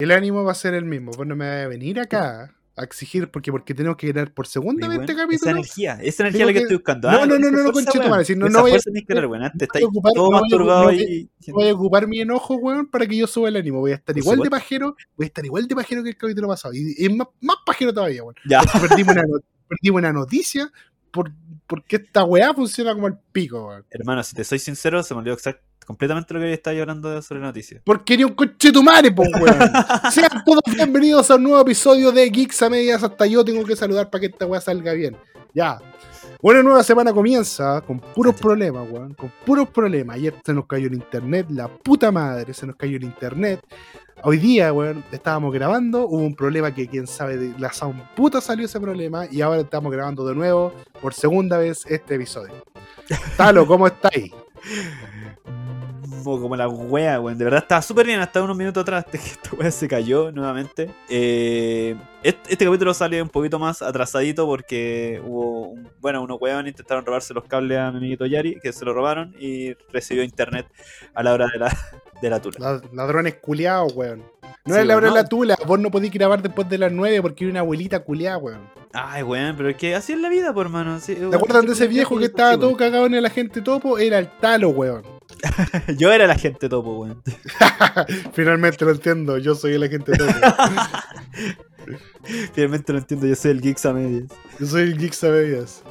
[0.00, 1.12] El ánimo va a ser el mismo.
[1.12, 4.46] Vos no me vas a venir acá a exigir porque porque tenemos que ganar por
[4.46, 5.50] segunda vez este capítulo.
[5.50, 7.10] Esa energía, esa energía Tengo la que, estoy buscando.
[7.10, 8.78] No, Ah, no, no, no, no, conchito si no, no voy a-
[10.14, 11.30] todo masturbado voy a- y.
[11.52, 13.80] Voy a ocupar mi enojo, weón, para que yo suba el ánimo.
[13.80, 16.48] Voy a estar igual de pajero, voy a estar igual de pajero que el capítulo
[16.48, 16.72] pasado.
[16.74, 18.36] Y, y más, más pajero todavía, weón.
[18.48, 18.60] Ya.
[18.62, 20.70] Perdimos una, no- perdimos una noticia
[21.10, 21.32] por,
[21.66, 23.84] porque esta weá funciona como el pico, weón.
[23.90, 25.60] Hermano, si te soy sincero, se me olvidó exact-
[25.90, 27.82] completamente lo que estaba hablando sobre noticias.
[27.84, 29.72] Porque ni un coche tu madre, po, weón.
[30.12, 33.02] Sean todos bienvenidos a un nuevo episodio de Geeks a Medias.
[33.02, 35.16] Hasta yo tengo que saludar para que esta weá salga bien.
[35.52, 35.80] Ya.
[36.42, 39.14] Una nueva semana comienza con puros problemas, weón.
[39.14, 40.14] Con puros problemas.
[40.14, 43.60] Ayer se nos cayó el internet, la puta madre, se nos cayó el internet.
[44.22, 48.40] Hoy día, weón, estábamos grabando, hubo un problema que quién sabe de la sound puta
[48.40, 50.72] salió ese problema y ahora estamos grabando de nuevo
[51.02, 52.54] por segunda vez este episodio.
[53.36, 54.30] Talo, ¿cómo estáis?
[56.22, 57.36] Como, como la wea, weón.
[57.38, 60.90] De verdad estaba súper bien hasta unos minutos atrás que esta wea se cayó nuevamente.
[61.08, 65.68] Eh, este, este capítulo sale un poquito más atrasadito porque hubo.
[65.68, 68.92] un- bueno, unos weón intentaron robarse los cables a mi amiguito Yari, que se lo
[68.94, 70.66] robaron y recibió internet
[71.14, 71.68] a la hora de la,
[72.22, 72.56] de la tula.
[72.58, 74.24] La- Ladrones culiados, weón.
[74.66, 76.92] No Sí, es la hora de la tula, vos no podés grabar después de las
[76.92, 78.60] 9 porque hay una abuelita culiada, weón.
[78.92, 81.00] Ay, weón, pero es que así es la vida, por hermano.
[81.00, 83.96] Sí, ¿Te acuerdan de ese viejo que estaba todo cagado en el agente topo?
[83.98, 85.02] Era el talo, weón.
[85.98, 87.22] Yo era el agente topo, weón.
[88.32, 90.32] Finalmente lo entiendo, yo soy el agente topo.
[92.52, 94.30] Finalmente lo entiendo, yo soy el Geeks a medias.
[94.58, 95.82] Yo soy el Geek Sabellas.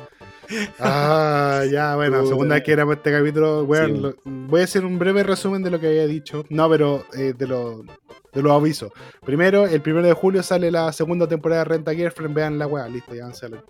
[0.80, 3.96] Ah, ya, bueno, segunda vez que grabamos este capítulo, weón.
[3.96, 6.46] Sí, lo- voy a hacer un breve resumen de lo que había dicho.
[6.50, 7.84] No, pero eh, de lo
[8.34, 8.92] de los avisos.
[9.26, 12.36] Primero, el primero de julio sale la segunda temporada de Renta Girlfriend.
[12.36, 13.64] Vean la weá, listo, ya se la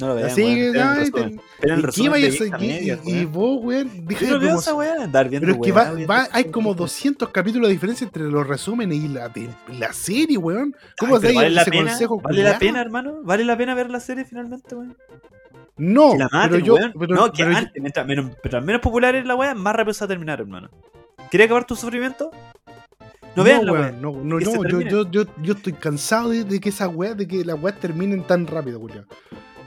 [0.00, 0.72] No lo vean, Así weón.
[0.72, 1.40] que, ay, resumen.
[1.60, 2.50] te- ¿Y resumen seguir?
[2.60, 3.32] medias, Y, y weón.
[3.32, 6.22] vos, weón, Yo no de esa weá, andar viendo Pero es que weá, va, va-
[6.24, 6.52] esa hay weá.
[6.52, 10.74] como 200 capítulos de diferencia entre los resúmenes y la, de- la serie, weón.
[10.76, 11.90] Ay, ¿Cómo pero se ¿Vale la ese pena?
[11.90, 12.58] consejo ¿Vale la culiao?
[12.60, 13.18] pena, hermano?
[13.22, 14.96] ¿Vale la pena ver la serie finalmente, weón?
[15.76, 16.74] No, la pero maten, yo.
[16.74, 16.92] weón.
[16.98, 19.74] pero- no, que pero yo- antes, mientras menos, mientras menos popular es la weá, más
[19.76, 20.68] rápido se va a terminar, hermano.
[21.30, 22.30] ¿Quieres acabar tu sufrimiento?
[23.36, 23.80] No vean la weá.
[23.82, 27.16] weón, no, no, no, yo, yo, yo, yo estoy cansado de, de que esas weas,
[27.16, 29.06] de que las weas terminen tan rápido, Julio.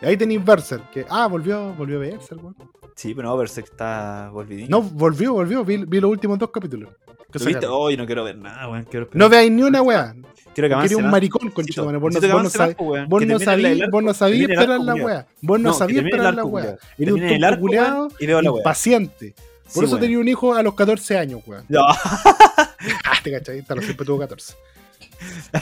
[0.03, 2.55] Y ahí tenéis Berserk, que, ah, volvió, volvió a Berserk, weón.
[2.95, 4.67] Sí, pero no, Berserk está volvidín.
[4.69, 6.89] No, volvió, volvió, vi, vi los últimos dos capítulos.
[7.31, 7.65] que ¿Lo viste?
[7.67, 8.85] Hoy no quiero ver nada, weón.
[9.13, 10.13] No veáis ni una wea.
[10.53, 11.97] quiero que avance un maricón, Necesito- conchetumare.
[11.97, 13.09] Vos no, que vos no weón.
[13.09, 15.27] vos no el esperar la wea.
[15.41, 16.77] Vos no sabías esperar la culiao.
[16.97, 18.09] Eres un tonto weón,
[18.53, 18.57] wea.
[18.57, 19.33] impaciente.
[19.73, 20.01] Por eso weón.
[20.01, 21.65] tenía un hijo a los 14 años, weón.
[21.69, 21.81] No.
[23.05, 24.53] Ah, te cachai, Talo siempre tuvo 14.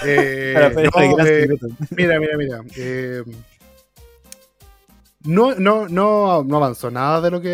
[0.06, 0.81] Eh, no,
[1.23, 1.47] eh,
[1.96, 2.62] mira, mira, mira.
[2.75, 3.22] eh,
[5.24, 7.48] no, no, no, no avanzó nada de lo que,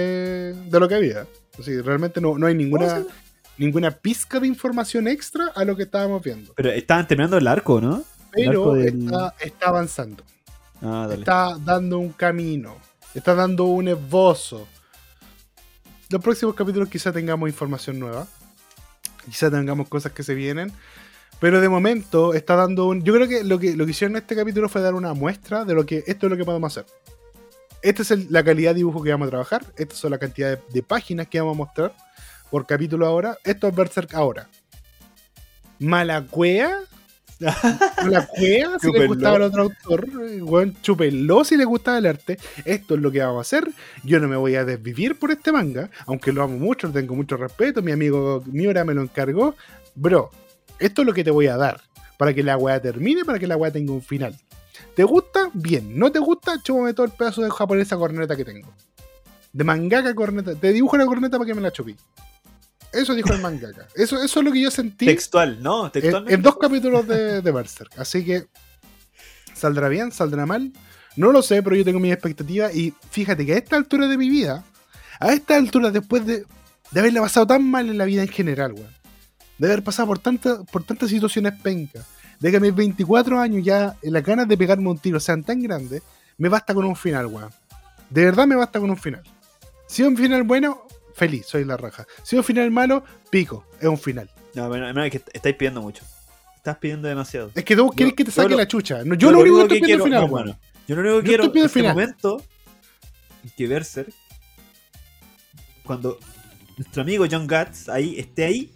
[0.69, 1.28] de lo que había.
[1.59, 3.03] Así, realmente no, no hay ninguna,
[3.57, 6.53] ninguna pizca de información extra a lo que estábamos viendo.
[6.55, 8.03] Pero estaban terminando el arco, ¿no?
[8.33, 10.23] El arco Pero del- está, está avanzando.
[10.81, 11.19] Ah, dale.
[11.22, 12.75] Está dando un camino.
[13.16, 14.67] Está dando un esbozo.
[16.09, 18.28] Los próximos capítulos quizá tengamos información nueva.
[19.25, 20.72] Quizá tengamos cosas que se vienen.
[21.39, 23.03] Pero de momento está dando un.
[23.03, 25.66] Yo creo que lo que, lo que hicieron en este capítulo fue dar una muestra
[25.66, 26.85] de lo que esto es lo que podemos hacer.
[27.81, 29.63] Esta es el- la calidad de dibujo que vamos a trabajar.
[29.77, 31.93] Esta es la cantidad de, de páginas que vamos a mostrar
[32.49, 33.38] por capítulo ahora.
[33.43, 34.47] Esto es Berserk ahora.
[35.79, 36.79] Malacuea.
[38.03, 40.07] Malacuea, si le gustaba el otro autor.
[40.27, 42.39] eh, Weón, chúpenlo si le gustaba el arte.
[42.66, 43.69] Esto es lo que vamos a hacer.
[44.03, 45.89] Yo no me voy a desvivir por este manga.
[46.07, 47.81] Aunque lo amo mucho, le tengo mucho respeto.
[47.83, 49.55] Mi amigo Miura me lo encargó.
[49.93, 50.31] Bro,
[50.79, 51.79] esto es lo que te voy a dar.
[52.17, 54.35] Para que la weá termine, para que la weá tenga un final.
[54.97, 55.52] ¿Te gusta?
[55.53, 55.96] Bien.
[55.96, 56.59] ¿No te gusta?
[56.59, 58.74] Chúpame todo el pedazo de japonesa corneta que tengo.
[59.53, 60.56] De mangaka corneta.
[60.56, 61.96] Te dibujo la corneta para que me la chupí.
[62.91, 63.88] Eso dijo el mangaka.
[63.96, 65.85] Eso, eso es lo que yo sentí Textual, ¿no?
[65.85, 66.34] en, Textualmente.
[66.34, 68.00] en dos capítulos de, de Berserk.
[68.00, 68.47] Así que,
[69.53, 70.12] ¿saldrá bien?
[70.12, 70.74] ¿Saldrá mal?
[71.16, 72.75] No lo sé, pero yo tengo mis expectativas.
[72.75, 74.64] Y fíjate que a esta altura de mi vida,
[75.19, 76.44] a esta altura, después de,
[76.90, 78.97] de haberla pasado tan mal en la vida en general, weón,
[79.59, 82.08] de haber pasado por, tanta, por tantas situaciones pencas,
[82.39, 85.61] de que a mis 24 años ya las ganas de pegarme un tiro sean tan
[85.61, 86.03] grandes,
[86.37, 87.49] me basta con un final, weón.
[88.09, 89.23] De verdad me basta con un final.
[89.87, 90.84] Si es un final bueno,
[91.16, 92.05] feliz, soy la raja.
[92.23, 94.29] Si es un final malo, pico, es un final.
[94.53, 96.03] No, pero no, es que estáis pidiendo mucho.
[96.55, 97.51] Estás pidiendo demasiado.
[97.55, 99.03] Es que tú querés que te yo saque lo- la chucha.
[99.03, 100.57] No, yo, lo único que estoy pidiendo al final, weón.
[100.87, 101.93] Yo lo único que Yo quiero es el final.
[101.95, 102.43] momento
[103.43, 104.13] en que Berserk,
[105.83, 106.17] cuando
[106.78, 108.72] nuestro amigo John Guts ahí esté ahí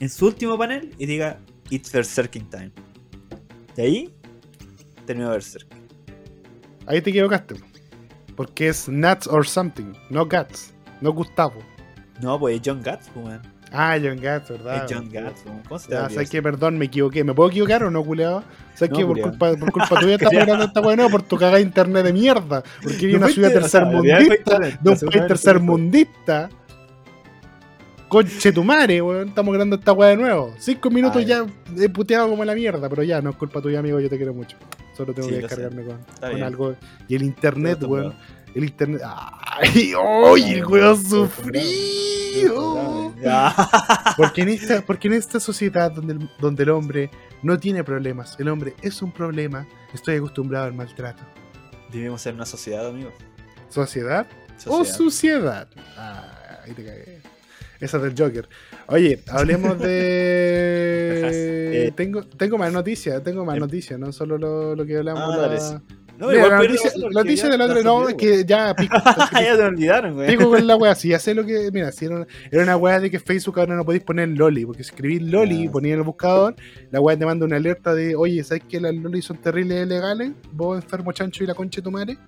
[0.00, 1.38] en su último panel y diga
[1.70, 2.72] It's Berserking Time.
[3.76, 4.14] De ahí
[5.06, 5.66] terminó Berserk.
[6.86, 7.56] Ahí te equivocaste.
[8.36, 11.60] Porque es Nuts or something, no Guts, no Gustavo.
[12.20, 13.58] No, pues es John Guts, pues, weón.
[13.72, 14.84] Ah, John Gatz, ¿verdad?
[14.84, 15.62] Es John weón.
[15.68, 16.42] ¿Cómo se te olvidó ¿sabes qué?
[16.42, 17.22] Perdón, me equivoqué.
[17.24, 18.42] ¿Me puedo equivocar o no, culeado?
[18.74, 19.06] ¿Sabes No, qué?
[19.06, 22.04] Por culpa, por culpa tuya estamos grabando esta weá, no, por tu cagada de internet
[22.04, 22.62] de mierda.
[22.82, 26.48] Porque vi No una ciudad tercermundista, de un país tercermundista.
[28.08, 29.28] Conche tu madre, weón.
[29.28, 30.54] Estamos grabando esta weá de nuevo.
[30.58, 31.46] Cinco minutos Ah, ya
[31.76, 34.00] he puteado como la mierda, pero ya, no es culpa tuya, amigo.
[34.00, 34.56] Yo te quiero mucho.
[34.96, 36.74] Solo tengo Sí, que descargarme con, algo.
[37.06, 38.14] Y el internet, weón.
[38.54, 39.02] El internet.
[39.04, 39.92] ¡Ay!
[39.94, 40.52] ¡Ay!
[40.54, 43.12] El weón sufrido.
[44.16, 47.10] Porque en esta, porque en esta sociedad donde el, donde el hombre
[47.42, 51.22] no tiene problemas, el hombre es un problema, estoy acostumbrado al maltrato.
[51.92, 53.12] Vivimos en una sociedad, amigo.
[53.68, 54.26] ¿Sociedad
[54.66, 55.68] o suciedad?
[55.96, 57.17] Ah, ahí te cagué.
[57.80, 58.48] Esa es del Joker.
[58.88, 59.86] Oye, hablemos de.
[61.86, 61.92] Eh.
[61.96, 63.60] tengo, tengo más noticias, tengo más Eh.
[63.60, 65.22] noticias, no solo lo, lo que hablamos.
[65.22, 65.82] Ah, la...
[66.18, 66.58] No, Mira, la
[67.22, 68.96] noticia, del otro, no, es que ya pico.
[69.32, 70.26] ya me olvidaron, güey.
[70.36, 71.70] Pico con la wea, si ya sé lo que.
[71.72, 74.66] Mira, si era una, era una wea de que Facebook ahora no podéis poner Loli,
[74.66, 76.56] porque si escribís Loli y ponías en el buscador,
[76.90, 80.32] la wea te manda una alerta de, oye, ¿sabes que las Loli son terribles ilegales?
[80.50, 82.18] Vos enfermo chancho y la concha de tu madre.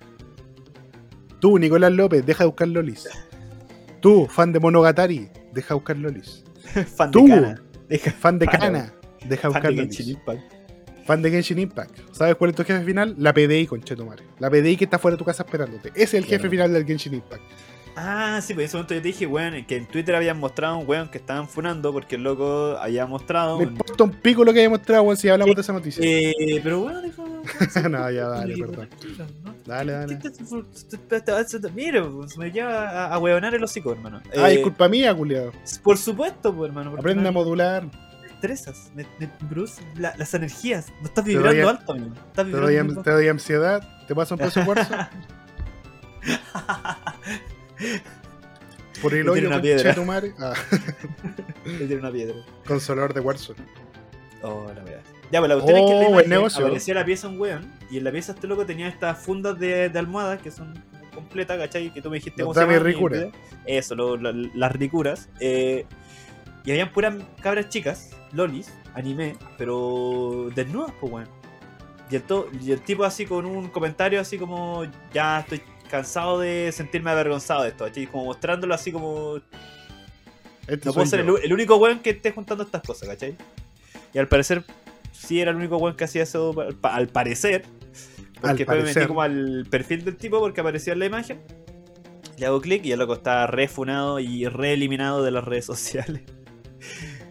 [1.41, 3.09] Tú, Nicolás López, deja de buscar Lolis.
[3.99, 6.43] Tú, fan de Monogatari, deja de buscar Lolis.
[6.95, 7.25] Fan Tú.
[7.25, 7.61] de cana.
[7.89, 8.93] Deja- Fan de Kana,
[9.27, 10.07] deja de Fan buscar de Lolis.
[10.07, 10.53] Impact.
[11.05, 11.99] Fan de Genshin Impact.
[12.13, 13.15] ¿Sabes cuál es tu jefe final?
[13.17, 14.23] La PDI, concha de tu madre.
[14.39, 15.89] La PDI que está fuera de tu casa esperándote.
[15.89, 17.41] Ese es el jefe final del Genshin Impact.
[17.95, 20.77] Ah, sí, pues en ese momento yo te dije, weón, que en Twitter habían mostrado
[20.77, 23.57] un weón que estaban funando porque el loco había mostrado.
[23.57, 26.01] Me importa un pico lo que haya mostrado, weón, si hablamos de esa noticia.
[26.05, 26.33] Eh,
[26.63, 27.25] pero bueno, dijo.
[27.89, 28.89] no, ya dale, perdón.
[29.65, 30.19] Dale, dale.
[31.75, 34.21] Mira, pues, me lleva a, a hueonar el hocico, hermano.
[34.37, 35.51] Ah, Eh, es culpa mía, culiado.
[35.83, 36.95] Por supuesto, pues, hermano.
[36.97, 37.83] Aprende a modular.
[37.85, 40.87] me estresas, me, me produce la- las energías.
[41.01, 42.07] No estás doy vibrando alto, amigo.
[42.15, 44.05] Estás Te vibrando doy, muy an- te doy ansiedad.
[44.07, 44.95] Te pasa un peso de cuarzo.
[49.01, 49.95] Por el hoyo, una piedra.
[49.95, 50.33] tu madre.
[50.39, 50.53] Ah,
[51.63, 52.35] tiré una piedra.
[52.67, 53.55] consolador de cuarzo.
[54.43, 55.01] Oh, la verdad.
[55.31, 56.65] Ya, pues la cuestión es que en Oh, la buen imagen negocio.
[56.65, 57.71] aparecía la pieza un weón.
[57.89, 60.73] Y en la pieza este loco tenía estas fundas de, de almohadas que son
[61.15, 61.91] completas, ¿cachai?
[61.93, 63.31] Que tú me dijiste cómo se llaman en video.
[63.65, 65.29] Eso, lo- la- las ricuras.
[65.39, 65.85] Eh,
[66.65, 71.27] y habían puras cabras chicas, lolis, anime, pero desnudas, pues, weón.
[72.09, 74.83] Y el, to- y el tipo así con un comentario así como,
[75.13, 78.07] ya estoy cansado de sentirme avergonzado de esto, ¿cachai?
[78.07, 79.39] Como mostrándolo así como,
[80.67, 83.35] Este no puedo ser el, único weón que esté juntando estas cosas, ¿cachai?
[84.13, 84.63] Y al parecer,
[85.11, 87.65] sí era el único weón que hacía eso, al, pa- al parecer.
[88.35, 91.41] Porque Al después me metí como al perfil del tipo porque aparecía en la imagen.
[92.37, 96.23] Le hago clic y el loco está refunado y reeliminado de las redes sociales.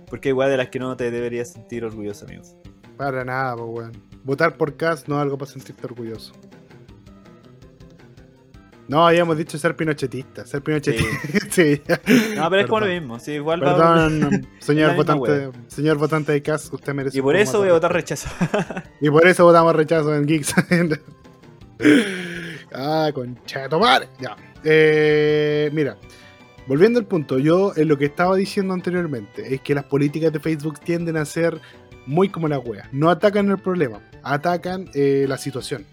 [0.09, 2.55] Porque igual de las que no te deberías sentir orgulloso, amigos.
[2.97, 3.93] Para nada, pues, weón.
[4.23, 6.33] Votar por Cas no es algo para sentirte orgulloso.
[8.91, 10.45] No, habíamos dicho ser pinochetista.
[10.45, 11.07] Ser pinochetista.
[11.49, 11.81] Sí.
[12.35, 13.21] No, pero es como lo mismo.
[13.21, 17.17] Sí, igual va- Perdón, señor la misma votante, señor votante de Cas, usted merece.
[17.19, 18.29] Y por eso voy a votar rechazo.
[19.01, 20.55] Y por eso votamos rechazo en Geeks.
[22.75, 24.09] ah, conchato madre.
[24.19, 24.37] Ya.
[24.65, 25.97] Eh, mira,
[26.67, 30.41] volviendo al punto, yo en lo que estaba diciendo anteriormente es que las políticas de
[30.41, 31.61] Facebook tienden a ser
[32.07, 32.89] muy como la wea.
[32.91, 35.87] No atacan el problema, atacan eh, la situación.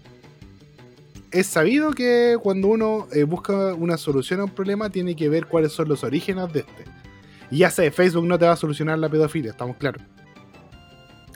[1.30, 5.46] Es sabido que cuando uno eh, busca una solución a un problema, tiene que ver
[5.46, 6.84] cuáles son los orígenes de este.
[7.50, 10.02] Y ya sé, Facebook no te va a solucionar la pedofilia, estamos claros.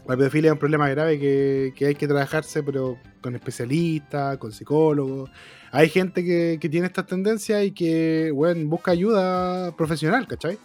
[0.06, 5.31] La pedofilia es un problema grave que, hay que trabajarse, pero con especialistas, con psicólogos.
[5.71, 10.59] Hay gente que, tiene estas tendencias y que, bueno, busca ayuda profesional, ¿cachai?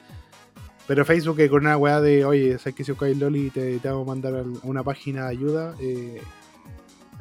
[0.88, 3.90] Pero Facebook que con una weá de, oye, sabes que si buscáis Loli te, te
[3.90, 6.22] vamos a mandar a una página de ayuda, eh,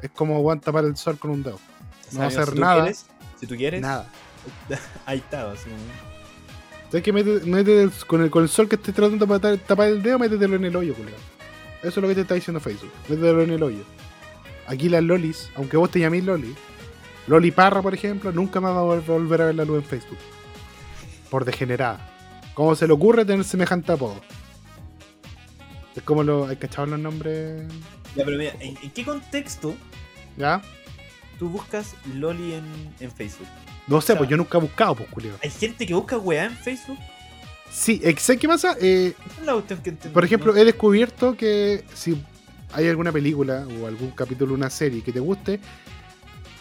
[0.01, 1.59] es como weón, tapar el sol con un dedo.
[2.11, 2.81] No va a hacer si nada.
[2.83, 3.05] quieres-
[3.39, 4.07] si tú quieres, Nada.
[5.05, 5.51] ahí está.
[5.51, 5.69] así
[6.89, 9.87] ¿Sabes que mete, mete con, el, con el sol que estés tratando de tapar, tapar
[9.89, 11.17] el dedo, métetelo en el hoyo, culiao.
[11.79, 12.91] Eso es lo que te está diciendo Facebook.
[13.09, 13.83] Métetelo en el hoyo.
[14.67, 16.55] Aquí las lolis, aunque vos te llaméis Loli,
[17.27, 19.83] Loli Parra, por ejemplo, nunca más va a vol- volver a ver la luz en
[19.83, 20.17] Facebook.
[21.29, 22.09] Por degenerada.
[22.53, 24.19] ¿Cómo se le ocurre tener semejante apodo?
[25.95, 26.47] Es como lo.
[26.47, 27.63] ¿Hay cachado los nombres?
[28.15, 29.75] Ya, pero mira, ¿en, en qué contexto
[30.37, 30.61] ¿Ya?
[31.37, 32.65] Tú buscas Loli en,
[32.99, 33.47] en Facebook?
[33.87, 35.37] No sé, sea- pues yo nunca he buscado, pues, culiao.
[35.43, 36.97] ¿Hay gente que busca weá en Facebook?
[37.71, 38.75] Sí, ¿sabes qué pasa?
[38.79, 39.91] Eh, es la que.
[39.91, 42.21] Por ejemplo, he descubierto que si
[42.73, 45.59] hay alguna película o algún capítulo, una serie que te guste,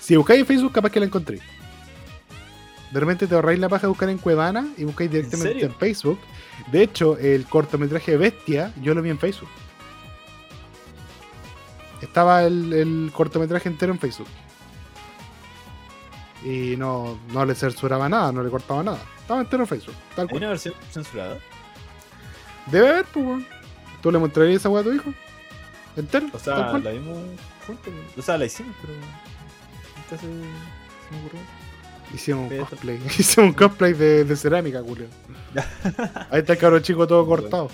[0.01, 1.41] si buscáis en Facebook, capaz que la encontré.
[2.93, 6.19] De repente te ahorráis la paja de buscar en Cuevana y buscáis directamente en, Facebook.
[6.71, 9.49] De hecho, el cortometraje Bestia, yo lo vi en Facebook.
[12.01, 14.29] Estaba el, el cortometraje entero en Facebook.
[16.49, 18.99] Y no, no le censuraba nada, no le cortaba nada.
[19.21, 20.43] Estaba entero en Facebook, tal ¿Hay cual.
[20.43, 21.39] una versión censurada?
[22.71, 23.47] Debe haber, pues, weón.
[24.01, 25.13] ¿Tú le mostrarías esa weá a tu hijo?
[25.97, 26.29] ¿Entero?
[26.33, 27.19] O sea, la vimos
[27.67, 27.93] juntos.
[28.17, 28.93] O sea, la hicimos, pero.
[28.95, 31.41] Nunca se, me ocurrió.
[32.15, 33.01] Hicimos un cosplay.
[33.19, 35.07] Hicimos un cosplay de, de cerámica, Julio.
[36.31, 37.43] Ahí está el cabro chico todo Bueno.
[37.43, 37.71] cortado.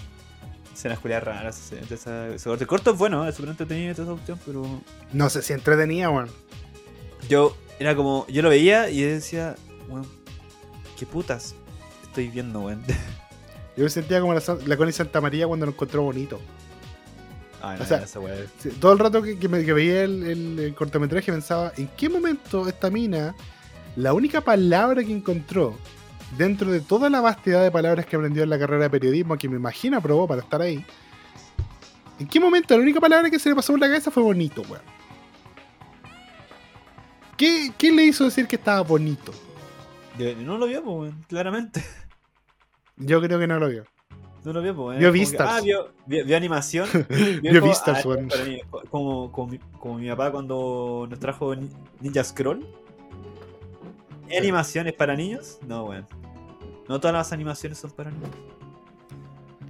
[0.72, 1.72] Escenas culiadas raras.
[1.72, 2.66] ese- corte.
[2.66, 4.62] Corto es bueno, es súper entretenido esa cuestión, pero.
[5.12, 6.30] No sé si entretenía, weón.
[7.28, 8.26] Yo era como.
[8.28, 9.56] Yo lo veía y decía,
[9.88, 10.06] weón,
[10.98, 11.54] ¿qué putas
[12.02, 12.82] estoy viendo, weón?
[13.76, 16.40] Yo me sentía como la, la Connie Santa María cuando lo encontró bonito.
[17.62, 18.34] Ay, O sea, esa weá.
[18.58, 21.88] Sí, Todo el rato que, que me- que veía el, el- el cortometraje pensaba, ¿en
[21.96, 23.34] qué momento esta mina,
[23.96, 25.76] la única palabra que encontró
[26.36, 29.48] dentro de toda la vastedad de palabras que aprendió en la carrera de periodismo, que
[29.48, 30.84] me imagino aprobó para estar ahí,
[32.18, 34.62] ¿en qué momento la única palabra que se le pasó por la cabeza fue bonito,
[34.62, 34.82] weón?
[37.42, 39.32] ¿Qué, ¿Qué le hizo decir que estaba bonito?
[40.44, 41.82] No lo vio, pues, claramente.
[42.96, 43.84] Yo creo que no lo vio.
[44.44, 45.00] No lo vio, pues.
[45.00, 45.48] Vio Como que, Vistas.
[45.50, 46.88] Ah, vio, vio, vio animación.
[47.42, 51.68] Vio como, Vistas, ah, Como, como, mi, como mi papá cuando nos trajo Ni-
[52.00, 52.64] Ninja Scroll.
[54.38, 55.58] ¿Animaciones para niños?
[55.66, 56.06] No, weón.
[56.88, 58.30] No todas las animaciones son para niños.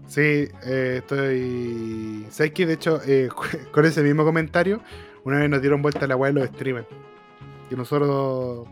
[0.09, 2.26] Sí, eh, estoy.
[2.29, 2.52] ¿Sabes?
[2.55, 3.31] De hecho, eh,
[3.73, 4.83] con ese mismo comentario,
[5.25, 6.87] una vez nos dieron vuelta la weá de los streamers.
[7.73, 8.69] Que nosotros.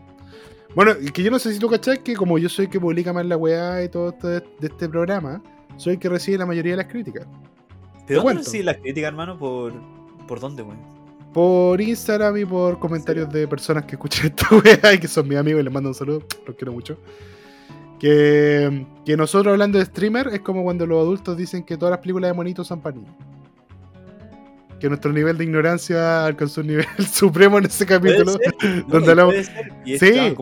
[0.75, 3.11] Bueno, que yo no sé si tú cachás que como yo soy el que publica
[3.11, 5.41] más la weá y todo esto de, de este programa,
[5.75, 7.25] soy el que recibe la mayoría de las críticas.
[8.05, 9.39] ¿Pero dónde recibes las críticas, hermano?
[9.39, 9.73] ¿Por,
[10.27, 10.77] ¿Por dónde, weón?
[11.33, 15.39] Por Instagram y por comentarios de personas que escuchan esta weá y que son mis
[15.39, 16.99] amigos y les mando un saludo, los quiero mucho.
[17.99, 22.01] Que, que nosotros hablando de streamer es como cuando los adultos dicen que todas las
[22.01, 23.15] películas de monitos son para niños.
[24.81, 28.33] Que nuestro nivel de ignorancia alcanzó un nivel supremo en ese capítulo.
[28.63, 29.35] No, donde hablamos-
[29.85, 30.35] Sí.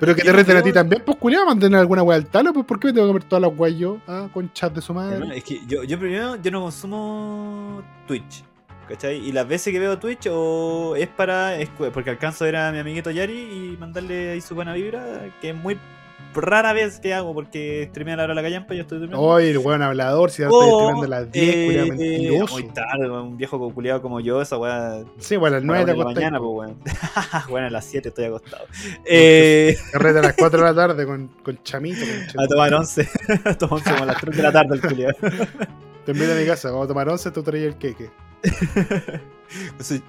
[0.00, 2.66] Pero que te reten a ti también, pues culiado, mantener alguna weá al talo, pues
[2.66, 3.98] ¿por qué me tengo que comer todas las weas yo?
[4.06, 5.36] Ah, con chat de su madre.
[5.36, 8.44] es que yo, yo primero yo no consumo Twitch.
[8.88, 9.18] ¿Cachai?
[9.18, 11.56] Y las veces que veo Twitch o es para.
[11.56, 13.32] es porque alcanzo a ver a mi amiguito Yari
[13.72, 15.78] y mandarle ahí su buena vibra, que es muy
[16.34, 18.98] rara vez que hago porque streamea a la hora de la callampa y yo estoy
[18.98, 19.24] durmiendo.
[19.24, 22.54] Oye, el weón hablador, si ahora O, estoy streamando a las 10, eh, culiado mentiroso.
[22.54, 25.02] Muy tarde, un viejo culiado como yo, esa weá.
[25.18, 26.78] Sí, bueno, a las 9 para te la mañana, pues weón.
[27.50, 28.64] bueno, a las 7 estoy acostado.
[29.04, 32.04] Eh, Carrete a las 4 de la tarde con, con chamito.
[32.34, 33.08] Con a tomar 11.
[33.44, 35.14] a tomar 11 como a las 3 de la tarde el culiado.
[36.04, 38.10] Te invito a mi casa, vamos a tomar 11, tú traes el queque.
[39.80, 40.00] Sí.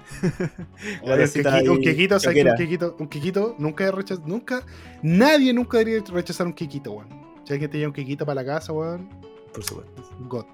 [1.02, 2.42] Un quequito, un quequito, ¿sabes qué?
[2.42, 2.56] un choquera.
[2.56, 4.64] quequito, un quequito, nunca he rechazado, nunca,
[5.02, 7.08] nadie nunca debería rechazar un quequito, weón.
[7.44, 9.08] Si alguien te lleva un quequito para la casa, weón,
[9.52, 10.02] Por supuesto.
[10.28, 10.44] God.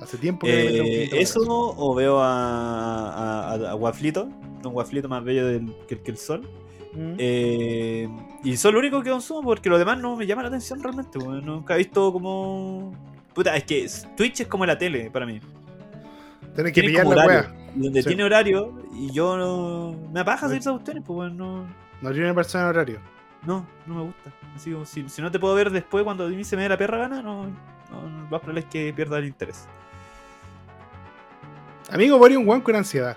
[0.00, 3.74] Hace tiempo que no me meto un Eh, quequito eso o veo a, a, a-
[3.74, 3.80] un
[4.72, 6.48] Guaflito más bello del- que, que el sol.
[6.94, 7.14] Mm.
[7.18, 8.08] Eh,
[8.42, 11.18] y son lo único que consumo porque lo demás no me llama la atención realmente.
[11.18, 12.92] Nunca he visto como.
[13.34, 15.40] Puta, es que Twitch es como la tele para mí.
[16.54, 17.54] Tenés que pillar la.
[17.76, 18.08] Y donde Sí.
[18.08, 19.96] tiene horario y yo no.
[20.12, 20.50] Me Sí.
[20.50, 21.66] seguir esas cuestiones, pues weón, no.
[22.00, 23.00] No tiene persona en horario.
[23.46, 24.32] No, no me gusta.
[24.54, 26.68] Así como si, si no te puedo ver después cuando a mí se me dé
[26.68, 27.44] la perra gana, no.
[27.46, 29.66] no lo más probable es que pierda el interés.
[31.90, 33.16] Amigo, Boris un weón con ansiedad.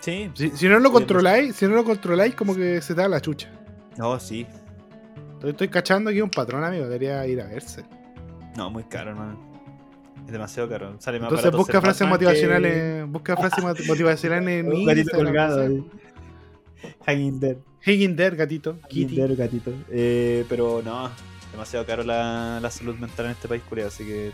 [0.00, 0.30] Sí.
[0.34, 3.08] Si, si no lo Sí, controláis, si no lo controláis, como que se te da
[3.08, 3.50] la chucha.
[3.96, 4.46] No, sí.
[5.34, 7.84] Estoy, estoy cachando aquí un patrón, amigo, debería ir a verse.
[8.56, 9.38] No, muy caro, hermano.
[10.28, 10.94] Es demasiado caro.
[11.00, 15.24] Sale más Entonces busca frases motivacionales, busca frases mot- motivacionales en que- Un gatito Instagram,
[15.26, 15.84] colgado no.
[17.06, 17.58] Hanging there.
[17.80, 18.76] Hanging there, gatito.
[18.90, 19.72] Hanging gatito.
[19.90, 21.10] Eh, pero no,
[21.50, 24.32] demasiado caro la, la salud mental en este país, culiado, así que.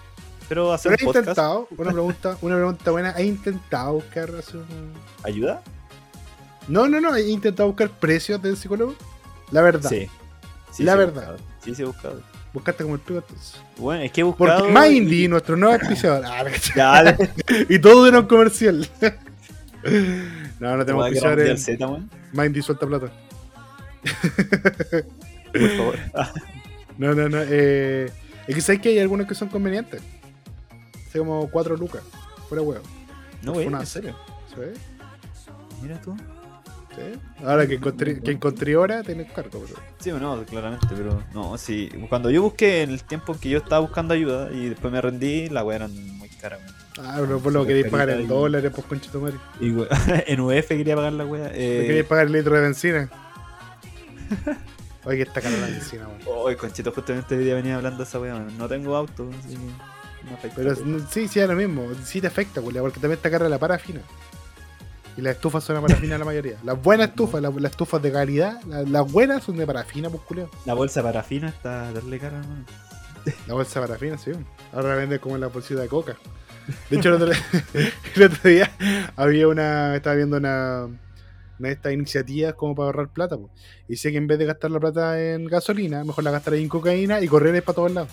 [0.49, 1.29] Pero hacer Pero un podcast.
[1.29, 4.61] intentado, una pregunta, una pregunta buena, ¿has intentado buscar hacer
[5.23, 5.63] ¿Ayuda?
[6.67, 8.97] No, no, no, he intentado buscar precios del psicólogo.
[9.53, 9.89] La verdad.
[9.89, 10.09] Sí.
[10.73, 11.37] Sí, La sí verdad.
[11.63, 12.21] Sí, sí he buscado.
[12.55, 13.61] Buscaste como el pico entonces.
[13.77, 14.67] Bueno, es que he buscado.
[14.67, 16.25] Porque Mindy, nuestro nuevo auspiciador.
[16.25, 17.17] Ah,
[17.69, 18.89] y todo era un comercial.
[20.61, 21.69] no, no tenemos auspiciadores.
[21.81, 22.09] weón.
[22.33, 23.11] Mindy suelta plata.
[25.53, 25.99] Por favor.
[26.97, 27.39] No, no, no.
[27.43, 28.09] Eh,
[28.47, 30.01] es que sabes que hay algunos que son convenientes.
[31.09, 32.03] Hace como 4 lucas.
[32.49, 32.85] Fuera huevo.
[33.43, 34.17] No, güey, Una- en serio.
[34.49, 34.81] ¿Sí?
[35.83, 36.17] Mira tú.
[36.95, 37.19] ¿Sí?
[37.45, 39.75] Ahora que encontré, que encontré hora, tenés cargo, bro.
[39.99, 41.89] Sí o no, claramente, pero no, sí.
[42.09, 45.01] Cuando yo busqué en el tiempo en que yo estaba buscando ayuda y después me
[45.01, 46.75] rendí, las weas eran muy caras, weón.
[47.09, 49.37] Ah, pero vos lo Súper queréis pagar en dólares, pues concha tu madre.
[49.61, 49.71] Y
[50.33, 51.25] en UF quería pagar la.
[51.25, 53.11] ¿Me Eh, queréis pagar el litro de benzina?
[55.05, 56.21] Oye, que está cara la benzina, weón.
[56.27, 58.57] Oye, Conchito, justamente hoy día venía hablando de esa man.
[58.57, 60.57] No tengo auto, así que no afecta.
[60.57, 60.77] Pero
[61.11, 61.89] sí, sí, es lo mismo.
[62.05, 64.01] Sí te afecta, culia, porque también está cara la parafina.
[65.17, 66.57] Y las estufas son de parafina la mayoría.
[66.65, 70.23] Las buenas estufas, las, las estufas de calidad, las, las buenas son de parafina, pues
[70.23, 70.51] culiao.
[70.65, 72.67] La bolsa de parafina está darle cara, man.
[73.47, 74.33] La bolsa de parafina, sí.
[74.73, 76.17] Ahora venden como la bolsita de coca.
[76.91, 77.33] De hecho, el otro,
[78.15, 78.71] el otro día
[79.17, 79.95] había una.
[79.97, 80.89] Estaba viendo una.
[81.57, 83.37] Una de estas iniciativas como para ahorrar plata.
[83.37, 83.49] po.
[83.87, 86.69] Y dice que en vez de gastar la plata en gasolina, mejor la gastar en
[86.69, 88.11] cocaína y correr para todos lados.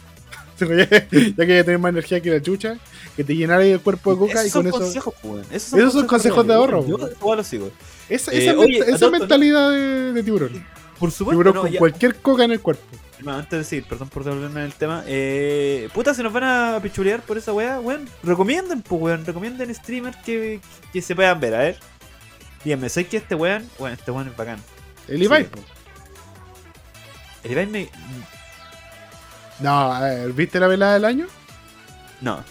[0.77, 2.77] ya que ya que tener más energía que la chucha,
[3.15, 4.79] que te llenara el cuerpo de coca Esos y son con eso.
[4.79, 5.47] consejos, pues.
[5.51, 7.71] Esos Esos son consejos de ahorro, Yo igual lo sigo.
[8.09, 10.65] Esa, Eh, esa, oye, mentalidad de, de tiburón.
[10.99, 12.83] Por supuesto, Tiburón no, con ya- cualquier coca en el cuerpo.
[13.25, 15.03] Antes de seguir, perdón por devolverme en el tema.
[15.07, 18.07] Eh, puta, se nos van a pichulear por esa weá, weón.
[18.23, 19.25] Recomienden, pues, weón.
[19.25, 20.59] Recomienden streamers que,
[20.91, 21.79] que se puedan ver, a ver.
[22.63, 23.63] Díganme, ¿sabes que este weón?
[23.79, 24.59] Weón, este weón es bacán.
[25.07, 25.43] El Ibai.
[25.45, 25.49] Sí.
[27.43, 27.89] El Ibai me.
[29.61, 31.27] No, a ver, ¿viste la velada del año?
[32.21, 32.43] No.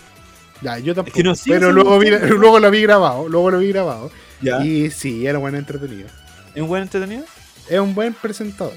[0.62, 1.17] Ya, yo tampoco.
[1.17, 3.29] que no pero luego, vi, luego lo vi grabado.
[3.29, 4.11] Luego lo vi grabado.
[4.40, 4.64] Ya.
[4.64, 6.09] Y sí, era bueno entretenido.
[6.55, 7.25] ¿Es un buen entretenido?
[7.69, 8.75] Es un buen presentador.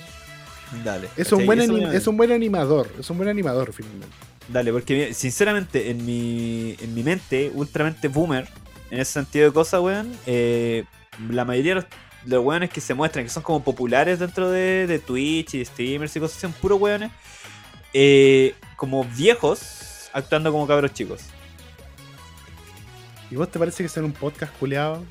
[0.83, 1.09] Dale.
[1.17, 2.89] Es un, buen es un buen animador.
[2.99, 4.15] Es un buen animador, finalmente.
[4.47, 8.47] Dale, porque sinceramente en mi, en mi mente, ultramente boomer,
[8.91, 10.83] en ese sentido de cosas, weón, eh,
[11.29, 11.85] la mayoría de los,
[12.25, 15.59] de los weones que se muestran, que son como populares dentro de, de Twitch y
[15.59, 17.11] de streamers y cosas, son puros weones,
[17.93, 21.21] eh, como viejos, actuando como cabros chicos.
[23.31, 25.03] ¿Y vos te parece que ser un podcast culeado?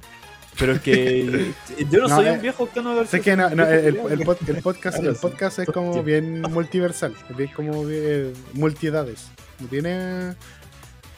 [0.59, 1.53] Pero es que
[1.91, 3.25] yo no, No, soy eh, un viejo actuando como cabros Sé chicos.
[3.25, 7.85] que no, el, el pod- el podcast, el es como bien multiversal, es bien como
[7.85, 9.29] bien multiedades.
[9.59, 10.35] No tiene.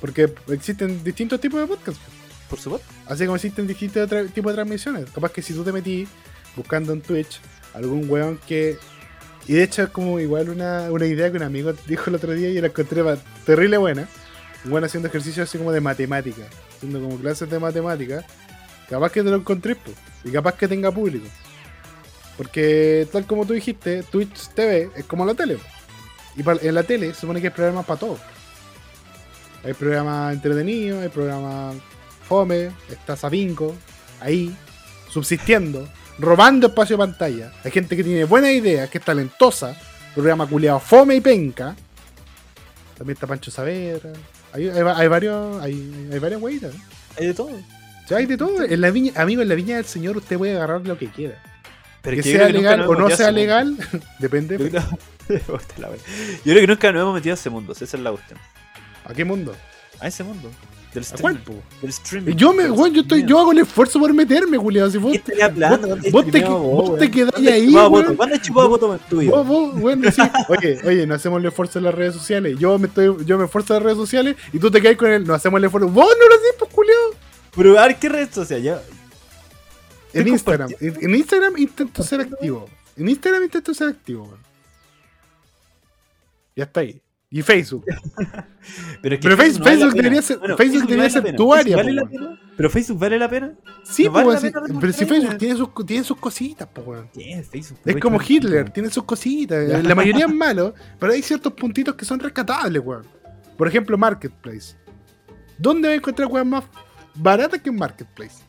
[0.01, 2.01] Porque existen distintos tipos de podcasts.
[2.49, 2.87] Por supuesto.
[3.07, 5.11] Así como existen distintos tipos de transmisiones.
[5.11, 6.09] Capaz que si tú te metís
[6.55, 7.41] buscando en Twitch
[7.75, 8.79] algún weón que.
[9.47, 12.33] Y de hecho es como igual una, una idea que un amigo dijo el otro
[12.33, 13.03] día y la encontré
[13.45, 14.09] terrible buena.
[14.65, 16.45] Weón haciendo ejercicios así como de matemática.
[16.77, 18.25] Haciendo como clases de matemática.
[18.89, 19.91] Capaz que te lo encontrés, po,
[20.25, 21.27] y capaz que tenga público.
[22.37, 25.59] Porque tal como tú dijiste, Twitch TV es como la tele.
[26.37, 28.19] Y en la tele se supone que hay programas para todo.
[29.63, 31.77] Hay programas entretenidos, hay programas
[32.29, 33.75] fome, está Sabinco,
[34.21, 34.55] ahí,
[35.09, 37.53] subsistiendo, robando espacio de pantalla.
[37.65, 39.77] Hay gente que tiene buenas ideas, que es talentosa,
[40.15, 41.75] programa culiado fome y penca.
[42.97, 44.11] También está Pancho Saavedra.
[44.53, 46.75] Hay, hay, va- hay varios, hay, hay varias weitas.
[46.75, 46.79] ¿eh?
[47.19, 47.49] Hay de todo.
[47.49, 48.63] O sea, hay de todo.
[48.63, 51.43] En la viña, amigo, en la viña del señor usted puede agarrar lo que quiera.
[52.03, 53.77] Pero que sea legal o no sea legal,
[54.19, 54.59] depende.
[54.59, 54.99] Yo creo-.
[56.45, 58.39] Yo creo que nunca nos hemos metido a ese mundo, esa es la cuestión.
[59.07, 59.57] ¿A qué mundo?
[60.01, 60.51] A ese mundo.
[60.95, 62.37] Del.
[62.37, 64.91] Yo, me, weón, yo, estoy, yo hago el esfuerzo por meterme, culiado.
[64.91, 65.89] Si vos, ¿Qué estaría hablando?
[65.89, 68.17] vos, ¿Dónde vos te, vos vos, te quedás ¿Dónde ahí, voto?
[68.17, 69.33] ¿Cuándo chupado voto en tu vida?
[69.33, 70.23] Vos, vos, bueno, sí.
[70.49, 72.59] Oye, oye, no hacemos el esfuerzo en las redes sociales.
[72.59, 75.11] Yo me estoy, yo me esfuerzo en las redes sociales y tú te quedas con
[75.11, 75.89] el, no hacemos el esfuerzo.
[75.89, 77.15] Vos no lo haces, pues, culiao.
[77.57, 78.81] Pero a ver, ¿qué red social?
[80.13, 80.71] En Instagram.
[80.81, 82.69] En, Instagram intento ser activo.
[82.97, 84.39] En Instagram intento ser activo, weón.
[86.57, 87.03] Ya está ahí.
[87.31, 87.85] Y Facebook.
[89.03, 90.23] Pero, es que Pero Facebook no vale la debería pena.
[90.23, 92.41] ser- Bueno, Facebook debería vale ser tu ¿Facebook área, ¿Vale po, la pena?
[92.57, 93.53] ¿Pero Facebook vale la pena?
[93.83, 97.09] Sí, No la pena pero si Facebook tiene sus, tiene sus cositas, pues, weón.
[97.13, 97.79] ¿Qué es Facebook?
[97.85, 99.83] Es como Hitler, tiene sus cositas.
[99.85, 103.05] La mayoría es malo, pero hay ciertos puntitos que son rescatables, weón.
[103.59, 104.77] Por ejemplo, Marketplace.
[105.59, 106.65] ¿Dónde vas a encontrar weón más
[107.17, 108.43] baratas que en Marketplace?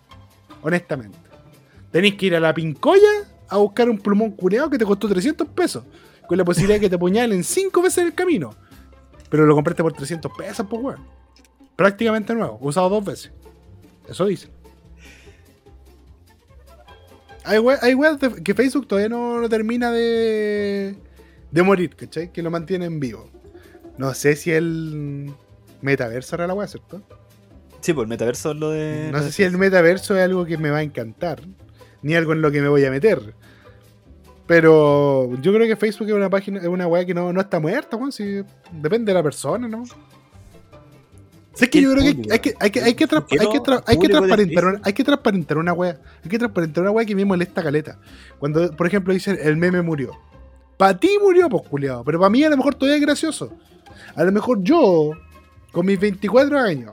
[0.61, 1.17] Honestamente.
[1.91, 3.01] Tenéis que ir a la pincoya
[3.49, 5.83] a buscar un plumón cureado que te costó 300 pesos.
[6.27, 8.49] Con la posibilidad de que te apuñalen 5 veces en el camino.
[9.29, 10.99] Pero lo compraste por 300 pesos, pues, weón.
[11.75, 13.31] Prácticamente nuevo, usado dos veces.
[14.07, 14.47] Eso dice.
[17.43, 20.95] Hay we- hay weas de- que Facebook todavía no, no termina de,
[21.51, 22.31] de morir, ¿cachai?
[22.31, 23.29] Que lo mantienen vivo.
[23.97, 25.31] No sé si el
[25.81, 27.01] metaverso era la wea, ¿cierto?
[27.81, 29.09] Sí, pues el metaverso es lo de.
[29.11, 31.41] No sé si el metaverso es algo que me va a encantar,
[32.01, 33.35] ni algo en lo que me voy a meter.
[34.47, 37.59] Pero yo creo que Facebook es una página, es una weá que no, no está
[37.59, 38.11] muerta, weón.
[38.11, 39.83] Si depende de la persona, ¿no?
[41.53, 43.39] Sé que el yo creo que hay que, hay que, hay que, tra- ¿Por qué
[43.39, 43.63] hay que, no?
[43.63, 45.97] tra- hay que Público de transparentar una, hay que transparentar una weá.
[46.23, 47.97] Hay que transparentar una weá que me molesta caleta.
[48.39, 50.11] Cuando, por ejemplo, dicen el meme murió.
[50.77, 52.03] Para ti murió, pues culiado.
[52.03, 53.53] Pero para mí a lo mejor todavía es gracioso.
[54.15, 55.11] A lo mejor yo,
[55.71, 56.91] con mis 24 años,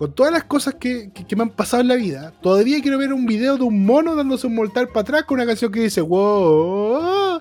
[0.00, 2.96] con todas las cosas que, que- que me han pasado en la vida, todavía quiero
[2.96, 5.80] ver un video de un mono dándose un mortal para atrás con una canción que
[5.80, 7.38] dice, wow.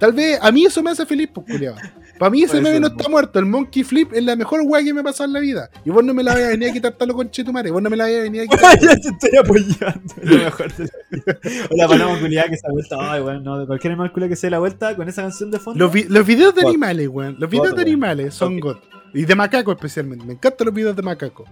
[0.00, 1.76] Tal vez a mí eso me hace feliz, pues, culiado.
[2.18, 3.38] Para mí ese Puede meme ser, no está muerto.
[3.38, 5.70] El Monkey Flip es la mejor weá que me ha pasado en la vida.
[5.84, 7.70] Y vos no me la vais a venir a quitar tal con chetumare.
[7.70, 8.78] Vos no me la vais a venir a quitar.
[8.80, 10.14] ya te estoy apoyando.
[10.22, 11.38] Lo mejor de la vida.
[11.70, 13.00] O la paloma culiada que se ha vuelto.
[13.00, 15.58] Ay, bueno, no, de cualquier animal que se dé la vuelta con esa canción de
[15.60, 15.78] fondo.
[15.78, 17.36] Los, vi- los videos de animales, weón.
[17.38, 17.86] Los videos de weón.
[17.88, 18.62] animales son Ok.
[18.64, 18.76] God.
[19.14, 20.24] Y de macaco especialmente.
[20.26, 21.44] Me encantan los videos de macaco.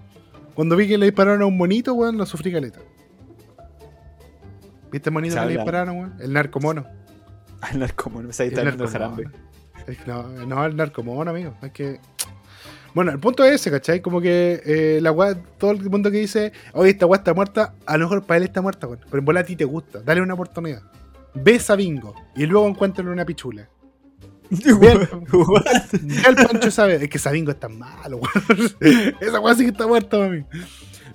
[0.59, 2.81] Cuando vi que le dispararon a un monito, weón, lo sufrí caleta.
[4.91, 6.15] ¿Viste el monito que le dispararon, weón?
[6.19, 6.85] El narcomono.
[7.61, 9.31] Al narcomono, me está El gritando el jarambe.
[10.05, 11.55] No, no el narcomono, amigo.
[11.63, 12.01] Es que.
[12.93, 14.03] Bueno, el punto es ese, ¿cachai?
[14.03, 17.75] Como que eh, la weá, todo el mundo que dice, oye, esta weá está muerta,
[17.87, 18.99] a lo mejor para él está muerta, weón.
[19.05, 20.83] Pero en bola a ti te gusta, dale una oportunidad.
[21.35, 23.69] Ve a Bingo y luego encuéntrale una pichula.
[24.51, 25.09] Ve
[26.27, 27.05] al Pancho Saavedra.
[27.05, 28.75] Es que Sabingo es tan malo, weón.
[29.21, 30.45] Esa weá sí que está muerta, mami.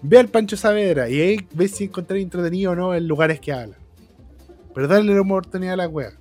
[0.01, 3.53] Ve al Pancho Saavedra y ahí ves si encontrar entretenido o no en lugares que
[3.53, 3.77] habla.
[4.73, 6.11] Pero dale una oportunidad a la weá.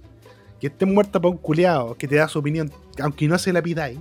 [0.61, 2.71] Que esté muerta para un culeado que te da su opinión,
[3.01, 3.99] aunque no se la pidáis,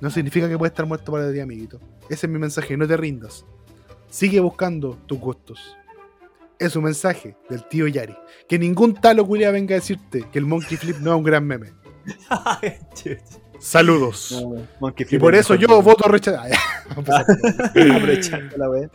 [0.00, 1.78] no significa que puede estar muerto para ti, amiguito.
[2.08, 3.44] Ese es mi mensaje, no te rindas.
[4.10, 5.76] Sigue buscando tus gustos.
[6.58, 8.16] Es un mensaje del tío Yari.
[8.48, 11.46] Que ningún talo culiado venga a decirte que el Monkey Flip no es un gran
[11.46, 11.77] meme.
[13.58, 14.46] Saludos.
[14.80, 16.50] No, y por eso yo voto rechazar.
[16.90, 18.88] Aprovechando la wea.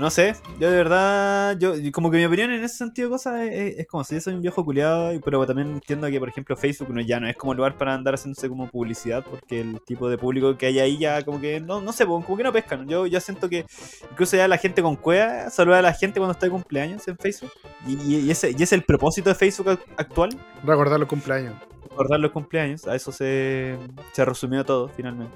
[0.00, 3.42] No sé, yo de verdad, yo como que mi opinión en ese sentido de cosas
[3.42, 6.56] es, es como si yo soy un viejo culiado, pero también entiendo que, por ejemplo,
[6.56, 10.08] Facebook no, ya no es como lugar para andar haciéndose como publicidad, porque el tipo
[10.08, 12.88] de público que hay ahí ya como que, no, no sé, como que no pescan.
[12.88, 13.64] Yo ya siento que
[14.10, 17.16] incluso ya la gente con cueva saluda a la gente cuando está de cumpleaños en
[17.16, 17.52] Facebook.
[17.86, 20.30] Y, y, ese, y ese es el propósito de Facebook actual.
[20.64, 21.54] Recordar los cumpleaños
[21.96, 23.78] recordar los cumpleaños, a eso se,
[24.12, 25.34] se resumió todo finalmente.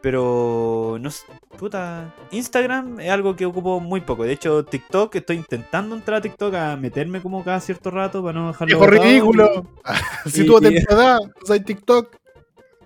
[0.00, 1.10] Pero no
[1.58, 4.24] puta, Instagram es algo que ocupo muy poco.
[4.24, 8.38] De hecho, TikTok, estoy intentando entrar a TikTok a meterme como cada cierto rato para
[8.38, 8.66] no dejarlo.
[8.66, 9.66] ¡Viejo ridículo!
[10.26, 12.16] si tú te edad, usas TikTok.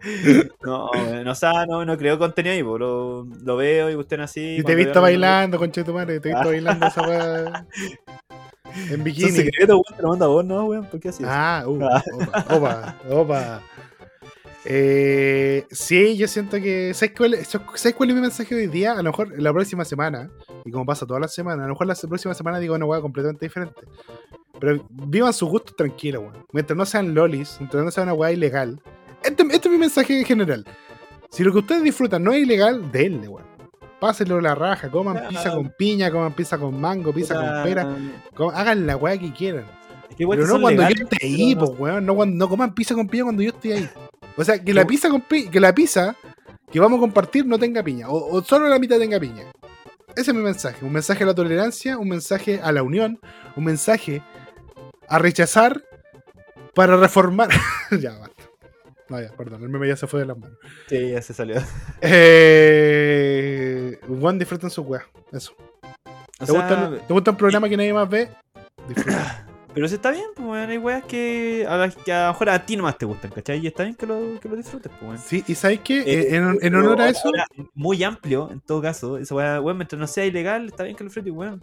[0.62, 0.90] No,
[1.25, 4.59] no, o sea, no, no creo contenido ahí, lo, lo veo y gusten así.
[4.59, 7.66] Y te he visto bailando, conche tu madre, te he visto bailando esa weá.
[8.90, 9.31] En bikini.
[9.31, 10.87] secreto, weón, te lo manda vos, ¿no, weón?
[10.87, 11.22] ¿Por qué así?
[11.26, 11.83] Ah, uh,
[12.54, 13.62] opa, opa,
[14.64, 16.92] Eh, sí, yo siento que.
[16.94, 18.92] ¿sabes cuál, ¿Sabes cuál es mi mensaje hoy día?
[18.92, 20.31] A lo mejor la próxima semana,
[20.64, 23.00] y como pasa todas las semanas, a lo mejor la próxima semana digo una weá
[23.00, 23.81] completamente diferente.
[24.61, 26.46] Pero vivan sus gustos tranquilos, weón.
[26.52, 28.81] Mientras no sean lolis, mientras no sea una weá ilegal.
[29.22, 30.64] Este, este, es mi mensaje en general.
[31.31, 33.58] Si lo que ustedes disfrutan no es ilegal, denle, weón
[34.01, 37.97] pásenlo la raja, coman pizza con piña, coman pizza con mango, pizza con pera,
[38.55, 39.65] hagan la weá que quieran.
[40.17, 43.25] Pero no cuando yo esté ahí, pues weón, no, cuando, no coman pizza con piña
[43.25, 43.91] cuando yo esté ahí.
[44.37, 46.17] O sea, que la pizza con que la pizza
[46.71, 49.45] que vamos a compartir no tenga piña, o, solo la mitad tenga piña.
[50.17, 53.21] Ese es mi mensaje, un mensaje a la tolerancia, un mensaje a la unión,
[53.57, 54.23] un mensaje
[55.09, 55.83] a rechazar
[56.75, 57.49] para reformar.
[58.01, 58.19] ya,
[59.11, 59.16] va.
[59.16, 60.59] Vaya, perdón, el meme ya se fue de las manos.
[60.88, 61.57] Sí, ya se salió.
[62.01, 65.55] Eh, One disfruta su weá, eso.
[66.38, 68.29] ¿Te, gusta, ¿Te, gusta, un programa que nadie más ve?
[68.87, 69.44] Disfruta.
[69.75, 72.77] Pero si está bien, pues, hay weas que a, que a lo mejor a ti
[72.77, 73.61] nomás te gustan, ¿cachai?
[73.61, 76.01] Y está bien que lo, que lo disfrutes, pues, Sí, y ¿sabes qué?
[76.01, 77.31] Eh, en, en, honor a eso...
[77.75, 79.18] Muy amplio, en todo caso.
[79.18, 81.62] Esa wea, weón, mientras no sea ilegal, está bien que lo disfrutes, weón.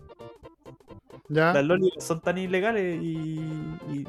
[1.27, 3.39] Las lolis son tan ilegales y.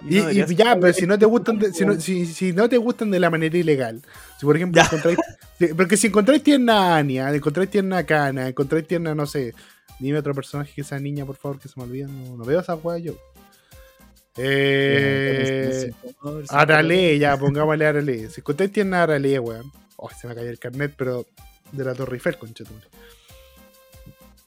[0.09, 3.19] Y, ya, pero si no te gustan de, si, no, si, no te gustan de
[3.19, 4.03] la manera ilegal.
[4.39, 5.19] Si por ejemplo encontráis.
[5.77, 9.55] porque si encontráis tierna Anya, encontráis tierna Kana, encontráis tierna, no sé.
[9.99, 12.07] Dime otro personaje que sea niña, por favor, que se me olvide.
[12.07, 13.15] No, veo esa weá yo.
[14.37, 15.91] Eh,
[16.51, 18.29] Arale, ya, pongámosle Arale.
[18.29, 19.73] Si encontráis tierna Arale, weón.
[19.97, 21.25] Oh, se me cayó el carnet, pero
[21.73, 22.87] de la Torre Eiffel, conchetumbre.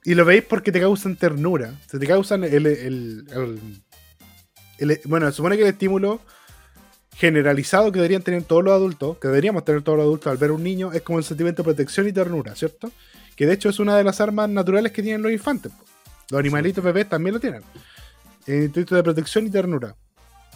[0.04, 1.74] Y lo veis porque te causan ternura.
[1.88, 3.26] Se te causan el, el,
[4.80, 6.22] el, Bueno, supone que el estímulo
[7.16, 10.52] generalizado que deberían tener todos los adultos, que deberíamos tener todos los adultos al ver
[10.52, 12.92] un niño, es como el sentimiento de protección y ternura, ¿cierto?
[13.36, 15.74] Que de hecho es una de las armas naturales que tienen los infantes.
[16.30, 17.62] Los animalitos bebés también lo tienen.
[18.48, 19.96] El instinto de protección y ternura.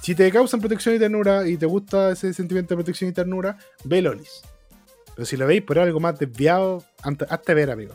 [0.02, 3.58] Si te causan protección y ternura y te gusta ese sentimiento de protección y ternura,
[3.84, 4.42] ve Lolis.
[5.16, 6.84] Pero si lo veis por algo más desviado,
[7.30, 7.94] hazte ver, amigo.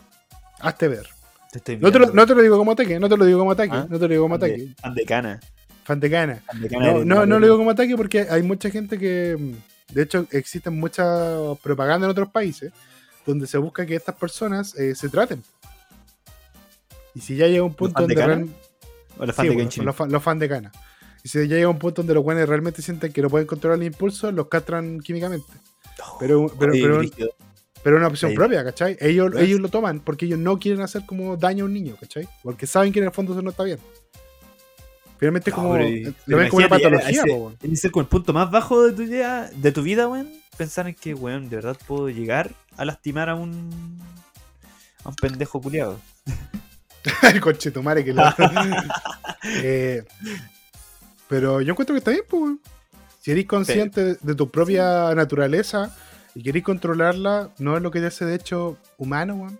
[0.60, 1.17] Hazte ver
[1.54, 1.60] no,
[1.92, 3.86] te lo, no, te lo, digo como ataque, no te lo digo como ataque, ¿Ah?
[3.88, 4.74] no te lo digo como ataque.
[4.80, 5.40] Fan de cana.
[5.84, 6.42] Fan de cana.
[6.52, 9.36] no, no, no, lo digo como ataque porque hay mucha gente que.
[9.92, 12.72] De hecho, existen mucha propaganda en otros países
[13.24, 15.42] donde se busca que estas personas eh, se traten.
[17.14, 18.14] Y si ya llega un punto donde.
[18.14, 18.54] realmente
[19.18, 20.72] ¿O los fans de los, fans de cana.
[21.24, 23.78] Y si ya llega un punto donde los buenos realmente sienten que no pueden controlar
[23.78, 25.46] el impulso, los castran químicamente.
[26.20, 27.00] pero, pero, pero,
[27.88, 28.98] pero es una opción propia, ¿cachai?
[29.00, 32.28] Ellos, ellos lo toman porque ellos no quieren hacer como daño a un niño, ¿cachai?
[32.42, 33.78] Porque saben que en el fondo eso no está bien.
[35.16, 37.22] Finalmente es como, lo ven como una patología,
[37.62, 40.28] Es como el punto más bajo de tu, vida, de tu vida, weón.
[40.58, 43.98] Pensar en que, weón, de verdad puedo llegar a lastimar a un.
[45.02, 45.98] a un pendejo culiado.
[47.22, 48.22] el coche tu madre que lo.
[49.62, 50.04] eh,
[51.26, 52.52] pero yo encuentro que está bien, pues,
[53.22, 55.96] Si eres consciente de tu propia naturaleza
[56.38, 59.58] y queréis controlarla, no es lo que te hace de hecho humano, weón.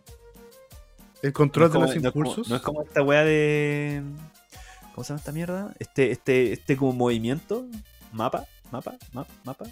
[1.23, 2.49] El control de los impulsos.
[2.49, 4.01] no es como esta weá de.
[4.95, 5.75] ¿Cómo se llama esta mierda?
[5.81, 7.67] Este, este, este como movimiento,
[8.13, 8.95] mapa, ¿Mapa?
[9.13, 9.29] ¿Mapa?
[9.43, 9.67] ¿Mapa?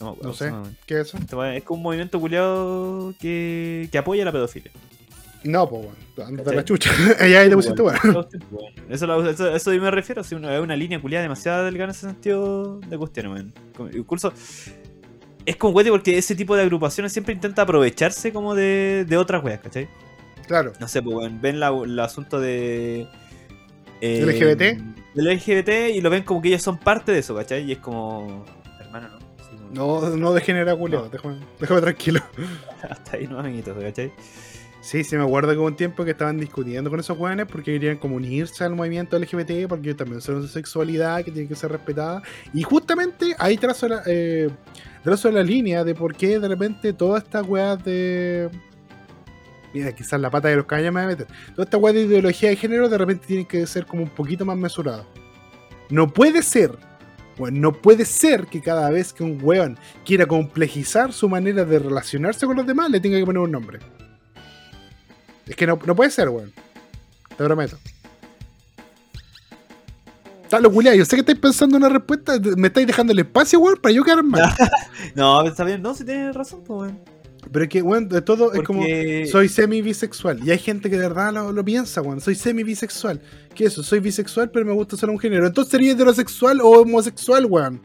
[0.00, 0.52] No, sé.
[0.86, 1.18] ¿Qué es eso?
[1.52, 4.72] Es como un movimiento culiado que, que apoya la pedofilia.
[5.44, 5.86] No, pues,
[6.16, 6.28] weón.
[6.40, 6.90] Anda la chucha.
[7.20, 7.80] Allá ahí te pusiste.
[7.80, 8.26] Bueno,
[8.90, 11.90] Eso, la- eso, eso yo me refiero, es una, una línea culiada demasiado delgada en
[11.90, 13.32] ese sentido de cuestiones,
[13.78, 13.94] weón.
[13.94, 14.32] Incluso
[15.50, 19.42] es como cuete porque ese tipo de agrupaciones siempre intenta aprovecharse como de, de otras
[19.44, 19.88] weas, ¿cachai?
[20.46, 20.72] Claro.
[20.80, 23.06] No sé, pues ven la- el asunto de...
[24.00, 24.82] eh, LGBT?
[25.14, 27.64] Del LGBT y lo ven como que ellos son parte de eso, ¿cachai?
[27.64, 28.44] Y es como...
[28.80, 29.18] Hermano, ¿no?
[29.18, 31.04] Sí, No, no degenera culiao.
[31.04, 31.08] No.
[31.08, 32.20] Déjame, déjame tranquilo.
[32.88, 34.12] Hasta ahí no, amiguitos, ¿cachai?
[34.90, 37.74] Sí, sí, me acuerdo que hubo un tiempo que estaban discutiendo con esos weones porque
[37.74, 41.70] querían como unirse al movimiento LGBT, porque también son su sexualidad que tiene que ser
[41.70, 42.20] respetada.
[42.52, 44.50] Y justamente ahí trazo la, eh,
[45.04, 48.50] trazo la línea de por qué de repente todas estas weas de.
[49.72, 51.28] Mira, quizás la pata de los cañas me va a meter.
[51.54, 54.44] Todas estas weas de ideología de género de repente tienen que ser como un poquito
[54.44, 55.06] más mesuradas.
[55.88, 56.76] No puede ser.
[57.38, 61.78] Bueno, no puede ser que cada vez que un weón quiera complejizar su manera de
[61.78, 63.78] relacionarse con los demás le tenga que poner un nombre.
[65.50, 66.52] Es que no, no puede ser, weón.
[67.36, 67.76] Te prometo.
[70.48, 73.58] Talo, culiao, yo sé que estáis pensando en una respuesta, me estáis dejando el espacio,
[73.58, 74.42] weón, para yo quedar mal.
[75.16, 77.00] No, está bien, no, si tienes razón, pues weón.
[77.50, 78.84] Pero es que, weón, de todo es como,
[79.28, 80.40] soy semi-bisexual.
[80.46, 83.20] Y hay gente que de verdad lo, lo piensa, weón, soy semi-bisexual.
[83.54, 83.82] ¿Qué es eso?
[83.82, 85.48] Soy bisexual, pero me gusta solo un género.
[85.48, 87.80] Entonces sería heterosexual o homosexual, weón.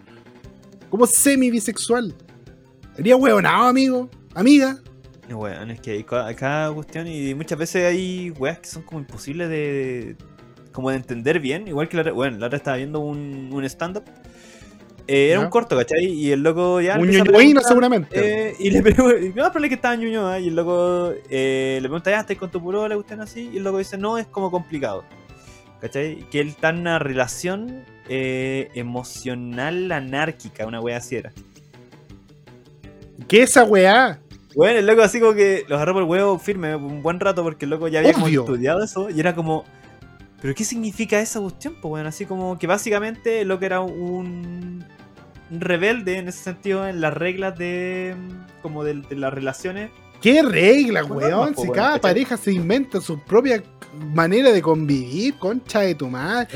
[0.91, 2.13] Como semi-bisexual.
[2.95, 4.79] Sería weonado, amigo, amiga.
[5.29, 8.83] No, weón, es que hay ca- cada cuestión y muchas veces hay weas que son
[8.83, 10.15] como imposibles de.
[10.71, 11.67] como de entender bien.
[11.67, 14.03] Igual que la bueno, la otra estaba viendo un, un stand-up.
[15.07, 16.03] Eh, era un corto, ¿cachai?
[16.05, 16.95] Y el loco ya.
[16.95, 18.49] Un preguntar, seguramente.
[18.49, 20.41] eh, y le pregunta, no, pero es que estaba ñuño, ¿eh?
[20.41, 22.87] Y el loco le pregunta, ya, ¿estás con tu puro?
[22.87, 23.49] ¿Le gustan así?
[23.53, 25.03] Y el loco dice, no, es como complicado.
[25.81, 26.27] ¿Cachai?
[26.31, 31.31] Que él está en una relación emocional anárquica, una wea así era.
[33.27, 34.19] ¿Qué esa weá?
[34.55, 37.43] Bueno, el loco así como que los agarró por el huevo firme un buen rato
[37.43, 39.65] porque el loco ya había como estudiado eso y era como.
[40.41, 41.75] ¿Pero qué significa esa cuestión?
[41.81, 44.85] Pues bueno, así como que básicamente el loco era un,
[45.51, 48.15] un rebelde en ese sentido en las reglas de.
[48.61, 49.91] como de, de las relaciones.
[50.25, 51.55] ¿Qué regla, weón?
[51.55, 53.61] Si cada pareja se inventa su propia
[54.11, 56.47] manera de convivir, concha de tu madre.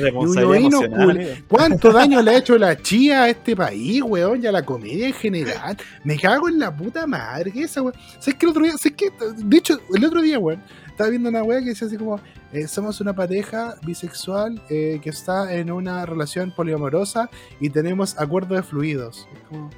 [1.48, 4.42] ¿Cuánto daño le ha hecho la chía a este país, weón?
[4.44, 5.78] Y a la comedia en general.
[6.04, 7.52] Me cago en la puta madre.
[7.52, 7.94] ¿Qué es esa, weón?
[8.20, 8.76] ¿Sabes que el otro día?
[8.76, 11.96] ¿Sabes que De hecho, el otro día, weón, estaba viendo una weá que decía así
[11.98, 12.20] como:
[12.52, 17.30] eh, Somos una pareja bisexual eh, que está en una relación poliamorosa
[17.60, 19.28] y tenemos acuerdos de fluidos.
[19.32, 19.70] Es como-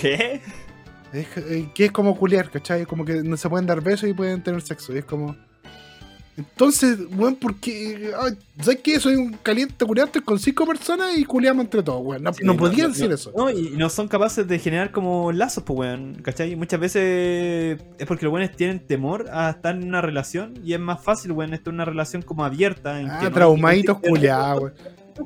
[0.00, 0.40] ¿Qué?
[1.20, 2.86] Es, eh, que es como culiar, ¿cachai?
[2.86, 4.94] Como que no se pueden dar besos y pueden tener sexo.
[4.94, 5.36] Y es como.
[6.36, 8.12] Entonces, weón, porque.
[8.18, 9.00] ay, ¿Sabes qué?
[9.00, 12.22] Soy un caliente culiante con cinco personas y culiamos entre todos, weón.
[12.22, 13.32] No, Sí, no podían decir no, eso.
[13.34, 16.16] No, y no son capaces de generar como lazos, pues, weón.
[16.22, 16.54] ¿Cachai?
[16.54, 20.80] Muchas veces es porque los weones tienen temor a estar en una relación y es
[20.80, 23.00] más fácil, weón, estar en una relación como abierta.
[23.00, 24.74] En ah, que traumaditos culiados, weón.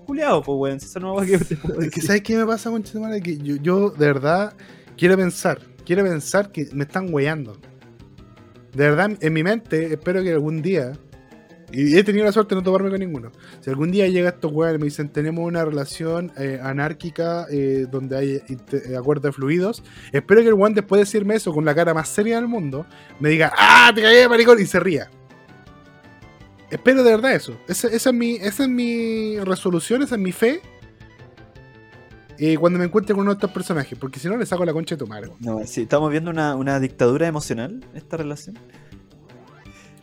[0.07, 0.77] Culiados, pues, weón.
[0.77, 2.05] Eso no va a que te puedo decir.
[2.05, 4.55] ¿sabes qué me pasa, con Que yo, yo, de verdad,
[4.97, 5.70] quiero pensar.
[5.85, 7.57] Quiero pensar que me están weyando.
[8.75, 10.93] De verdad, en mi mente, espero que algún día.
[11.73, 13.31] Y he tenido la suerte de no toparme con ninguno.
[13.61, 17.87] Si algún día llega estos weones y me dicen, tenemos una relación eh, anárquica eh,
[17.89, 21.75] donde hay eh, acuerdos fluidos, espero que el weón después de decirme eso con la
[21.75, 22.87] cara más seria del mundo,
[23.21, 24.61] me diga, ¡ah, te cagué, maricón!
[24.61, 25.11] y se ría.
[26.71, 27.57] Espero de verdad eso.
[27.69, 30.63] Esa, esa es, mi, esa es mi resolución, esa es mi fe.
[32.43, 34.73] Eh, cuando me encuentre con uno de estos personajes, porque si no le saco la
[34.73, 35.31] concha de tu madre.
[35.41, 38.59] No, sí, estamos viendo una, una dictadura emocional, esta relación.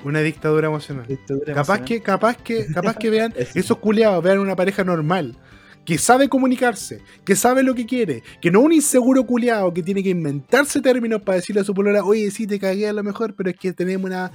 [0.04, 1.08] Una dictadura emocional.
[1.08, 1.86] Dictadura Capaz emocional.
[1.86, 3.58] que, capaz que, capaz que vean Eso.
[3.58, 5.36] esos culiados, vean una pareja normal,
[5.84, 10.04] que sabe comunicarse, que sabe lo que quiere, que no un inseguro culiado que tiene
[10.04, 13.34] que inventarse términos para decirle a su polola, oye, sí te cagué a lo mejor,
[13.36, 14.32] pero es que tenemos una,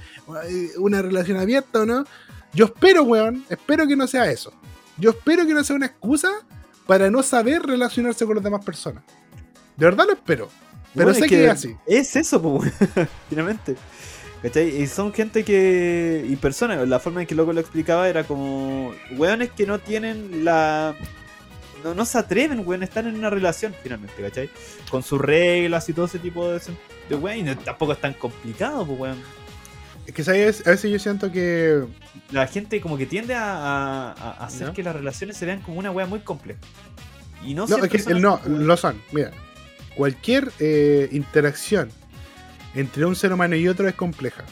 [0.49, 2.03] eh, una relación abierta o no.
[2.53, 4.51] Yo espero, weón, espero que no sea eso.
[4.97, 6.29] Yo espero que no sea una excusa
[6.85, 9.03] para no saber relacionarse con las demás personas.
[9.77, 10.49] De verdad lo espero.
[10.93, 11.75] Pero Bueno, sé es que es así.
[11.87, 12.71] Es eso, pues,
[13.29, 13.75] finalmente.
[14.43, 14.81] ¿Cachai?
[14.81, 16.25] Y son gente que.
[16.27, 18.93] y personas, la forma en que loco lo explicaba era como.
[19.11, 20.95] weones que no tienen la.
[21.83, 24.49] No, no se atreven, weón, a estar en una relación, finalmente, ¿cachai?
[24.89, 26.61] Con sus reglas y todo ese tipo de.
[27.09, 29.42] de weón, y tampoco es tan complicado, pues, weón.
[30.05, 30.65] Es que ¿sabes?
[30.67, 31.83] a veces yo siento que
[32.31, 35.79] La gente como que tiende a, a- a hacer que las relaciones se vean como
[35.79, 36.59] una weá muy compleja.
[37.43, 39.01] Y no, No, es que son no, lo son.
[39.11, 39.31] Mira,
[39.95, 41.89] cualquier eh, interacción
[42.75, 44.43] entre un ser humano y otro es compleja,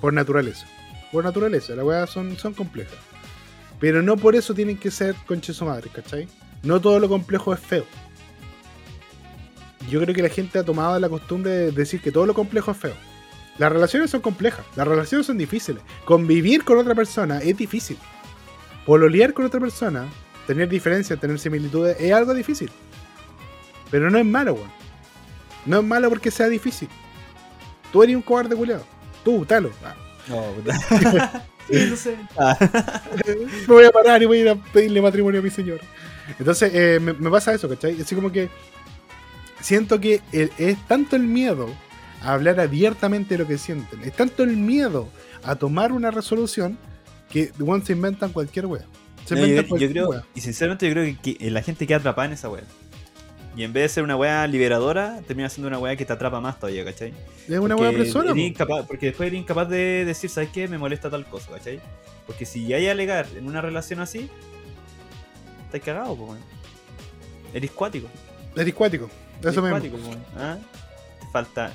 [0.00, 0.66] por naturaleza.
[1.12, 2.94] Por naturaleza, las weas son, son complejas.
[3.80, 6.28] Pero no por eso tienen que ser conches su madre, ¿cachai?
[6.62, 7.84] No todo lo complejo es feo.
[9.90, 12.70] yo creo que la gente ha tomado la costumbre de decir que todo lo complejo
[12.70, 12.94] es feo.
[13.58, 15.82] Las relaciones son complejas, las relaciones son difíciles.
[16.04, 17.96] Convivir con otra persona es difícil.
[18.84, 20.06] Pololear con otra persona,
[20.46, 22.70] tener diferencias, tener similitudes, es algo difícil.
[23.90, 24.70] Pero no es malo, weón.
[25.66, 26.88] No es malo porque sea difícil.
[27.92, 28.84] Tú eres un cobarde culiado.
[29.24, 29.70] Tú, talo.
[29.84, 29.94] Ah.
[30.28, 31.46] No, puta.
[31.70, 32.16] sí, no sé.
[32.36, 32.58] Ah.
[33.26, 35.80] me voy a parar y voy a ir a pedirle matrimonio a mi señor.
[36.38, 38.00] Entonces, eh, me, me pasa eso, ¿cachai?
[38.00, 38.50] Así como que
[39.60, 41.68] siento que el- es tanto el miedo
[42.24, 45.08] a hablar abiertamente de lo que sienten, es tanto el miedo
[45.42, 46.78] a tomar una resolución
[47.30, 48.84] que bueno, se inventan cualquier wea.
[49.24, 50.24] Se No, inventan yo cualquier creo, wea.
[50.34, 52.62] y sinceramente yo creo que, que la gente queda atrapada en esa wea.
[53.56, 56.40] Y en vez de ser una wea liberadora, termina siendo una wea que te atrapa
[56.40, 57.12] más todavía, ¿cachai?
[57.48, 58.18] Es una eres po.
[58.64, 60.66] incapaz- porque después eres incapaz de decir, ¿sabes qué?
[60.66, 61.80] Me molesta tal cosa, ¿cachai?
[62.26, 64.28] Porque si hay alegar en una relación así,
[65.66, 66.36] estás cagado, po.
[67.52, 68.08] Eres cuático.
[68.56, 69.08] Eres cuático.
[69.40, 69.70] Eso Eres mismo.
[69.70, 70.14] cuático, po.
[70.36, 70.56] ¿Ah?
[71.20, 71.72] Te falta.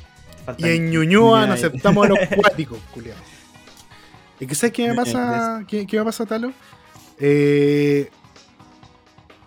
[0.58, 3.22] Y en Ñuñoa no aceptamos a los cuáticos, culiados.
[4.40, 5.64] ¿Y qué sabes qué me pasa?
[5.68, 6.54] ¿Qué, qué me pasa, Talo?
[7.20, 8.10] Eh,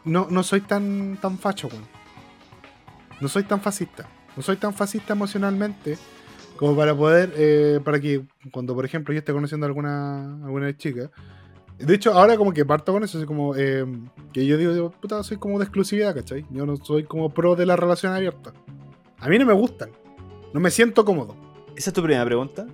[0.05, 1.85] no, no soy tan, tan facho, weón.
[3.21, 4.09] No soy tan fascista.
[4.37, 5.97] No soy tan fascista emocionalmente
[6.57, 10.77] como para poder, eh, para que cuando, por ejemplo, yo esté conociendo a alguna, alguna
[10.77, 11.11] chica.
[11.79, 13.85] De hecho, ahora como que parto con eso, así como eh,
[14.33, 16.47] que yo digo, digo, puta, soy como de exclusividad, ¿cachai?
[16.51, 18.53] Yo no soy como pro de la relación abierta.
[19.19, 19.91] A mí no me gustan.
[20.53, 21.35] No me siento cómodo.
[21.77, 22.67] ¿Esa es tu primera pregunta?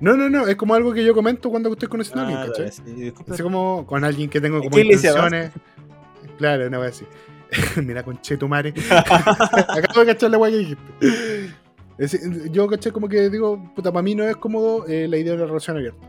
[0.00, 2.46] No, no, no, es como algo que yo comento cuando estoy conociendo a alguien, Ah,
[2.48, 2.72] ¿cachai?
[2.72, 3.12] sí.
[3.30, 5.52] Así como con alguien que tengo ¿En como intenciones.
[6.38, 7.06] Claro, no voy a decir.
[7.84, 8.74] Mira, con Chetumare.
[8.90, 11.54] Acabo de cachar la guay que dijiste.
[11.98, 12.18] Es
[12.50, 15.38] yo caché como que digo, puta, para mí no es cómodo eh, la idea de
[15.38, 16.08] la relación abierta.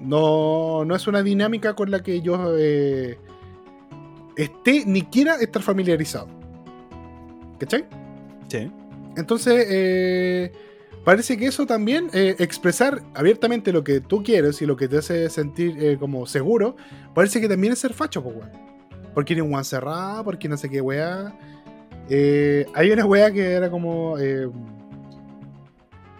[0.00, 3.18] No, no es una dinámica con la que yo eh,
[4.36, 6.28] esté ni quiera estar familiarizado.
[7.58, 7.84] ¿Cachai?
[8.48, 8.70] Sí.
[9.16, 10.52] Entonces, eh,
[11.04, 14.98] parece que eso también, eh, expresar abiertamente lo que tú quieres y lo que te
[14.98, 16.76] hace sentir eh, como seguro,
[17.14, 18.50] parece que también es ser facho, pues, weón.
[19.14, 19.54] Porque eres un
[20.24, 21.34] porque no sé qué weá.
[22.10, 24.16] Eh, hay una weá que era como.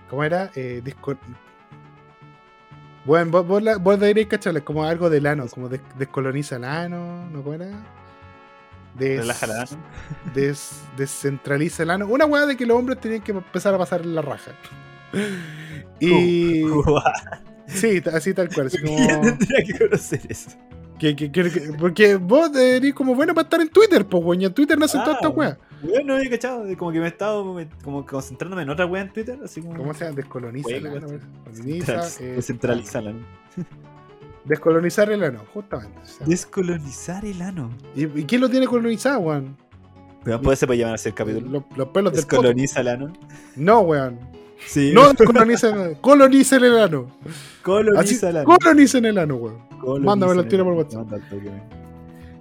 [0.09, 0.51] ¿Cómo era?
[0.55, 1.19] Eh, disco-
[3.05, 7.29] Bueno, vos, vos, la- vos cacharles como algo del ano, como des- descoloniza el ano,
[7.31, 7.43] ¿no?
[7.43, 7.69] ¿Cómo era?
[10.35, 12.07] Des- descentraliza el ano.
[12.07, 14.53] Una weá de que los hombres tenían que empezar a pasar la raja.
[16.01, 16.63] Y.
[17.67, 18.69] Sí, t- así tal cual.
[18.69, 20.51] Así como, tendría que conocer eso.
[20.99, 24.43] que, que- que- que- porque vos deberías como bueno para estar en Twitter, pues weón.
[24.43, 25.59] en Twitter no hacen toda esta Ah, weá.
[25.83, 26.65] Bueno, no había cachado.
[26.77, 29.39] Como que me he estado como concentrándome en otra wea en Twitter.
[29.45, 29.77] Así como.
[29.77, 30.17] ¿Cómo se llama?
[30.17, 30.69] Descoloniza
[32.03, 32.25] sí.
[32.25, 33.15] Eh, Descentralizarla.
[34.47, 35.99] Descolonizar el ano, justamente.
[36.03, 36.27] o sea.
[36.27, 37.71] Descolonizar el ano.
[37.95, 39.57] ¿Y, y quién lo tiene colonizado, weón?
[40.25, 41.49] Pero después se puede llamar así el capítulo.
[41.49, 42.23] Los, los pelos del.
[42.23, 43.13] Descoloniza el ano.
[43.57, 44.19] No, weón.
[44.67, 44.91] Sí.
[44.95, 46.01] No descoloniza el ano.
[46.01, 47.07] Coloniza el ano.
[47.23, 48.45] Así, coloniza el ano.
[48.47, 50.05] colonicen el ano, weón.
[50.05, 51.07] Mándamelo el al tiro por WhatsApp.
[51.33, 51.47] Weón.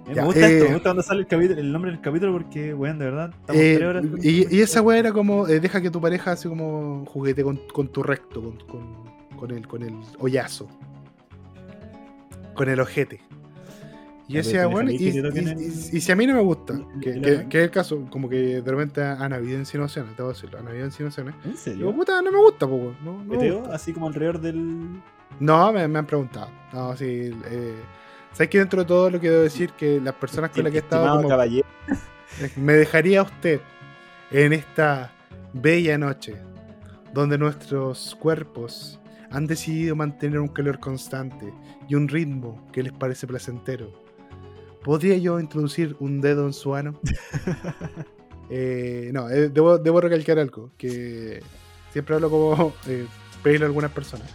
[0.08, 2.00] Eh, Ya, me gusta esto, eh, me gusta cuando sale el, capítulo, el nombre del
[2.00, 4.04] capítulo porque, weón, de verdad, estamos Eh, tres horas.
[4.22, 7.56] y, y esa weá era como, eh, deja que tu pareja así como juguete con,
[7.72, 10.68] con tu recto, con, con, con el, con el hoyazo.
[12.56, 13.20] Con el ojete.
[14.28, 15.64] Y yo decía, bueno, y, ¿te dejaría que te y-
[15.94, 17.10] el- si a mí no me gusta, que,
[17.48, 20.66] es el caso, como que de repente han habido insinuaciones, te voy a decirlo, han
[20.66, 21.34] habido insinuaciones.
[21.44, 21.94] ¿En Digo, serio?
[21.94, 23.72] puta, no me gusta, weón, no, no.
[23.72, 25.00] Así como alrededor del.
[25.38, 26.48] No, me, me han preguntado.
[26.72, 27.30] No, sí.
[27.50, 27.74] Eh,
[28.32, 30.78] ¿Sabes que dentro de todo lo que debo decir que las personas con las que
[30.78, 31.66] he estado como- caballero.
[32.56, 33.60] Me dejaría usted
[34.32, 35.12] en esta
[35.52, 36.34] bella noche
[37.14, 38.98] donde nuestros cuerpos
[39.30, 41.52] han decidido mantener un calor constante
[41.88, 43.90] y un ritmo que les parece placentero.
[44.84, 46.98] ¿Podría yo introducir un dedo en su ano?
[48.48, 51.42] Eh, no, eh, debo, debo recalcar algo, que
[51.92, 53.04] siempre hablo como eh,
[53.44, 54.28] a algunas personas.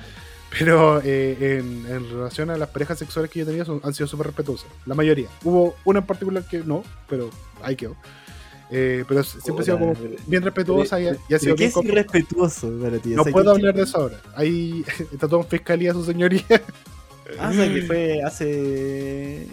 [0.60, 3.94] Pero eh, en, en relación a las parejas sexuales que yo he tenido son- han
[3.94, 4.68] sido súper respetuosas.
[4.86, 5.30] La mayoría.
[5.46, 7.30] Hubo una en particular que no, pero
[7.64, 7.96] ahí quedó.
[8.74, 9.94] Eh, pero siempre ha sido como
[10.28, 13.10] bien respetuosa y, ha- y ha sido ¿Pero qué es irrespetuoso para ti?
[13.10, 14.16] No puedo ¿qué- hablar de eso ahora.
[14.36, 16.44] Ahí está todo en fiscalía su señoría.
[17.40, 19.48] Ah, o sea, que fue hace.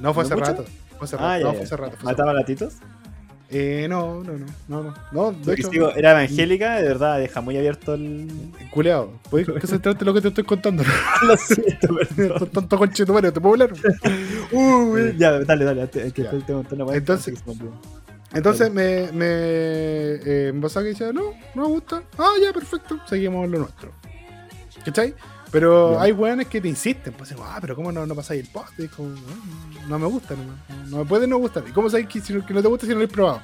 [0.00, 0.50] No fue ¿No hace mucho?
[0.52, 0.64] rato.
[0.98, 1.28] Fue hace rato.
[1.28, 1.96] Ah, ya, no, fue hace rato.
[2.02, 2.74] ¿Mataba gatitos?
[2.74, 2.86] rato.
[3.52, 4.94] Eh, no, no, no, no, no.
[5.10, 8.28] No, de Porque hecho, sigo, era evangélica, de verdad, deja muy abierto el.
[8.70, 9.10] culeado.
[9.28, 10.84] ¿Puedes concentrarte en lo que te estoy contando?
[11.26, 12.48] Lo siento, perdón.
[12.50, 13.72] Tanto conche tu madre, ¿te puedo hablar?
[14.52, 15.88] Uh, ya, dale, dale.
[15.88, 17.40] Que te- tengo una weá Entonces-
[18.32, 22.02] Entonces me, me, eh, que decía, no, no me gusta.
[22.16, 23.92] Ah, ya, perfecto, seguimos lo nuestro.
[24.84, 25.14] ¿Cachai?
[25.50, 28.78] Pero hay weones que te insisten, pues, ah, pero ¿cómo no, no pasáis el post?
[28.78, 31.64] Y como, "Ah, no me gusta, no, no, no me puede no gustar.
[31.68, 33.42] ¿Y cómo sabes que, si no, que no te gusta si no lo has probado?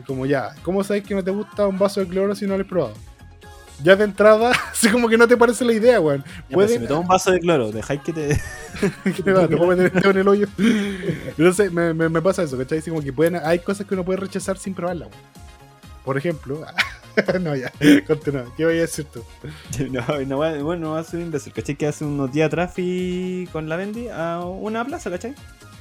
[0.00, 2.56] Y como ya, ¿cómo sabes que no te gusta un vaso de cloro si no
[2.56, 2.94] lo has probado?
[3.82, 6.24] Ya de entrada, así como que no te parece la idea, weón.
[6.50, 8.40] Puede- si me tomo un vaso de cloro, dejáis que te.
[9.04, 9.48] ¿Qué te va?
[9.48, 10.46] Te puedo meter el dedo en el hoyo.
[11.36, 12.78] No sé, me, me, me pasa eso, ¿cachai?
[12.78, 15.18] Así como que pueden, hay cosas que uno puede rechazar sin probarla, weón.
[16.04, 16.64] Por ejemplo,
[17.40, 17.72] no, ya,
[18.06, 18.44] continúa.
[18.56, 19.22] ¿Qué voy a decir tú?
[19.90, 21.52] No, no va, bueno, va a ser un imbécil.
[21.52, 21.76] ¿Cachai?
[21.76, 25.34] Que hace unos días atrás fui con la Bendy a una plaza, ¿cachai?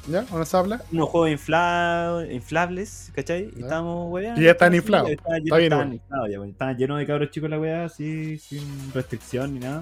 [0.08, 0.26] ¿Ya?
[0.32, 0.82] ¿O nos habla?
[0.92, 3.44] Unos juegos infla- inflables, ¿cachai?
[3.56, 3.62] Y Ya.
[3.66, 4.38] estábamos weá.
[4.38, 5.10] Y ya están inflados.
[5.12, 6.46] Está bien, inflados ya.
[6.46, 9.82] Estaban llenos de cabros chicos la weá, así, sin restricción ni nada.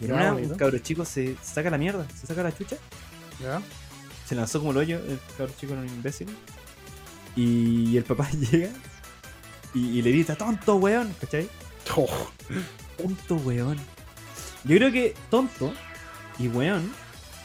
[0.00, 2.76] Y en una, un cabro chico se saca la mierda, se saca la chucha,
[3.40, 3.60] ¿Ya?
[4.26, 6.28] se lanzó como el hoyo, el cabro chico era un imbécil.
[7.36, 8.68] Y el papá llega
[9.74, 11.48] y, y le grita, tonto weón, ¿cachai?
[11.96, 12.06] Oh,
[12.96, 13.78] Tonto weón.
[14.64, 15.72] Yo creo que tonto
[16.38, 16.92] y weón,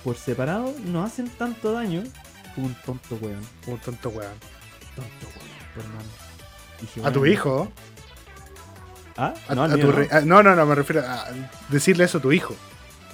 [0.05, 2.03] por separado, no hacen tanto daño
[2.53, 3.41] como un tonto weón.
[3.67, 4.31] un tonto weón.
[4.95, 6.09] Tonto weón, hermano.
[6.79, 7.71] Dije, A tu hijo.
[9.17, 9.33] ¿Ah?
[9.47, 9.97] A, no, a mío tu no.
[9.97, 11.25] re- a- no, no, no, me refiero a
[11.69, 12.55] decirle eso a tu hijo.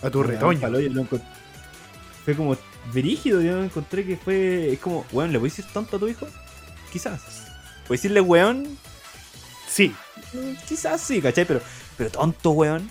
[0.03, 0.59] A tu retoño.
[0.59, 1.23] palo, encont-
[2.25, 2.57] Fue como
[2.93, 4.73] brígido, yo encontré que fue.
[4.73, 6.27] Es como, weón, ¿le voy a decir tonto a tu hijo?
[6.91, 7.21] Quizás.
[7.87, 8.77] ¿Voy a decirle weón?
[9.67, 9.95] Sí,
[10.33, 11.45] Mm, Quizás sí, ¿cachai?
[11.45, 11.61] Pero,
[11.97, 12.89] pero tonto, weón.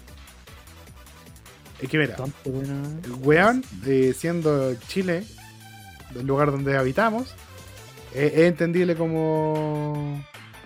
[1.83, 5.25] Es que mira, el weón, eh, siendo Chile,
[6.15, 7.35] el lugar donde habitamos,
[8.15, 10.25] eh, es entendible como.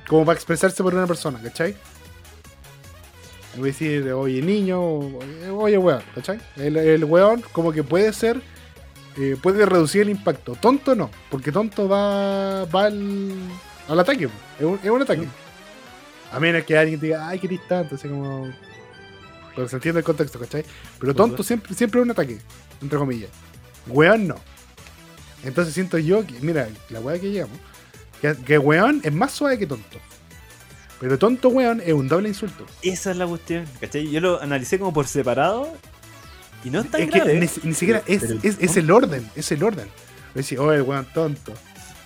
[0.09, 1.77] como para expresarse por una persona, ¿cachai?
[3.57, 4.81] Voy a decir, oye niño,
[5.53, 6.41] oye weón, ¿cachai?
[6.57, 8.43] El, el weón, como que puede ser.
[9.17, 10.57] eh, puede reducir el impacto.
[10.57, 13.33] Tonto no, porque tonto va, va al,
[13.89, 14.25] al ataque.
[14.59, 15.29] Es un, es un ataque.
[16.31, 18.57] A menos que alguien diga, ay, qué distante, así como.
[19.55, 20.65] Pero se entiende el contexto, ¿cachai?
[20.99, 22.39] Pero Por tonto siempre, siempre es un ataque,
[22.83, 23.31] entre comillas.
[23.87, 24.37] Weón no.
[25.45, 27.59] Entonces siento yo que, mira, la weá que llegamos,
[28.21, 29.99] que, que weón es más suave que tonto.
[31.01, 32.65] Pero tonto weón es un doble insulto.
[32.83, 34.11] Esa es la cuestión, ¿cachai?
[34.11, 35.71] Yo lo analicé como por separado
[36.65, 37.35] y no es tan Es que grave.
[37.35, 39.87] ni, ni siquiera es, Pero- es, es el orden, es el orden.
[40.35, 41.53] Decir, oh, el weón tonto.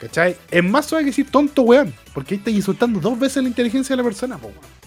[0.01, 0.37] ¿Cachai?
[0.51, 1.95] Es más suave que decir tonto weón.
[2.13, 4.78] Porque ahí estás insultando dos veces la inteligencia de la persona, po, weón.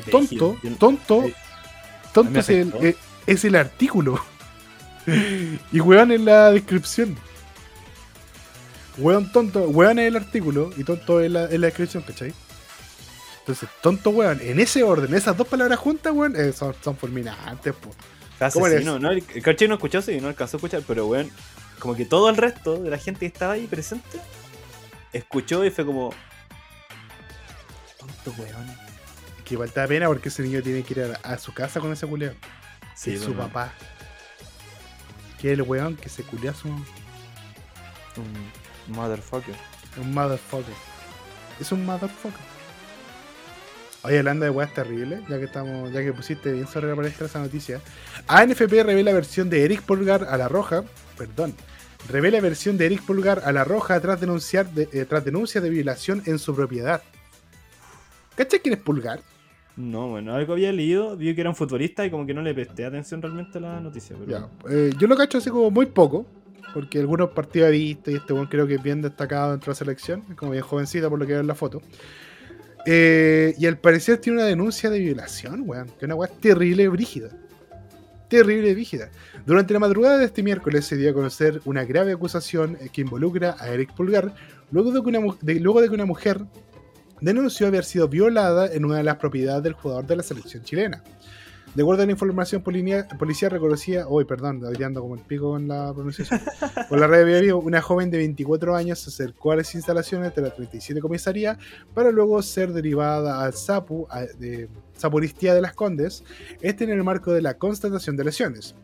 [0.00, 1.24] Porque tonto, tonto,
[2.12, 4.18] tonto es el, eh, es el artículo.
[5.72, 7.16] y weón es la descripción.
[8.98, 12.32] Weón tonto, weón es el artículo y tonto es la, es la descripción, ¿cachai?
[13.40, 17.74] Entonces, tonto weón, en ese orden, esas dos palabras juntas, weón, eh, son, son fulminantes,
[17.74, 17.90] po.
[18.52, 18.78] ¿Cómo eres?
[18.78, 19.10] Asesino, ¿no?
[19.10, 21.30] El, el no escuchó, sí, no alcanzó a escuchar, pero weón,
[21.78, 24.20] como que todo el resto de la gente que estaba ahí presente
[25.12, 26.12] escuchó y fue como.
[27.98, 28.83] Tonto weón.
[29.44, 32.06] Que da pena porque ese niño tiene que ir a, a su casa con ese
[32.06, 32.36] culeón.
[32.94, 33.72] Sí, es su papá.
[35.40, 36.68] Que es el weón que se culea a su.
[36.68, 36.84] Un
[38.88, 39.54] motherfucker.
[40.00, 40.74] Un motherfucker.
[41.60, 42.54] Es un motherfucker.
[44.02, 47.26] Oye, hablando de weas terribles, ya que estamos, ya que pusiste bien sobre la palestra
[47.26, 47.80] esa noticia.
[48.26, 50.84] ANFP revela versión de Eric Pulgar a la roja.
[51.16, 51.54] Perdón.
[52.08, 55.70] Revela versión de Eric Pulgar a la roja tras denunciar de, eh, tras denuncia de
[55.70, 57.02] violación en su propiedad.
[58.36, 59.20] ¿Cachai quién es Pulgar?
[59.76, 62.54] No, bueno, algo había leído, vi que era un futbolista y como que no le
[62.54, 64.16] presté atención realmente a la noticia.
[64.26, 66.26] Ya, eh, yo lo cacho así como muy poco,
[66.72, 69.74] porque algunos partidos he visto y este weón creo que es bien destacado dentro de
[69.74, 71.82] la selección, es como bien jovencita por lo que veo en la foto.
[72.86, 76.86] Eh, y al parecer tiene una denuncia de violación, weón, que es una weá terrible,
[76.88, 77.30] brígida.
[78.28, 79.10] Terrible, brígida.
[79.44, 83.56] Durante la madrugada de este miércoles se dio a conocer una grave acusación que involucra
[83.58, 84.34] a Eric Pulgar,
[84.70, 86.40] luego de que una, luego de que una mujer
[87.20, 91.02] denunció haber sido violada en una de las propiedades del jugador de la selección chilena.
[91.74, 95.50] De acuerdo a la información polinia- policial reconocida, hoy perdón, estoy ando como el pico
[95.50, 96.40] con la pronunciación,
[96.88, 100.32] por la red de Vivo, una joven de 24 años se acercó a las instalaciones
[100.36, 101.58] de la 37 comisaría
[101.92, 106.22] para luego ser derivada al SAPU, a- de Saporistía de las Condes,
[106.62, 108.76] este en el marco de la constatación de lesiones.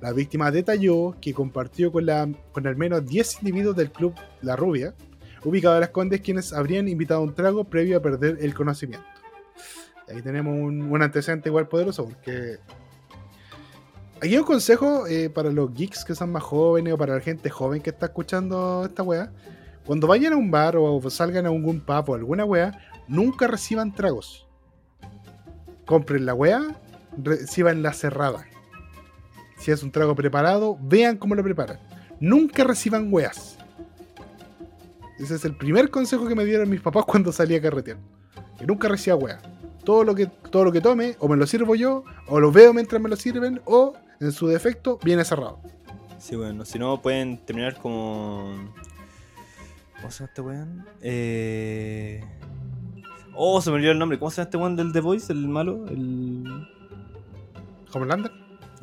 [0.00, 4.56] La víctima detalló que compartió con, la, con al menos 10 individuos del club La
[4.56, 4.94] Rubia,
[5.44, 9.06] ubicado en las Condes, quienes habrían invitado a un trago previo a perder el conocimiento.
[10.08, 12.58] Ahí tenemos un, antecedente igual poderoso, porque
[14.16, 17.20] aquí hay un consejo eh, para los geeks que son más jóvenes o para la
[17.20, 19.32] gente joven que está escuchando esta wea.
[19.86, 22.78] Cuando vayan a un bar o salgan a algún pub o alguna wea,
[23.08, 24.46] nunca reciban tragos.
[25.86, 26.80] Compren la wea,
[27.16, 28.46] reciban la cerrada.
[29.58, 31.78] Si es un trago preparado, vean cómo lo preparan.
[32.18, 33.59] Nunca reciban weas.
[35.20, 37.98] Ese es el primer consejo que me dieron mis papás cuando salí a carretear.
[38.58, 39.40] Que nunca reciba wea.
[39.84, 42.72] Todo lo que, todo lo que tome, o me lo sirvo yo, o lo veo
[42.74, 45.60] mientras me lo sirven, o en su defecto, viene cerrado.
[46.18, 48.72] Sí, bueno, si no pueden terminar como.
[49.96, 50.86] ¿Cómo se llama este weón?
[51.02, 52.24] Eh...
[53.34, 54.18] Oh, se me olvidó el nombre.
[54.18, 55.32] ¿Cómo se llama este weón del The Voice?
[55.32, 55.86] El malo.
[55.88, 56.44] El.
[57.92, 58.30] Homelander,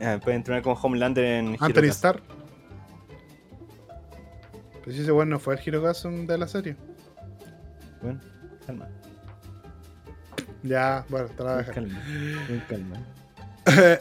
[0.02, 2.20] Ah, puede entrenar con Homelander en Anthony Hirokazu.
[4.90, 6.76] Si ese weón no fue el Hirokazu de la serie.
[8.02, 8.20] Bueno,
[8.66, 8.88] calma.
[10.64, 11.74] Ya, bueno, te la voy a dejar.
[11.74, 12.02] calma.
[12.68, 12.98] Calma.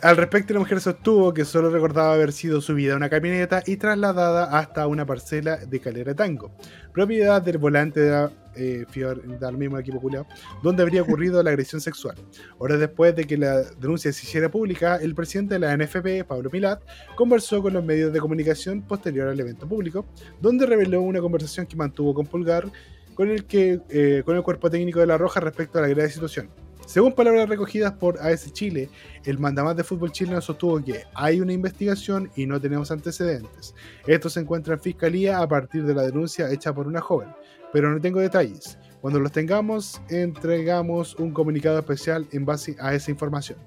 [0.02, 3.76] Al respecto, la mujer sostuvo que solo recordaba haber sido subida a una camioneta y
[3.76, 6.52] trasladada hasta una parcela de Calera Tango,
[6.92, 10.26] propiedad del volante de la, eh, Fior- del mismo equipo culiao,
[10.62, 12.16] donde habría ocurrido la agresión sexual.
[12.58, 16.50] Horas después de que la denuncia se hiciera pública, el presidente de la NFP, Pablo
[16.52, 16.82] Milat,
[17.16, 20.06] conversó con los medios de comunicación posterior al evento público,
[20.40, 22.70] donde reveló una conversación que mantuvo con Pulgar
[23.14, 26.10] con el, que, eh, con el cuerpo técnico de La Roja respecto a la grave
[26.10, 26.50] situación.
[26.86, 28.88] Según palabras recogidas por AS Chile,
[29.24, 33.74] el mandamás de fútbol chileno sostuvo que hay una investigación y no tenemos antecedentes.
[34.06, 37.30] Esto se encuentra en fiscalía a partir de la denuncia hecha por una joven,
[37.76, 38.78] pero no tengo detalles.
[39.02, 43.58] Cuando los tengamos, entregamos un comunicado especial en base a esa información.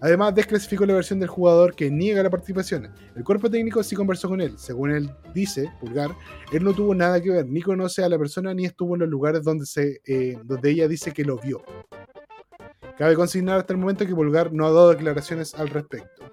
[0.00, 2.90] Además, desclasificó la versión del jugador que niega la participación.
[3.14, 4.54] El cuerpo técnico sí conversó con él.
[4.56, 6.12] Según él dice, Pulgar,
[6.50, 9.10] él no tuvo nada que ver, ni conoce a la persona, ni estuvo en los
[9.10, 11.62] lugares donde, se, eh, donde ella dice que lo vio.
[12.96, 16.24] Cabe consignar hasta el momento que Pulgar no ha dado declaraciones al respecto.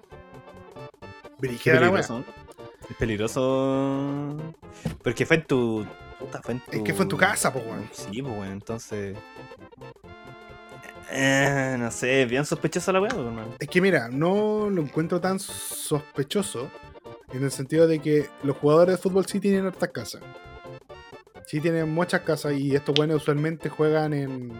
[1.38, 1.80] Brígida wea.
[1.80, 2.24] peligroso.
[2.88, 4.36] Es peligroso.
[5.02, 5.86] Porque fue en tu.
[6.20, 6.70] Puta, fue en tu.
[6.72, 7.88] Es que fue en tu casa, po, weón.
[7.92, 8.52] Sí, pues, weón.
[8.52, 9.16] Entonces.
[11.10, 13.54] Eh, no sé, bien sospechosa la weá, pues, hermano.
[13.58, 16.70] Es que mira, no lo encuentro tan sospechoso
[17.32, 20.22] en el sentido de que los jugadores de fútbol sí tienen hartas casas.
[21.46, 24.52] Sí tienen muchas casas y estos buenos usualmente juegan en,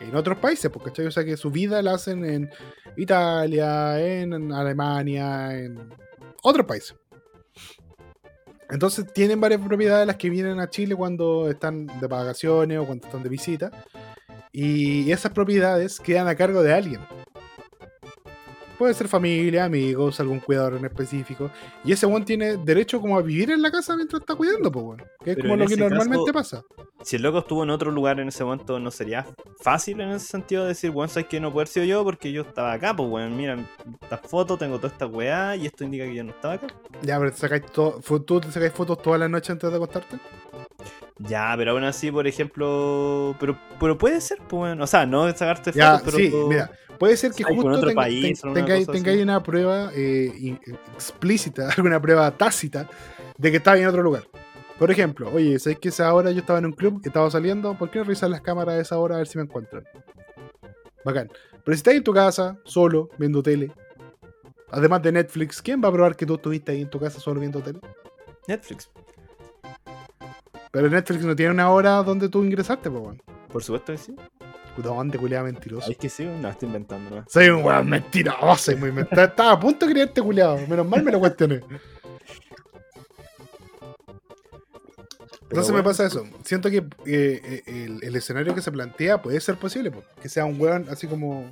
[0.00, 1.06] en otros países, porque ¿cachai?
[1.06, 2.50] O sea que su vida la hacen en
[2.96, 5.90] Italia, en Alemania, en
[6.42, 6.94] otros países.
[8.72, 13.06] Entonces tienen varias propiedades las que vienen a Chile cuando están de vacaciones o cuando
[13.06, 13.70] están de visita.
[14.50, 17.00] Y esas propiedades quedan a cargo de alguien.
[18.82, 21.52] Puede ser familia, amigos, algún cuidador en específico.
[21.84, 24.84] Y ese one tiene derecho como a vivir en la casa mientras está cuidando, pues
[24.84, 25.04] bueno.
[25.24, 26.84] Que es Pero como lo que normalmente caso- pasa.
[27.04, 29.24] Si el loco estuvo en otro lugar en ese momento, ¿no sería
[29.60, 32.42] fácil en ese sentido decir, weón, sabes que no puede haber sido yo porque yo
[32.42, 32.92] estaba acá?
[32.96, 33.56] Pues, weón, mira,
[34.02, 36.66] esta foto, tengo toda esta weá y esto indica que yo no estaba acá.
[37.02, 40.18] Ya, pero te sacáis tú te sacáis fotos toda la noche antes de acostarte.
[41.18, 43.36] Ya, pero aún así, por ejemplo.
[43.38, 44.80] Pero, pero puede ser, pues, weón.
[44.82, 46.16] O sea, no sacarte Ya, fotos, pero.
[46.18, 46.70] sí, mira.
[47.02, 50.56] Puede ser que justo otro tenga- país ten- o una tengáis, tengáis prueba eh,
[50.94, 52.88] explícita, alguna prueba tácita
[53.36, 54.22] de que estaba en otro lugar.
[54.78, 57.76] Por ejemplo, oye, ¿sabes que esa hora yo estaba en un club, estaba saliendo?
[57.76, 59.82] ¿Por qué no revisar las cámaras a esa hora a ver si me encuentran?
[61.04, 61.28] Bacán.
[61.64, 63.72] Pero si estás en tu casa, solo, viendo tele,
[64.70, 67.40] además de Netflix, ¿quién va a probar que tú estuviste ahí en tu casa solo
[67.40, 67.80] viendo tele?
[68.46, 68.88] Netflix,
[70.70, 73.20] Pero Netflix no tiene una hora donde tú ingresaste, pues, weón.
[73.52, 74.14] por supuesto que sí.
[74.76, 75.90] ¿Dónde, culiado mentiroso?
[75.90, 77.24] Es que sí, no, estoy inventando, ¿no?
[77.28, 79.28] Soy un weón mentiroso y muy mentiroso.
[79.28, 80.58] Estaba a punto de creerte, culiado.
[80.66, 81.60] Menos mal me lo cuestioné.
[85.42, 86.26] Entonces me pasa eso.
[86.44, 89.90] Siento que eh, eh, el, el escenario que se plantea puede ser posible.
[89.90, 90.02] po.
[90.22, 91.50] Que sea un weón así como.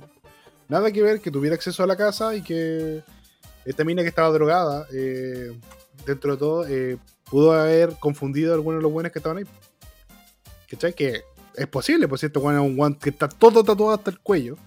[0.67, 3.03] Nada que ver, que tuviera acceso a la casa y que
[3.65, 5.51] esta mina que estaba drogada, eh,
[6.05, 6.97] dentro de todo, eh,
[7.29, 9.45] pudo haber confundido a algunos de los buenos que estaban ahí.
[10.69, 10.93] ¿Cachai?
[10.93, 11.23] Que
[11.55, 14.57] es posible, por cierto, weón es un weón que está todo tatuado hasta el cuello.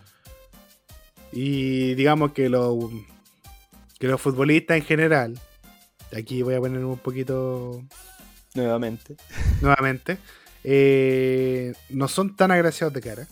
[1.32, 2.76] Y digamos que los
[3.98, 5.38] que los futbolistas en general,
[6.16, 7.82] aquí voy a poner un poquito
[8.54, 9.16] Nuevamente.
[9.60, 10.18] nuevamente,
[10.62, 13.26] eh, no son tan agraciados de cara.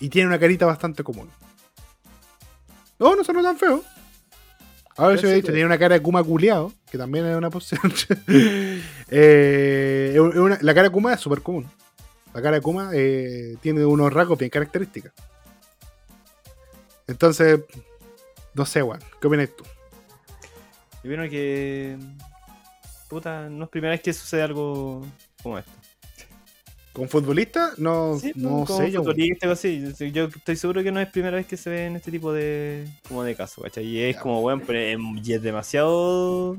[0.00, 1.28] Y tienen una carita bastante común.
[2.98, 3.82] No, no son tan feos.
[4.96, 7.36] A ver si Eso he dicho, tiene una cara de Kuma culeado, que también es
[7.36, 7.92] una posición.
[9.12, 11.66] Eh, una- la cara de Kuma es súper común.
[12.34, 15.12] La cara de Kuma eh, tiene unos rasgos bien característicos.
[17.06, 17.60] Entonces,
[18.54, 19.00] no sé, weón.
[19.20, 19.64] ¿Qué opinas tú?
[21.02, 21.96] Y bueno que.
[23.08, 25.04] Puta, no es primera vez que sucede algo
[25.42, 25.70] como esto.
[26.92, 27.72] ¿Con futbolista?
[27.78, 29.02] No, Sí, no como sé yo.
[29.52, 29.92] así.
[29.94, 32.32] Sí, Yo estoy seguro que no es primera vez que se ve en este tipo
[32.32, 33.84] de como de casos, ¿cachai?
[33.86, 34.22] Y es Ya.
[34.22, 36.56] como, bueno, pero es, y es demasiado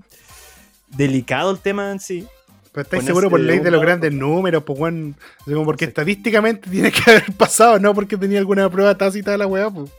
[0.89, 2.27] delicado el tema en sí.
[2.71, 5.15] Pero estáis seguro por de ley de los grandes números, pues weón.
[5.45, 5.89] Como porque Sí.
[5.89, 9.89] estadísticamente tiene que haber pasado, no porque tenía alguna prueba tácita de la weá, pues.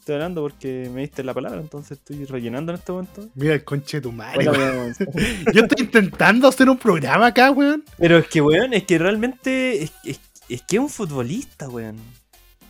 [0.00, 3.28] Estoy hablando porque me diste la palabra, entonces estoy rellenando en este momento.
[3.34, 4.94] Mira el conche de tu madre, Bueno, weón.
[5.54, 7.84] Yo estoy intentando hacer un programa acá, weón.
[7.98, 9.82] Pero es que, weón, es que realmente.
[9.82, 11.96] Es, es- es que es un futbolista, weón.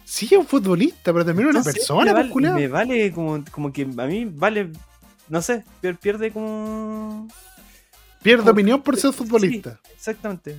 [0.04, 3.72] Sí, es un futbolista, pero también una persona, me pues, vale, me vale como, como
[3.72, 4.70] que a mí vale.
[5.28, 7.28] No sé, pier- pierde como.
[8.22, 9.78] Pierde Por- opinión por ser futbolista.
[9.94, 10.56] Exactamente.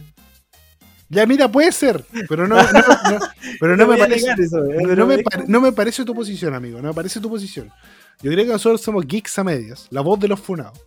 [1.09, 3.19] Ya, mira, puede ser, pero no, no- no-
[3.59, 4.27] pero no me parece.
[4.37, 6.81] eso, No, me es pare- como- no me parece tu posición, amigo.
[6.81, 7.71] No me parece tu posición.
[8.21, 9.87] Yo creo que nosotros somos geeks a medias.
[9.89, 10.79] La voz de los funados.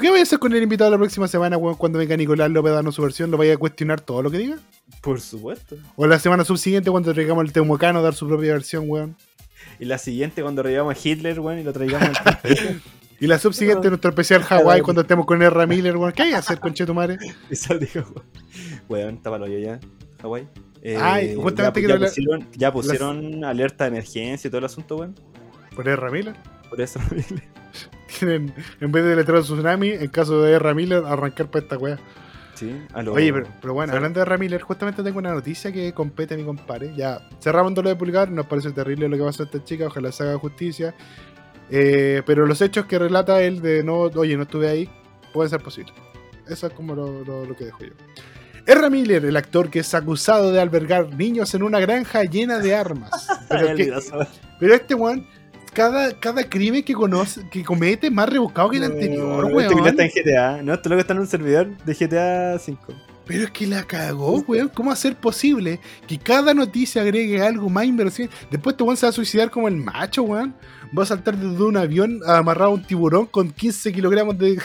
[0.00, 2.74] ¿Qué voy a hacer con el invitado la próxima semana, cuando venga Nicolás López a
[2.76, 3.30] darnos su versión?
[3.30, 4.56] ¿Lo vaya a cuestionar todo lo que diga?
[5.00, 5.76] Por supuesto.
[5.96, 9.16] ¿O la semana subsiguiente cuando traigamos el Temucano a dar su propia versión, weón?
[9.78, 12.38] Y la siguiente cuando revivamos a Hitler, weón, y lo traigamos al
[13.24, 15.66] Y la subsiguiente nuestro especial Hawái cuando estemos con R.
[15.66, 16.12] Miller, weón.
[16.12, 17.16] ¿Qué hay que hacer, conchetumare?
[17.50, 18.04] Y sal dijo,
[18.88, 19.80] weón, tápalo yo ya,
[20.22, 20.46] Hawái.
[20.82, 24.58] Eh, Ay, justamente ya, quiero ya hablar- pusieron, ya pusieron alerta de emergencia y todo
[24.58, 25.14] el asunto, weón.
[25.74, 26.10] ¿Por R.
[26.10, 26.34] Miller?
[26.68, 27.00] Por eso,
[28.18, 30.74] Tienen, en vez de letrero tsunami, en caso de R.
[30.74, 31.98] Miller, arrancar para esta weá.
[32.54, 34.38] sí, a lo- Oye, pero, pero bueno, hablando de R.
[34.38, 36.92] Miller, justamente tengo una noticia que compete a mi compadre.
[36.94, 40.12] Ya cerramos lo de publicar, nos parece terrible lo que pasó a esta chica, ojalá
[40.12, 40.94] se haga justicia.
[41.70, 44.88] Eh, pero los hechos que relata él de no, oye, no estuve ahí,
[45.32, 45.94] pueden ser posibles.
[46.48, 47.92] Eso es como lo, lo- lo que dejo yo.
[48.66, 48.90] R.
[48.90, 53.26] Miller, el actor que es acusado de albergar niños en una granja llena de armas.
[53.48, 55.26] Pero, que- este weón,
[55.72, 59.86] cada, cada crimen que conoce, que comete es más rebuscado que el anterior, Este weón.
[59.88, 62.94] está en GTA, no, esto lo que está en un servidor de GTA 5.
[63.26, 64.68] Pero es que la cagó, weón.
[64.68, 68.28] ¿Cómo hacer posible que cada noticia agregue algo más inversión?
[68.50, 70.54] Después este weón se va a suicidar como el macho, weón.
[70.96, 74.58] Va a saltar desde un avión amarrado a un tiburón con 15 kilogramos de.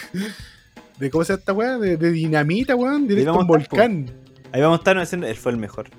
[1.00, 1.78] de ¿Cómo se llama esta weá?
[1.78, 3.08] De, de dinamita, weón.
[3.08, 4.06] Directo a un estar, volcán.
[4.52, 5.90] Ahí vamos a estar haciendo, él fue el mejor.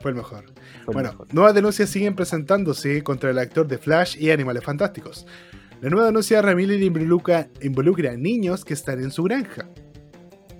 [0.00, 0.44] Fue el mejor.
[0.44, 1.34] Fue el Bueno, mejor.
[1.34, 5.26] nuevas denuncias siguen presentándose contra el actor de Flash y Animales Fantásticos.
[5.80, 9.68] La nueva denuncia de Ramírez involucra, involucra a niños que están en su granja.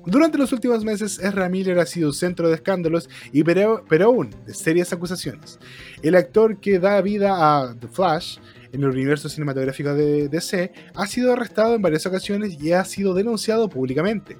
[0.05, 4.31] Durante los últimos meses, Ezra Miller ha sido centro de escándalos y pero, pero aún
[4.47, 5.59] de serias acusaciones.
[6.03, 8.39] El actor que da vida a The Flash
[8.77, 13.14] en el universo cinematográfico de DC ha sido arrestado en varias ocasiones y ha sido
[13.14, 14.37] denunciado públicamente.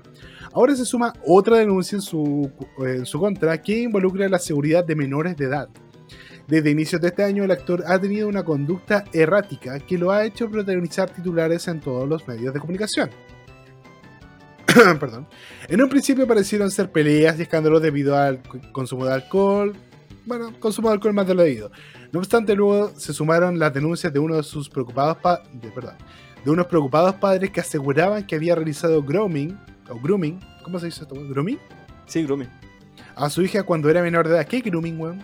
[0.53, 2.51] Ahora se suma otra denuncia en su,
[3.19, 5.69] contra que involucra la seguridad de menores de edad.
[6.47, 10.25] Desde inicios de este año, el actor ha tenido una conducta errática que lo ha
[10.25, 13.11] hecho protagonizar titulares en todos los medios de comunicación.
[15.01, 15.27] Perdón.
[15.69, 18.41] En un principio parecieron ser peleas y escándalos debido al
[18.73, 19.75] consumo de alcohol.
[20.25, 21.71] Bueno, consumo de alcohol más de lo debido.
[22.13, 25.95] No obstante, luego se sumaron las denuncias de uno de sus preocupados pa- de, perdón,
[26.45, 29.59] de unos preocupados padres que aseguraban que había realizado grooming
[29.91, 31.15] o grooming, ¿cómo se dice esto?
[31.15, 31.59] ¿Grooming?
[32.07, 32.47] Sí, Grumi.
[33.17, 34.47] A su hija cuando era menor de edad.
[34.47, 35.23] ¿Qué grooming, weón?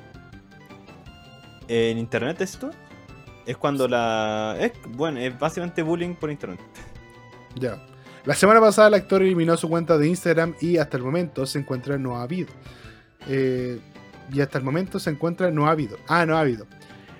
[1.69, 2.71] En internet esto
[3.47, 4.57] es cuando la.
[4.61, 6.61] Es, bueno, es básicamente bullying por internet.
[7.55, 7.79] Ya.
[8.25, 11.59] La semana pasada el actor eliminó su cuenta de Instagram y hasta el momento se
[11.59, 12.53] encuentra no ha habido.
[13.29, 13.81] Eh,
[14.33, 15.97] y hasta el momento se encuentra no habido.
[16.09, 16.67] Ah, no habido.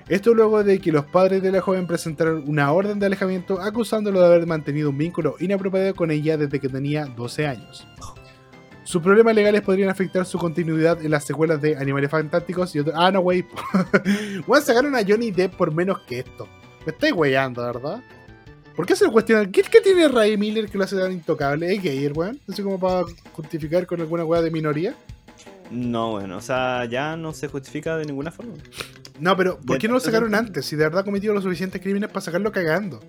[0.09, 4.21] Esto luego de que los padres de la joven presentaron una orden de alejamiento acusándolo
[4.21, 7.87] de haber mantenido un vínculo inapropiado con ella desde que tenía 12 años.
[8.85, 12.97] Sus problemas legales podrían afectar su continuidad en las secuelas de Animales Fantásticos y otros.
[12.99, 13.45] Ah, no, wey.
[14.47, 16.49] Voy a sacar a Johnny Depp por menos que esto.
[16.85, 18.03] Me estáis weyando, ¿verdad?
[18.75, 19.53] ¿Por qué se lo cuestionan?
[19.53, 21.73] ¿Qué, qué tiene Ray Miller que lo hace tan intocable?
[21.73, 22.41] ¿Es gay, weón?
[22.49, 24.95] Así como para justificar con alguna weá de minoría.
[25.71, 28.55] No, bueno, o sea, ya no se justifica de ninguna forma.
[29.21, 30.67] No, pero ¿por qué no lo sacaron antes?
[30.67, 33.01] Si de verdad ha cometido los suficientes crímenes para sacarlo cagando.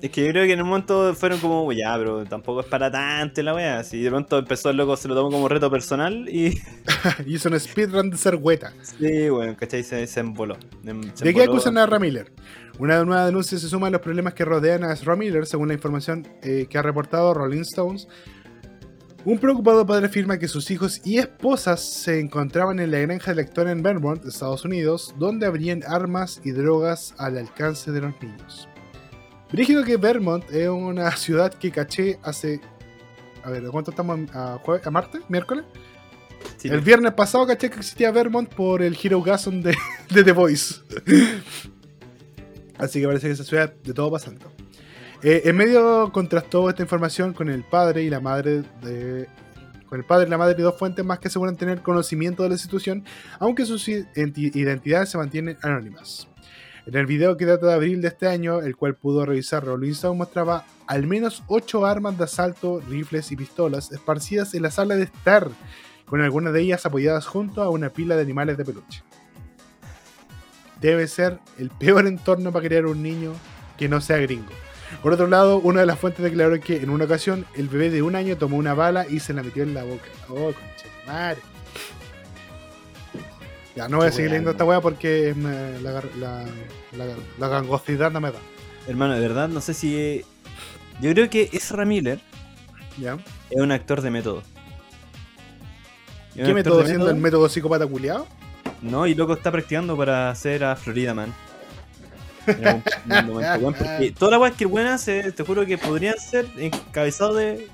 [0.00, 2.90] Es que yo creo que en un momento fueron como, ya, pero tampoco es para
[2.90, 3.84] tanto la wea.
[3.84, 6.58] Si de pronto empezó el loco, se lo tomó como reto personal y.
[7.26, 8.72] Hizo un speedrun de ser hueta.
[8.98, 9.84] Sí, bueno, ¿cachai?
[9.84, 10.56] Se, se emboló.
[10.86, 12.32] Em- ¿De qué acusan a Ezra Miller?
[12.78, 15.74] Una nueva denuncia se suma a los problemas que rodean a Ezra Miller, según la
[15.74, 18.08] información eh, que ha reportado Rolling Stones.
[19.22, 23.40] Un preocupado padre afirma que sus hijos y esposas se encontraban en la granja del
[23.40, 28.66] actor en Vermont, Estados Unidos, donde habrían armas y drogas al alcance de los niños.
[29.52, 32.62] Brígido que Vermont es una ciudad que caché hace.
[33.44, 34.20] A ver, ¿a ¿cuánto estamos?
[34.32, 35.20] ¿A, jueves, a martes?
[35.28, 35.66] ¿Miércoles?
[36.56, 39.76] Sí, el viernes pasado caché que existía Vermont por el Hero Gasson de,
[40.10, 40.76] de The Voice.
[42.78, 44.50] Así que parece que esa ciudad de todo pasando.
[45.22, 49.28] Eh, en medio contrastó esta información con el padre y la madre de.
[49.86, 52.56] Con el padre la madre y dos fuentes más que aseguran tener conocimiento de la
[52.56, 53.04] situación,
[53.40, 56.28] aunque sus identi- identidades se mantienen anónimas.
[56.86, 59.90] En el video que data de abril de este año, el cual pudo revisar Rolling
[59.90, 64.94] Stone, mostraba al menos 8 armas de asalto, rifles y pistolas esparcidas en la sala
[64.94, 65.48] de estar,
[66.06, 69.02] con algunas de ellas apoyadas junto a una pila de animales de peluche.
[70.80, 73.32] Debe ser el peor entorno para criar un niño
[73.76, 74.52] que no sea gringo.
[75.02, 78.02] Por otro lado, una de las fuentes declaró que en una ocasión el bebé de
[78.02, 80.08] un año tomó una bala y se la metió en la boca.
[80.28, 81.40] Oh, concha de madre.
[83.76, 85.34] Ya, no voy a seguir leyendo esta weá porque
[85.80, 86.44] la, la,
[86.92, 88.38] la, la gangosidad no me da.
[88.86, 90.24] Hermano, de verdad, no sé si.
[91.00, 92.20] Yo creo que Ezra Miller
[92.98, 93.16] ¿Ya?
[93.48, 94.42] es un actor de método.
[96.34, 98.26] ¿Qué método siendo el método psicópata culiado?
[98.82, 101.34] No, y loco está practicando para hacer a Florida Man.
[103.06, 106.46] Momento, weón, porque todas las weas que el weón hace, te juro que podrían ser
[106.58, 107.68] encabezados de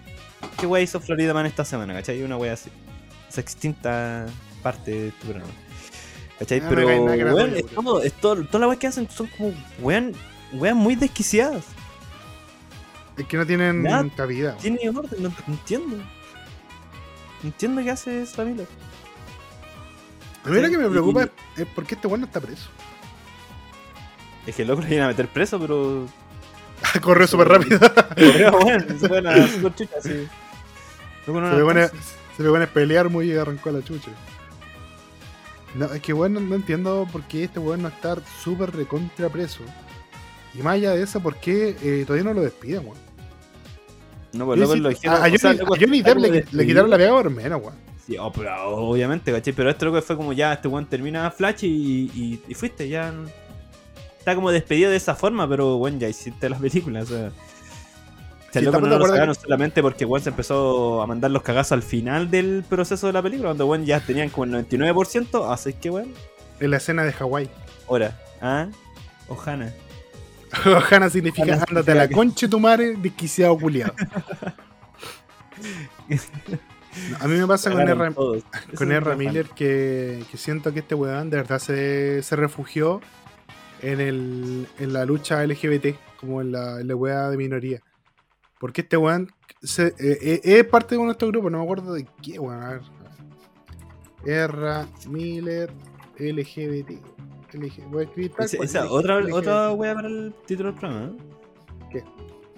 [0.58, 2.22] qué wea hizo Florida Man esta semana, ¿cachai?
[2.22, 2.70] Una wea así.
[3.28, 4.26] Esa extinta
[4.62, 5.52] parte de tu programa.
[6.38, 6.60] ¿Cachai?
[6.60, 10.12] Ah, Pero, weón, es todo, es todo- todas las weas que hacen son como, weón,
[10.52, 11.64] weas muy desquiciadas.
[13.16, 14.06] Es que no tienen Nada.
[14.14, 14.56] cabida.
[14.58, 15.96] Tiene orden, no, no entiendo.
[15.96, 16.04] No
[17.44, 18.66] entiendo qué hace Ezra Miller.
[20.44, 22.68] A mí lo que me preocupa es, es por qué este weón no está preso.
[24.46, 26.06] Es que el loco le viene a meter preso, pero
[27.02, 27.78] Corrió súper rápido.
[28.08, 30.28] Correo, weón, se fue la super chucha, así.
[31.26, 32.04] Loco, no Se le, pone, alcanza.
[32.36, 34.10] se le pone a pelear muy y arrancó la chucha.
[35.74, 39.60] No, es que weón, no, entiendo por qué este weón no está súper recontra preso.
[40.54, 42.98] Y más allá de eso, ¿por qué eh, todavía no lo despiden, weón?
[44.32, 45.16] No, pues loco sí- lo a, dijeron.
[45.16, 47.60] a o sea, Johnny, loco, a Johnny está Depp le, quitaron la pega por menos,
[47.62, 47.74] weón.
[48.06, 49.52] Sí, oh, pero obviamente, ¿cachai?
[49.52, 53.10] Pero este loco fue como ya, este weón termina Flash y, y, y fuiste, ya.
[53.10, 53.28] no-
[54.26, 57.30] Está como despedido de esa forma, pero bueno, ya hiciste las películas, o sea.
[58.50, 61.84] Si Sí, loco no lo solamente porque weón se empezó a mandar los cagazos al
[61.84, 65.90] final del proceso de la película, donde weón ya tenían como el 99%, así que
[65.90, 66.12] weón,
[66.58, 67.48] En la escena de Hawái.
[67.88, 68.66] ahora, ¿ah?
[69.28, 69.72] Ojana.
[70.66, 73.94] Ohana significa Ohana ándate a la que- concha tu madre, desquiciado culiado.
[77.20, 78.12] A mí me pasa con R,
[78.74, 79.14] con R.
[79.16, 83.00] Miller que, que siento que este weón de verdad se, se refugió
[83.82, 87.80] en, el, en la lucha LGBT, como en la, en la weá de minoría.
[88.58, 89.30] Porque este weón
[89.78, 92.62] eh, eh, es parte de uno de estos grupos, no me acuerdo de qué weón.
[92.62, 92.82] A ver.
[94.24, 94.86] R.
[95.08, 95.70] Miller
[96.18, 96.90] LGBT.
[97.52, 99.34] LG Voy a escribir tal Esa, cual, esa LG, otra, LGBT.
[99.34, 101.12] otra wea para el título del programa.
[101.90, 102.04] ¿Qué?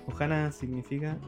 [0.06, 1.18] Ojana significa.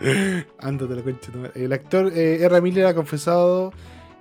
[0.58, 1.32] Ándate la concha.
[1.54, 2.60] El actor eh, R.
[2.60, 3.72] Miller ha confesado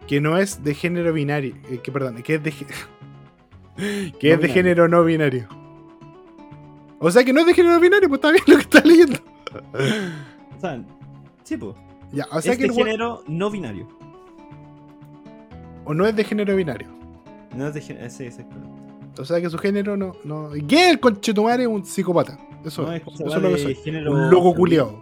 [0.07, 1.55] que no es de género binario.
[1.83, 2.51] que perdón, que es de,
[4.19, 5.47] que No es de género no binario.
[6.99, 9.19] O sea que no es de género binario, pues está bien lo que está leyendo.
[10.57, 10.83] O sea,
[11.43, 11.75] sí, pues.
[12.11, 13.87] Ya, o sea es que de género no binario.
[15.85, 16.87] o no es de género binario.
[17.55, 18.09] No es de género.
[18.09, 18.69] Sí, exactamente.
[19.19, 20.13] O sea que su género no.
[20.23, 21.67] no ¿Qué es el conchetumare?
[21.67, 22.37] Un psicópata.
[22.65, 23.75] Eso, No, es eso es lo que soy.
[23.75, 24.99] género Un loco culiado.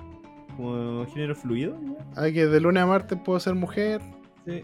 [0.56, 1.78] Como género fluido.
[1.80, 1.98] ¿no?
[2.16, 4.02] Hay que de lunes a martes puedo ser mujer.
[4.46, 4.64] Sí.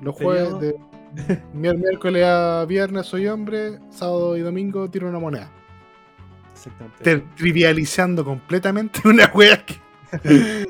[0.00, 0.76] Los jueves, de
[1.54, 3.78] miércoles a viernes soy hombre.
[3.90, 5.50] Sábado y domingo tiro una moneda.
[6.52, 7.02] Exactamente.
[7.04, 9.74] Te- trivializando completamente una wea que.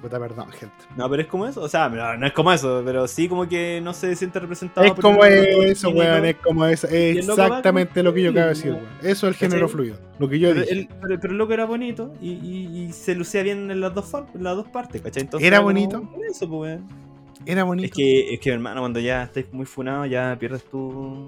[0.00, 0.76] Puta, perdón, gente.
[0.96, 1.60] No, pero es como eso.
[1.60, 4.86] O sea, no, no es como eso, pero sí como que no se siente representado.
[4.86, 6.24] Es por como eso, weón.
[6.24, 6.86] Es como eso.
[6.86, 8.86] Es exactamente lo que yo acabo de decir, weón.
[9.02, 9.72] Eso es el género ¿Cachai?
[9.74, 9.96] fluido.
[10.20, 10.72] Lo que yo Pero dije.
[10.72, 13.92] el, pero, pero el loco era bonito y, y- y se lucía bien en las
[13.92, 15.24] dos, en las dos partes, ¿cachai?
[15.24, 16.08] Entonces ¿Era bonito?
[16.30, 17.07] Eso, pues, weón.
[17.46, 17.86] Era bonito.
[17.86, 21.26] Es que, es que, hermano, cuando ya estáis muy funado, ya pierdes tu.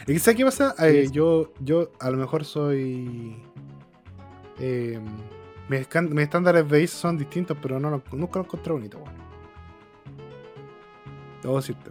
[0.00, 0.74] Es que, ¿Sabes qué pasa?
[0.80, 3.36] Eh, yo, yo a lo mejor soy.
[4.58, 5.00] eh,
[5.68, 9.14] mis, estándares de ISO son distintos, pero no nunca lo encontré bonito, weón.
[11.42, 11.90] Debo decirte.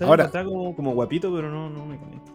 [0.00, 2.32] Ahora- Está como, como guapito, pero no, no me calienta.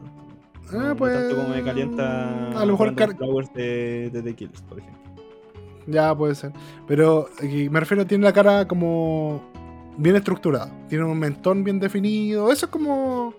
[0.72, 2.60] Ah, no pues, tanto como me calienta.
[2.60, 5.02] a lo mejor car- Flowers de, de The Killers, por ejemplo.
[5.86, 6.52] Ya puede ser.
[6.88, 7.28] Pero
[7.70, 9.44] me refiero, tiene la cara como
[9.98, 10.72] bien estructurada.
[10.90, 12.52] Tiene un mentón bien definido.
[12.52, 13.34] Eso es como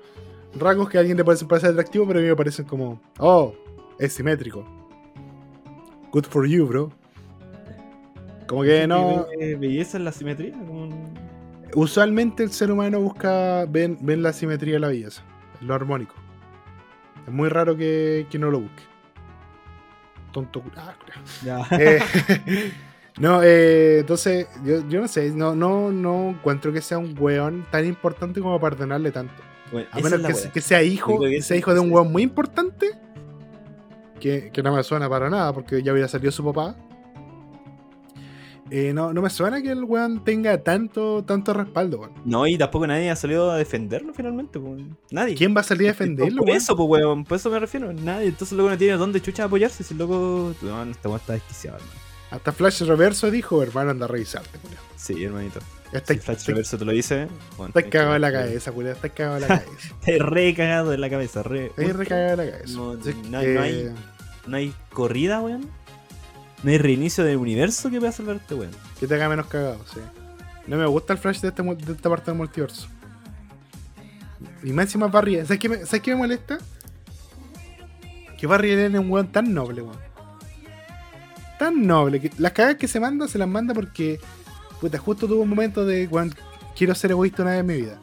[0.59, 3.55] rasgos que a alguien le parecen parecer atractivo, pero a mí me parecen como, oh,
[3.99, 4.65] es simétrico.
[6.13, 6.91] Good for you, bro.
[8.47, 9.27] Como que no.
[9.39, 10.55] ¿Ve belleza en la simetría?
[10.57, 11.15] Un-
[11.77, 15.23] Usualmente el ser humano busca, ven, ven la simetría de la belleza,
[15.61, 16.15] lo armónico.
[17.27, 18.83] Es muy raro que, que no lo busque.
[20.31, 20.63] Tonto.
[20.77, 20.95] Ah.
[21.73, 21.99] Eh,
[23.19, 27.67] no, eh, entonces, yo, yo no sé, no, no, no encuentro que sea un weón
[27.71, 29.35] tan importante como perdonarle tanto.
[29.71, 30.21] Bueno, A menos
[30.53, 32.91] que, sea hijo, que sea hijo de un weón muy importante,
[34.21, 36.77] que, que no me suena para nada, porque ya hubiera salido su papá.
[38.71, 42.13] Eh, no, no me suena que el weón tenga tanto, tanto respaldo, weón.
[42.25, 44.59] No, y tampoco nadie ha salido a defenderlo finalmente.
[45.11, 45.37] Nadie.
[45.37, 46.57] ¿Quién va a salir a defenderlo, Por weón?
[46.57, 47.25] eso, pues, weón.
[47.25, 47.93] Por eso me refiero.
[47.93, 48.29] Nadie.
[48.29, 49.85] Entonces, luego no tiene dónde chucha apoyarse.
[49.85, 50.55] Si el loco.
[50.63, 52.01] No, este weón está desquiciado, hermano.
[52.31, 54.77] Hasta Flash Reverso dijo, hermano, anda a revisarte, weón.
[54.97, 55.61] Sí, hermanito.
[55.61, 57.29] Si Flash está, Reverso te lo dice.
[57.57, 58.91] Bueno, está tenés que- cagado en la cabeza, weón.
[58.91, 59.95] Está cagado en la cabeza.
[60.07, 61.43] Está re cagado en la cabeza.
[61.45, 62.75] Re, Está re cagado en la cabeza.
[62.75, 62.95] No,
[63.31, 63.95] no- hay-
[64.47, 65.69] no hay corrida, weón.
[66.65, 68.73] No hay reinicio del universo que pueda salvar este weón.
[68.99, 70.01] Que te haga menos cagado, sí.
[70.67, 72.89] No me gusta el Flash de, este, de esta parte del multiverso.
[74.63, 75.37] Y más encima Barry.
[75.43, 76.59] ¿Sabes qué me, ¿sabes qué me molesta?
[78.39, 79.99] Que Barry Allen es un weón tan noble, weón.
[81.59, 84.19] Tan noble que las cagas que se manda, se las manda porque
[84.81, 86.35] puta, justo tuvo un momento de cuando
[86.77, 87.99] quiero ser egoísta una vez en mi vida.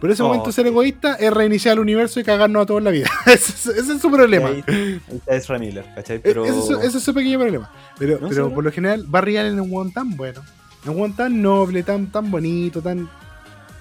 [0.00, 2.82] Pero ese Oh, momento de ser egoísta es reiniciar el universo y cagarnos a todos
[2.82, 3.08] la vida.
[3.26, 4.48] ese, es- ese es su problema.
[4.48, 6.18] Ahí, ahí está Ezra Miller, ¿cachai?
[6.18, 6.44] E- Pero.
[6.44, 7.70] Ese, es su- ese es su pequeño problema.
[7.98, 8.54] Pero, No, pero sí, ¿no?
[8.54, 10.40] por lo general, Barry Allen es un weón tan bueno.
[10.82, 13.08] Es un weón tan noble, tan, tan bonito, tan,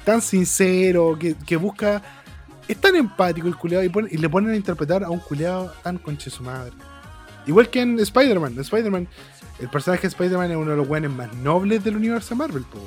[0.06, 2.02] tan sincero, que, que busca.
[2.68, 6.00] Es tan empático el culiado y, y le ponen a interpretar a un culiado tan
[6.00, 6.74] conche su madre.
[7.48, 8.60] Igual que en Spider-Man.
[8.60, 9.08] Spider-Man,
[9.60, 12.80] el personaje de Spider-Man es uno de los weones más nobles del universo Marvel, po.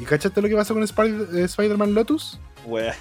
[0.00, 2.38] ¿Y cachaste lo que pasó con eh, Spider-Man Lotus?
[2.66, 2.94] Wea.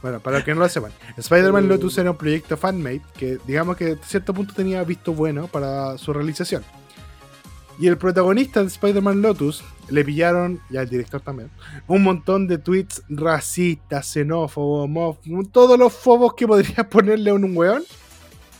[0.00, 1.68] Bueno, para los que no lo sepan, Spider-Man Uh.
[1.68, 5.98] Lotus era un proyecto fanmade que, digamos que a cierto punto tenía visto bueno para
[5.98, 6.62] su realización.
[7.80, 11.50] Y el protagonista de Spider-Man Lotus le pillaron, y al director también,
[11.86, 17.56] un montón de tweets racistas, xenófobos, homófobos, todos los fobos que podrías ponerle a un
[17.56, 17.84] weón.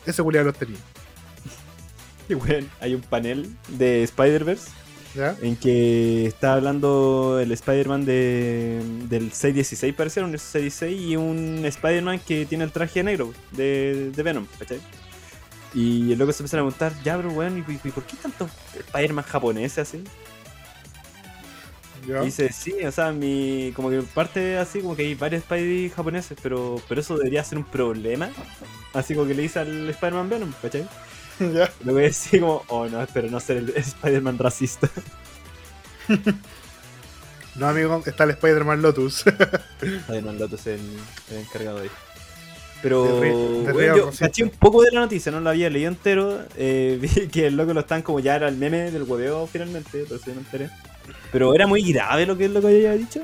[0.09, 0.79] Ese culiado los tenía.
[2.31, 4.71] Y weón, hay un panel de Spider-Verse
[5.15, 5.35] ¿Ya?
[5.41, 12.21] en que está hablando el Spider-Man de, del 616, parece, un 616, y un Spider-Man
[12.21, 14.79] que tiene el traje negro de, de Venom, ¿cachai?
[15.73, 19.25] Y loco se empieza a preguntar, ya, pero weón, ¿y, y por qué tantos Spider-Man
[19.25, 20.05] japoneses así?
[22.07, 22.23] ¿Ya?
[22.23, 25.91] Y dice, sí, o sea, mi, como que parte así, como que hay varios Spidey
[25.91, 28.31] japoneses, pero, pero eso debería ser un problema.
[28.95, 30.89] Así como que le dice al Spider-Man Venom, ¿cachai?
[31.41, 31.71] ¿Ya?
[31.85, 34.89] Lo que decir como, oh no, espero no ser el Spider-Man racista.
[37.55, 39.25] No, amigo, está el Spider-Man Lotus.
[39.81, 40.81] Spider-Man Lotus es el,
[41.31, 41.91] el encargado ahí.
[42.81, 46.41] Pero De bueno, yo caché un poco de la noticia, no la había leído entero.
[46.57, 50.05] eh, vi que el loco lo están como ya era el meme del hueveo finalmente,
[50.05, 50.71] por eso yo me enteré.
[51.33, 53.21] Pero era muy grave lo que el loco había dicho.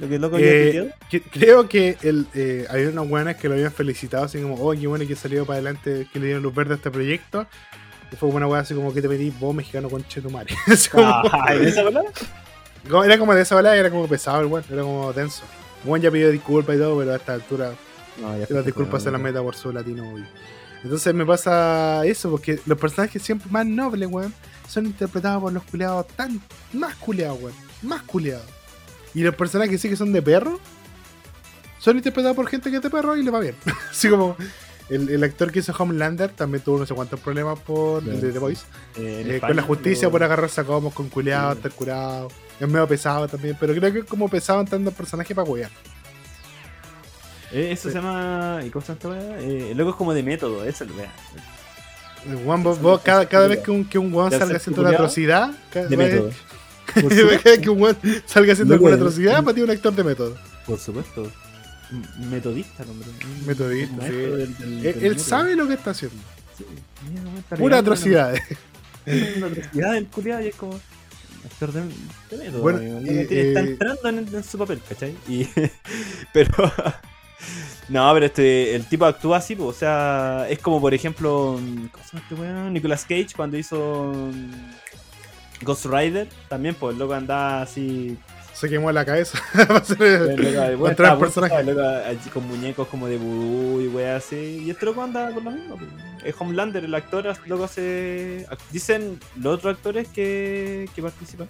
[0.00, 3.48] Lo que el loco había Eh, que- creo que el, eh, hay unas buenas que
[3.48, 6.42] lo habían felicitado, así como, oh, qué bueno que salió para adelante, que le dieron
[6.42, 7.46] luz verde a este proyecto.
[8.12, 10.54] Y fue una weá así como que te pedí vos, mexicano con chetumare.
[10.94, 12.10] Ah, ¿y esa palabra?
[13.04, 15.42] era como de esa balada, era como pesado el weón, era como tenso.
[15.84, 17.72] Weón ya pidió disculpas y todo, pero a esta altura
[18.20, 20.24] No, ya las disculpas se las meta por su latino, obvio.
[20.82, 24.32] Entonces me pasa eso, porque los personajes siempre más nobles, weón,
[24.66, 26.40] son interpretados por los culeados tan
[26.72, 28.46] más culeados, weón, más culeados.
[29.14, 30.58] Y los personajes que sí que son de perro,
[31.78, 33.56] son interpretados por gente que es de perro y le va bien.
[33.90, 34.36] Así como
[34.88, 38.32] el, el actor que hizo Homelander también tuvo no sé cuántos problemas por el de
[38.32, 38.62] The Voice.
[38.96, 41.58] Eh, Eh, con la justicia lo- por agarrarse a comos con culeados, Sí.
[41.58, 42.28] estar curado.
[42.58, 45.70] Es medio pesado también, pero creo que es como pesado entrando el personaje para wear.
[47.52, 47.94] Eh, eso Sí.
[47.94, 48.60] se llama.
[48.64, 49.16] ¿Y cómo se llama?
[49.40, 51.12] Eh, el loco es como de método, eso lo vea.
[52.26, 54.82] El weón, vos- vos cada, cada vez que un, que un weón ¿De salga haciendo
[54.82, 56.30] una atrocidad, cada De método.
[57.44, 58.96] vez que un weón salga haciendo alguna eh.
[58.98, 60.36] atrocidad, para ti un actor de método.
[60.66, 61.30] Por supuesto.
[62.30, 63.08] Metodista, hombre.
[63.46, 64.12] Metodista, sí.
[64.12, 66.16] del- del- Él, del él sabe lo que está haciendo.
[66.56, 68.34] Sí, Pura pegando atrocidad.
[69.06, 70.80] Una, una atrocidad del culiado y es como.
[71.44, 71.80] Actor de,
[72.30, 72.60] de método.
[72.62, 75.16] Bueno, tiene- está eh, entrando en, en su papel, ¿cachai?
[75.28, 75.48] Y,
[76.32, 76.72] pero.
[77.88, 81.58] No, pero este, el tipo actúa así, pues, o sea, es como por ejemplo,
[81.90, 82.72] ¿cómo se llama este weón?
[82.72, 84.30] Nicolas Cage cuando hizo
[85.62, 88.16] Ghost Rider, también, pues el loco andaba así
[88.54, 89.38] Se quemó la cabeza.
[90.78, 91.54] Contra personaje.
[92.32, 94.62] con muñecos como de vudú y weas así.
[94.64, 95.76] Y este loco anda por lo mismo.
[95.76, 95.90] pues.
[96.24, 98.46] Es Homelander, el actor, loco hace.
[98.50, 101.46] ac- Dicen los otros actores que, que participan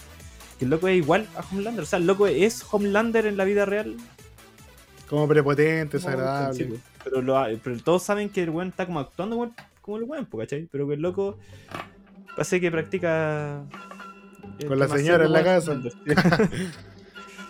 [0.59, 1.83] que el loco es igual a Homelander.
[1.83, 3.97] O sea, el loco es Homelander en la vida real.
[5.09, 6.65] Como prepotente, desagradable.
[6.67, 6.81] pues.
[7.03, 9.51] pero, lo, pero todos saben que el weón está como actuando
[9.81, 10.69] como el weón, ¿cachai?
[10.71, 11.39] Pero que el loco
[12.37, 13.63] parece que practica.
[14.67, 15.73] Con la señora en la casa.
[15.73, 15.93] Homelander.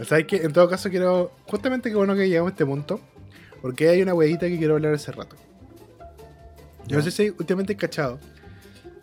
[0.07, 0.37] ¿Sabes qué?
[0.37, 1.33] En todo caso, quiero.
[1.47, 3.01] Justamente que bueno que llegamos a este punto.
[3.61, 5.37] Porque hay una weadita que quiero hablar hace rato.
[6.87, 8.19] Yo no sé si últimamente he cachado.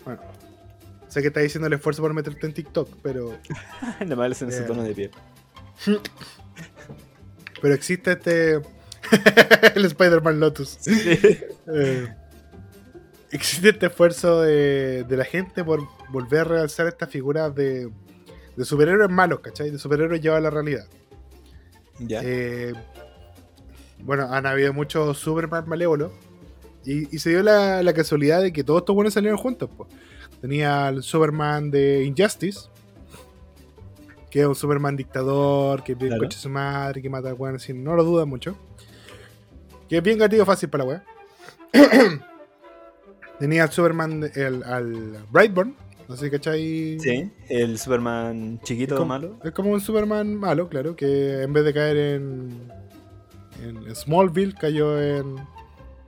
[0.03, 0.21] Bueno.
[1.07, 3.37] Sé que estás diciendo el esfuerzo por meterte en TikTok, pero.
[4.01, 4.65] Nada más ese Yeah.
[4.67, 5.11] tono de pie.
[7.61, 8.55] Pero existe este.
[9.75, 10.77] el Spider-Man Lotus.
[10.79, 10.91] Sí.
[11.73, 12.07] Eh,
[13.31, 17.89] existe este esfuerzo de, de la gente por volver a realzar estas figuras de,
[18.55, 19.69] de superhéroes malos, ¿cachai?
[19.71, 20.87] De superhéroes llevados a la realidad.
[21.99, 22.21] Ya.
[22.23, 22.73] Eh,
[23.99, 26.11] bueno, han habido muchos Superman malévolos.
[26.85, 29.69] Y, y se dio la, la casualidad de que todos estos buenos salieron juntos.
[29.75, 29.89] pues.
[30.39, 32.69] Tenía el Superman de Injustice,
[34.29, 36.23] que es un Superman dictador, que bien Claro.
[36.23, 38.55] coche su madre, que mata a sin no lo duda mucho.
[39.89, 41.03] Que es bien gatillo fácil para la wea.
[43.39, 45.75] Tenía al Superman, el, al Brightburn,
[46.07, 46.99] no sé si cachai.
[46.99, 49.39] Sí, el Superman chiquito como- malo.
[49.43, 52.49] Es como un Superman malo, claro, que en vez de caer en,
[53.63, 55.35] en Smallville cayó en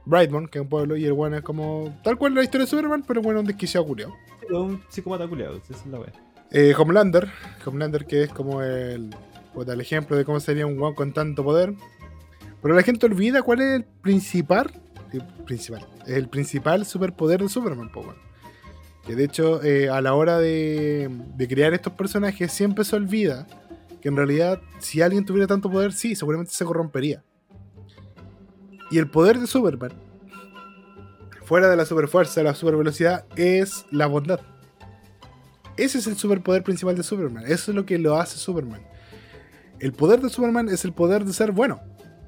[0.06, 1.96] Brightburn, que es un pueblo, y el bueno es como.
[2.04, 4.16] Tal cual la historia de Superman, pero bueno, un desquiciado culiao.
[4.50, 6.12] Un psicópata culiado, esa es la wea.
[6.52, 7.30] Eh, Homelander,
[7.64, 9.12] Homelander que es como el,
[9.54, 11.76] puta, el ejemplo de cómo sería un guan con tanto poder.
[12.60, 14.72] Pero la gente olvida cuál es el principal,
[15.46, 17.90] principal, el principal superpoder de Superman.
[19.06, 23.48] Que de hecho, eh, a la hora de, de crear estos personajes, siempre se olvida
[24.02, 27.24] que en realidad, si alguien tuviera tanto poder, sí, seguramente se corrompería.
[28.92, 29.92] Y el poder de Superman,
[31.44, 34.40] fuera de la superfuerza, la supervelocidad, es la bondad.
[35.78, 37.44] Ese es el superpoder principal de Superman.
[37.46, 38.82] Eso es lo que lo hace Superman.
[39.80, 41.80] El poder de Superman es el poder de ser bueno.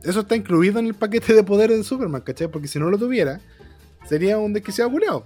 [0.03, 2.47] Eso está incluido en el paquete de poderes de Superman, ¿cachai?
[2.47, 3.39] Porque si no lo tuviera,
[4.07, 5.23] sería un desquiciado culiao.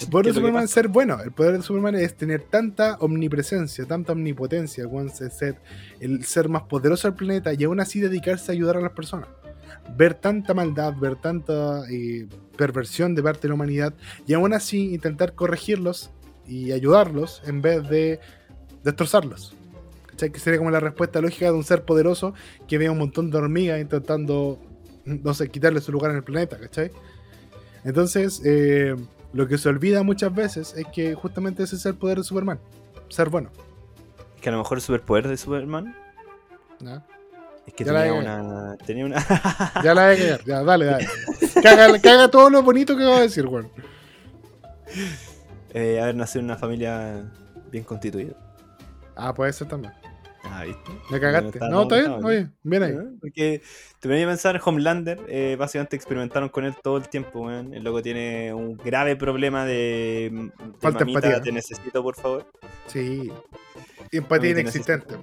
[0.00, 1.20] El poder ¿Qué de Superman es ser bueno.
[1.22, 4.84] El poder de Superman es tener tanta omnipresencia, tanta omnipotencia,
[5.30, 5.56] ser,
[6.00, 9.28] el ser más poderoso del planeta y aún así dedicarse a ayudar a las personas.
[9.96, 12.26] Ver tanta maldad, ver tanta eh,
[12.56, 13.94] perversión de parte de la humanidad
[14.26, 16.10] y aún así intentar corregirlos
[16.46, 18.20] y ayudarlos en vez de
[18.82, 19.54] destrozarlos.
[20.14, 20.30] ¿Cachai?
[20.30, 22.34] Que sería como la respuesta lógica de un ser poderoso
[22.68, 24.60] que ve a un montón de hormigas intentando,
[25.04, 26.92] no sé, quitarle su lugar en el planeta, ¿cachai?
[27.84, 28.94] Entonces, eh,
[29.32, 32.60] lo que se olvida muchas veces es que justamente ese es el poder de Superman,
[33.08, 33.50] ser bueno.
[34.40, 35.96] Que a lo mejor el superpoder de Superman
[36.78, 37.04] ¿ya?
[37.66, 38.76] es que tenía una.
[38.86, 39.16] Tenía una.
[39.82, 41.08] Ya la voy a cagar, ya, dale, dale.
[42.02, 43.68] Que haga todo lo bonito que va a decir, weón.
[45.72, 47.24] eh, haber nacido en una familia
[47.72, 48.34] bien constituida.
[49.16, 49.92] Ah, puede ser también.
[50.56, 50.92] Ah, ¿viste?
[51.10, 51.58] Me cagaste.
[51.68, 52.92] No, está bien, oye, bien ahí.
[52.92, 53.16] ¿Eh?
[53.20, 53.60] Porque
[53.98, 57.74] te venía a pensar, Homelander, eh, básicamente experimentaron con él todo el tiempo, weón.
[57.74, 61.42] El loco tiene un grave problema de, de Falta mamita, empatía.
[61.42, 62.46] te necesito, por favor.
[62.86, 63.32] Sí.
[64.12, 65.16] Empatía inexistente.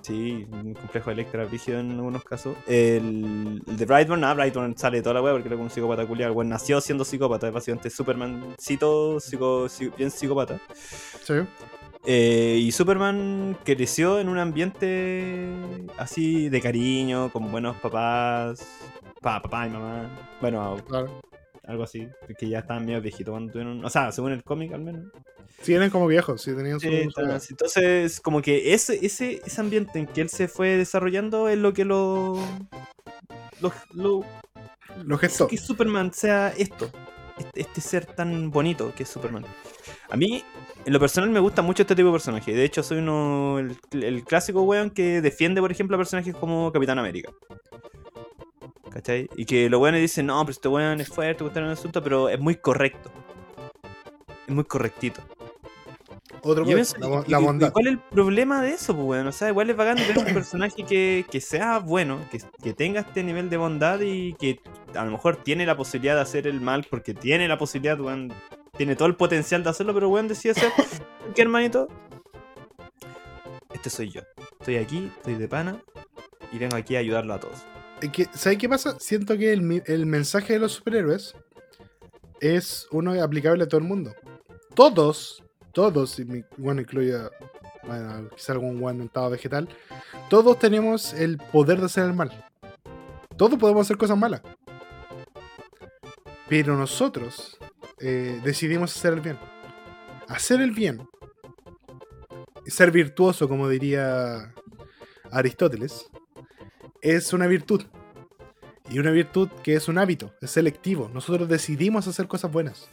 [0.00, 2.56] Sí, un complejo de Electra rígido en algunos casos.
[2.66, 5.70] El, el de Brightburn, ah, Brightburn sale de toda la weá porque era como un
[5.70, 6.30] psicópata culiar.
[6.30, 10.58] El weón nació siendo psicópata, es básicamente Supermancito, psico, psi- bien psicópata.
[11.22, 11.34] Sí.
[12.04, 15.52] Eh, y Superman creció en un ambiente
[15.98, 18.66] así de cariño, con buenos papás,
[19.20, 20.10] pa- papá y mamá.
[20.40, 21.20] Bueno, Claro.
[21.64, 23.84] algo así, que ya estaban medio viejitos cuando tuvieron.
[23.84, 25.12] O sea, según el cómic al menos.
[25.60, 26.88] Sí, eran como viejos, sí, tenían su.
[26.88, 31.72] Entonces, como que ese, ese, ese ambiente en que él se fue desarrollando es lo
[31.72, 32.36] que lo.
[33.60, 34.24] lo, lo-
[35.04, 35.48] Los gestos.
[35.48, 36.90] que Superman sea esto.
[37.38, 39.44] Este, este ser tan bonito que es Superman.
[40.10, 40.44] A mí,
[40.84, 42.52] en lo personal, me gusta mucho este tipo de personaje.
[42.52, 43.58] De hecho, soy uno.
[43.58, 47.30] El, el clásico weón que defiende, por ejemplo, a personajes como Capitán América.
[48.90, 49.28] ¿Cachai?
[49.36, 52.28] Y que los weones dicen, no, pero este weón es fuerte, gusta el asunto, pero
[52.28, 53.10] es muy correcto.
[54.46, 55.22] Es muy correctito.
[56.44, 56.96] Otro Yo poder, pienso,
[57.28, 57.70] la, ¿y-.
[57.70, 59.28] ¿Cuál es el problema de eso, pues, weón?
[59.28, 63.00] O sea, igual es bacán ver un personaje que, que sea bueno, que, que tenga
[63.00, 64.60] este nivel de bondad y que
[64.94, 68.32] a lo mejor tiene la posibilidad de hacer el mal porque tiene la posibilidad, weón.
[68.82, 70.72] Tiene todo el potencial de hacerlo, pero weón decide hacer.
[71.36, 71.86] ¿Qué hermanito?
[73.72, 74.22] Este soy yo.
[74.58, 75.80] Estoy aquí, estoy de pana
[76.50, 77.62] y vengo aquí a ayudarlo a todos.
[78.34, 78.98] ¿Sabes qué pasa?
[78.98, 81.36] Siento que el, el mensaje de los superhéroes
[82.40, 84.16] es uno aplicable a todo el mundo.
[84.74, 87.16] Todos, todos, y mi- bueno, incluye,
[87.84, 89.68] bueno, quizá algún guano en estado vegetal,
[90.28, 92.32] todos tenemos el poder de hacer el mal.
[93.36, 94.42] Todos podemos hacer cosas malas.
[96.48, 97.56] Pero nosotros
[98.02, 99.38] eh, decidimos hacer el bien.
[100.28, 101.08] Hacer el bien.
[102.66, 104.52] Ser virtuoso, como diría
[105.30, 106.06] Aristóteles,
[107.00, 107.84] es una virtud.
[108.90, 111.08] Y una virtud que es un hábito, es selectivo.
[111.14, 112.88] Nosotros decidimos hacer cosas buenas.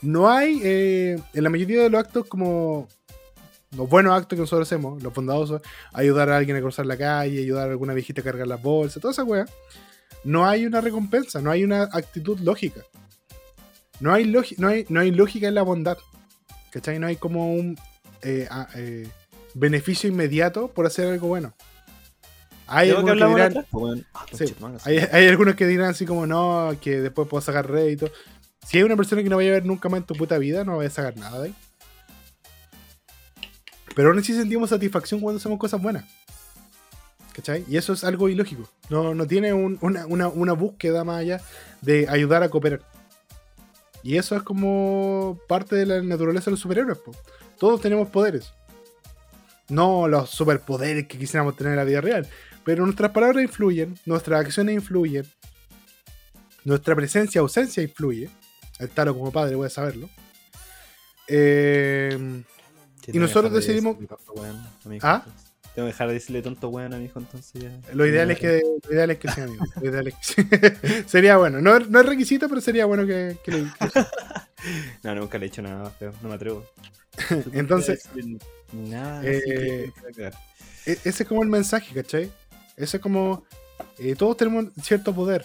[0.00, 2.88] No hay, eh, en la mayoría de los actos, como
[3.76, 7.40] los buenos actos que nosotros hacemos, los bondadosos, ayudar a alguien a cruzar la calle,
[7.40, 9.46] ayudar a alguna viejita a cargar las bolsas, toda esa wea,
[10.24, 12.82] no hay una recompensa, no hay una actitud lógica.
[14.00, 14.24] No hay,
[14.58, 15.98] no hay, no hay lógica en la bondad.
[16.70, 16.98] ¿Cachai?
[16.98, 17.78] No hay como un
[18.22, 19.08] eh, a- eh,
[19.54, 21.54] beneficio inmediato por hacer algo bueno.
[22.66, 23.66] Hay ¿De lo que algunos que dirán, atrás?
[23.70, 24.02] Pues.
[24.14, 28.10] Ah, Sí, hay, hay algunos que dirán así como, no, que después puedo sacar rédito.
[28.66, 30.64] Si hay una persona que no vaya a ver nunca más en tu puta vida,
[30.64, 31.54] no vaya a sacar nada de ahí.
[33.94, 36.04] Pero aún así sentimos satisfacción cuando hacemos cosas buenas.
[37.34, 37.64] ¿Cachai?
[37.68, 38.68] Y eso es algo ilógico.
[38.88, 41.40] No, no tiene un- una, una- una búsqueda más allá
[41.82, 42.80] de ayudar a cooperar.
[44.02, 46.98] Y eso es como parte de la naturaleza de los superhéroes.
[46.98, 47.12] po.
[47.58, 48.52] Todos tenemos poderes.
[49.68, 52.28] No los superpoderes que quisiéramos tener en la vida real.
[52.64, 55.26] Pero nuestras palabras influyen, nuestras acciones influyen,
[56.64, 58.30] nuestra presencia ausencia influye.
[58.78, 60.08] El Taro como padre puede saberlo.
[61.28, 62.42] Eh,
[63.06, 63.96] y nosotros decidimos-.
[65.02, 65.24] ¿Ah?
[65.74, 67.70] Tengo que dejar de decirle tonto weón a mi hijo, entonces ya.
[67.94, 69.64] Lo ideal es que, lo ideal es que sea amigo.
[69.80, 71.60] Lo ideal es que- sería bueno.
[71.62, 73.64] No, no es requisito, pero sería bueno que, que le-
[75.02, 76.64] No, nunca le he hecho nada feo, no me atrevo.
[77.52, 78.08] Entonces,
[78.72, 80.30] Nada, Eh, que- que- que-
[80.92, 82.30] E- ese es como el mensaje, ¿cachai?
[82.76, 83.44] Ese es como.
[83.98, 85.44] eh, todos tenemos cierto poder.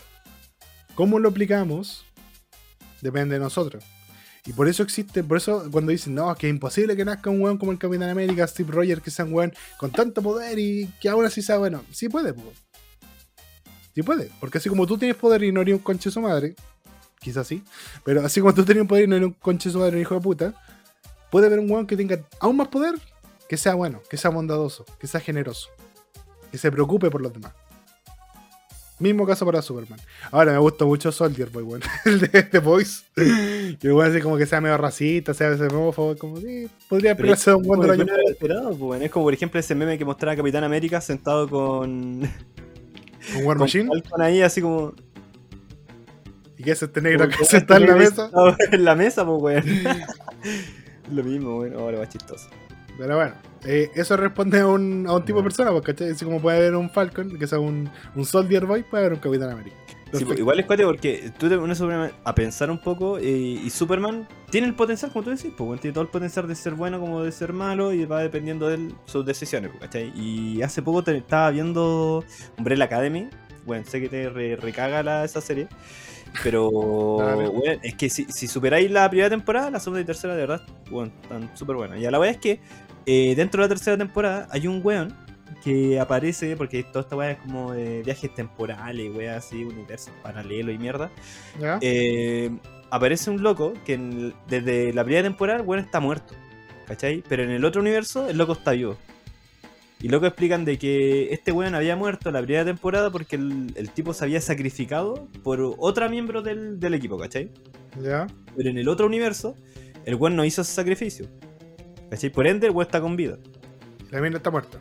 [0.95, 2.05] ¿Cómo lo aplicamos?
[3.01, 3.83] Depende de nosotros.
[4.47, 7.41] Y por eso existe, por eso cuando dicen, no, que es imposible que nazca un
[7.41, 10.87] weón como el Capitán América, Steve Rogers, que sea un weón con tanto poder y
[11.01, 11.83] que aún así sea bueno.
[11.91, 12.53] Sí puede, po.
[13.93, 14.31] Sí puede.
[14.39, 16.55] Porque así como tú tienes poder y no eres un conche su madre,
[17.19, 17.61] quizás sí,
[18.05, 20.01] pero así como tú tienes un poder y no eres un conche su madre, un
[20.01, 20.53] hijo de puta,
[21.29, 22.95] puede haber un weón que tenga aún más poder
[23.49, 25.67] que sea bueno, que sea bondadoso, que sea generoso,
[26.53, 27.51] que se preocupe por los demás.
[28.99, 29.99] Mismo caso para Superman.
[30.31, 33.03] Ahora me gusta mucho Soldier Boy, bueno, el de The Voice.
[33.15, 37.53] Que bueno, así como que sea medio racista, sea ese homófobo, como sí, podría esperarse
[37.53, 38.05] un buen año.
[38.05, 39.01] no era esperado, pues.
[39.01, 42.21] Es como por ejemplo ese meme que mostraba Capitán América sentado con,
[43.33, 43.87] Con War con Machine.
[43.87, 44.93] Falcon ahí así como.
[46.57, 48.23] Y que es este negro como que que se está en la mesa.
[48.23, 49.63] sentado En la mesa, pues weón.
[51.11, 51.75] Lo mismo, weón.
[51.75, 52.49] Ahora va chistoso.
[52.97, 53.35] Pero bueno,
[53.65, 56.11] eh, eso responde a un, a un tipo de persona, porque ¿cachai?
[56.11, 59.19] Así como puede haber un Falcon, que sea un, un Soldier Boy, puede haber un
[59.19, 59.75] Capitán América.
[60.13, 61.81] Sí, pues, igual es cuate porque tú te pones
[62.23, 65.93] a pensar un poco eh, y Superman tiene el potencial, como tú decís, pues, tiene
[65.93, 68.95] todo el potencial de ser bueno como de ser malo y va dependiendo de él,
[69.05, 70.13] sus decisiones, pues, ¿cachai?
[70.15, 72.23] Y hace poco te, estaba viendo
[72.57, 73.27] Umbrella Academy,
[73.65, 75.67] bueno, sé que te re- recaga la, esa serie,
[76.41, 80.41] pero weón, es que si, si superáis la primera temporada, la segunda y tercera de
[80.41, 81.99] verdad, bueno, están súper buenas.
[81.99, 82.59] Y a la vez es que
[83.07, 85.15] eh, dentro de la tercera temporada hay un weón
[85.63, 90.75] que aparece, porque toda esta weá es como de viajes temporales, weá así, universos paralelos
[90.75, 91.09] y mierda.
[91.59, 91.79] ¿Ya?
[91.81, 92.51] Eh,
[92.91, 96.35] aparece un loco que en desde la primera temporada, bueno, está muerto.
[96.85, 97.23] ¿Cachai?
[97.27, 98.97] Pero en el otro universo, el loco está vivo.
[99.99, 103.89] Y loco explican de que este weón había muerto la primera temporada porque el, el
[103.89, 107.51] tipo se había sacrificado por otra miembro del, del equipo, ¿cachai?
[108.01, 108.27] ¿Ya?
[108.55, 109.55] Pero en el otro universo,
[110.05, 111.27] el weón no hizo ese sacrificio.
[112.09, 112.29] ¿Cachai?
[112.29, 113.37] Por ende, el weón está con vida.
[114.11, 114.79] La mina está muerta.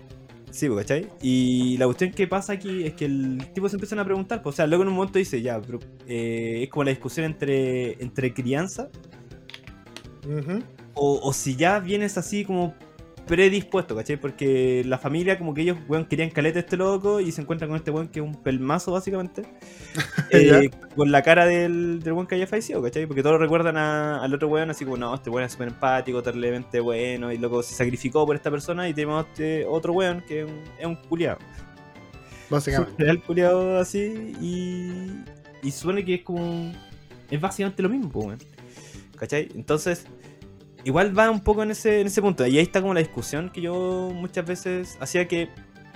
[0.50, 1.08] Sí, ¿cachai?
[1.20, 4.54] Y la cuestión que pasa aquí es que el tipo se empiezan a preguntar, pues,
[4.54, 8.02] o sea, luego en un momento dice, ya, pero eh, es como la discusión entre,
[8.02, 8.88] entre crianza,
[10.94, 12.74] o si ya vienes así como
[13.26, 14.16] predispuesto, ¿cachai?
[14.16, 17.68] Porque la familia, como que ellos, weón, querían caleta a este loco y se encuentran
[17.70, 19.42] con este weón que es un pelmazo, básicamente,
[20.30, 23.06] eh, con la cara del, del weón que haya fallecido, ¿cachai?
[23.06, 26.22] Porque todos recuerdan a- al otro weón así como, no, este weón es súper empático,
[26.22, 30.42] terriblemente bueno, y loco se sacrificó por esta persona, y tenemos este otro weón que
[30.42, 31.38] es un, es un culiado.
[32.48, 33.02] Básicamente.
[33.02, 35.10] Real culiado así y.
[35.66, 36.72] Y supone que es como.
[37.28, 38.38] Es básicamente lo mismo, weón.
[39.16, 39.48] ¿Cachai?
[39.56, 40.06] Entonces.
[40.86, 42.46] Igual va un poco en ese, en ese punto.
[42.46, 45.48] Y ahí está como la discusión que yo muchas veces hacía que.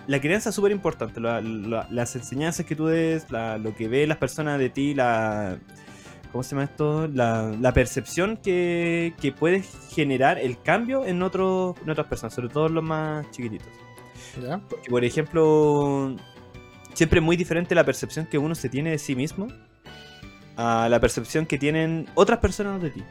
[0.09, 1.21] La crianza es súper importante.
[1.21, 4.93] la- la- las enseñanzas que tú des, la- lo que ven las personas de ti,
[4.95, 5.59] la.
[6.33, 7.07] ¿Cómo se llama esto?
[7.09, 12.49] La, la percepción que, que puedes generar el cambio en, otros en otras personas, sobre
[12.49, 13.69] todo los más chiquititos.
[14.43, 14.59] ¿Ya?
[14.59, 16.17] Porque, por ejemplo,
[16.95, 19.47] siempre es muy diferente la percepción que uno se tiene de sí mismo
[20.57, 23.03] a la percepción que tienen otras personas de ti.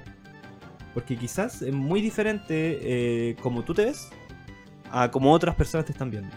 [0.94, 4.10] Porque quizás es muy diferente eh, como tú te ves
[4.92, 6.36] a como otras personas te están viendo.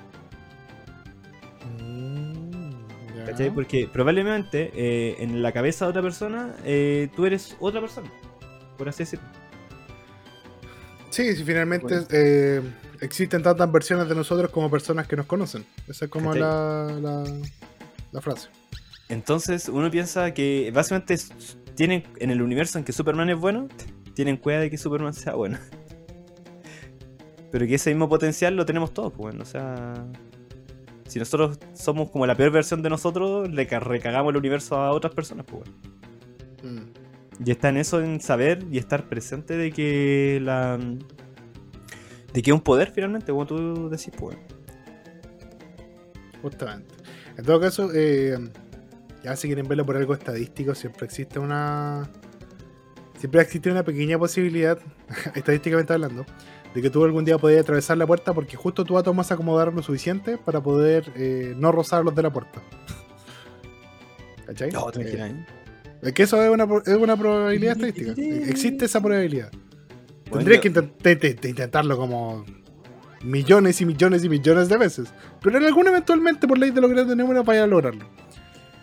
[1.81, 3.25] Mm.
[3.27, 3.51] ¿Cachai?
[3.51, 8.11] Porque probablemente eh, en la cabeza de otra persona eh, tú eres otra persona.
[8.77, 9.27] Por así decirlo.
[11.11, 12.73] Sí, sí, finalmente Bueno.
[13.01, 15.65] existen tantas versiones de nosotros como personas que nos conocen.
[15.87, 17.25] Esa es como la, la,
[18.11, 18.49] la frase.
[19.09, 21.19] Entonces uno piensa que básicamente
[21.75, 23.69] tienen en el universo en que Superman es bueno,
[24.15, 25.59] tienen cuidado de que Superman sea bueno.
[27.51, 29.95] Pero que ese mismo potencial lo tenemos todos, pues bueno, o sea...
[31.07, 34.93] Si nosotros somos como la peor versión de nosotros, le ca- recagamos el universo a
[34.93, 35.65] otras personas, pues
[36.63, 36.81] bueno.
[36.81, 37.45] Mm.
[37.45, 40.79] Y está en eso, en saber y estar presente de que la...
[42.33, 44.41] De que es un poder finalmente, como tú decís, pues bueno.
[46.41, 46.95] Justamente.
[47.37, 48.39] En todo caso, eh,
[49.23, 52.09] ya si quieren verlo por algo estadístico, siempre existe una.
[53.23, 54.79] Siempre existe una pequeña posibilidad,
[55.37, 56.27] estadísticamente hablando,
[56.75, 59.35] de que tú algún día podías atravesar la puerta porque justo tu átomo vas a
[59.35, 62.61] acomodar lo suficiente para poder eh, no rozar los de la puerta.
[64.47, 64.73] ¿Cachai?
[64.73, 65.47] No, te Eh, imaginas, ¿eh?
[66.03, 68.13] es que eso es una, es una probabilidad estadística.
[68.51, 69.53] Existe esa probabilidad.
[70.31, 72.45] Bueno, Tendrías que intent- te- te- te intentarlo como
[73.23, 75.15] millones y millones y millones de veces.
[75.41, 78.05] Pero en algún eventualmente, por ley de los grandes números, vaya a lograrlo.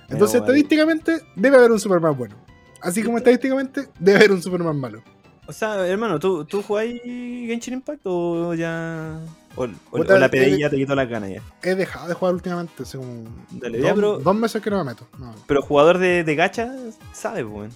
[0.08, 2.36] Entonces, estadísticamente, debe haber un Superman bueno.
[2.82, 5.02] Así como estadísticamente, debe haber un Superman malo.
[5.48, 9.20] O sea, hermano, ¿tú, tú jugáis Genshin Impact o ya.
[9.56, 11.42] O, o- o la eh, pedilla te quitó las ganas ya.
[11.64, 14.92] He dejado de jugar últimamente, como Dale, dos, ya, pero- dos meses que no me
[14.92, 15.08] meto.
[15.18, 15.34] No.
[15.48, 16.72] Pero jugador de, de gacha,
[17.14, 17.72] sabe, pues, weón.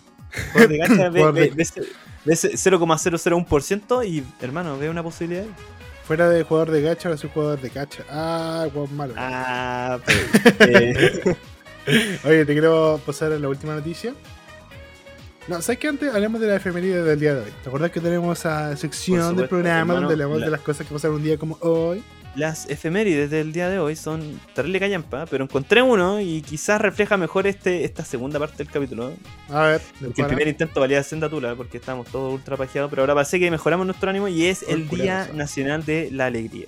[0.53, 1.81] Jugador de gacha ve, Jugador de- ve- ve ese-
[2.25, 5.43] ve ese 0,001% y, hermano, ve una posibilidad.
[5.43, 5.49] ahí.
[6.05, 8.03] Fuera de jugador de gacha, ahora soy jugador de gacha.
[8.09, 9.13] Ah, jugador malo.
[9.17, 9.99] Ah,
[10.57, 11.35] pero, eh,
[12.25, 14.13] Oye, te quiero pasar a la última noticia.
[15.48, 15.90] No, ¿sabes qué?
[15.90, 17.52] Antes hablemos de la efeméride del día de hoy.
[17.64, 20.88] ¿Te acuerdas que tenemos esa sección del programa hermano, donde hablamos la- de las cosas
[20.88, 22.03] que pasaron un día como hoy?
[22.36, 27.15] las efemérides del día de hoy son terrible callampa, pero encontré uno y quizás refleja
[27.15, 29.14] mejor este esta segunda parte del capítulo.
[29.49, 33.03] A ver, Porque el primer intento valía senda tula porque estábamos todos ultra pajeados, pero
[33.03, 35.30] ahora parece que mejoramos nuestro ánimo y es el Día.
[35.36, 36.65] Nacional de la Alegría.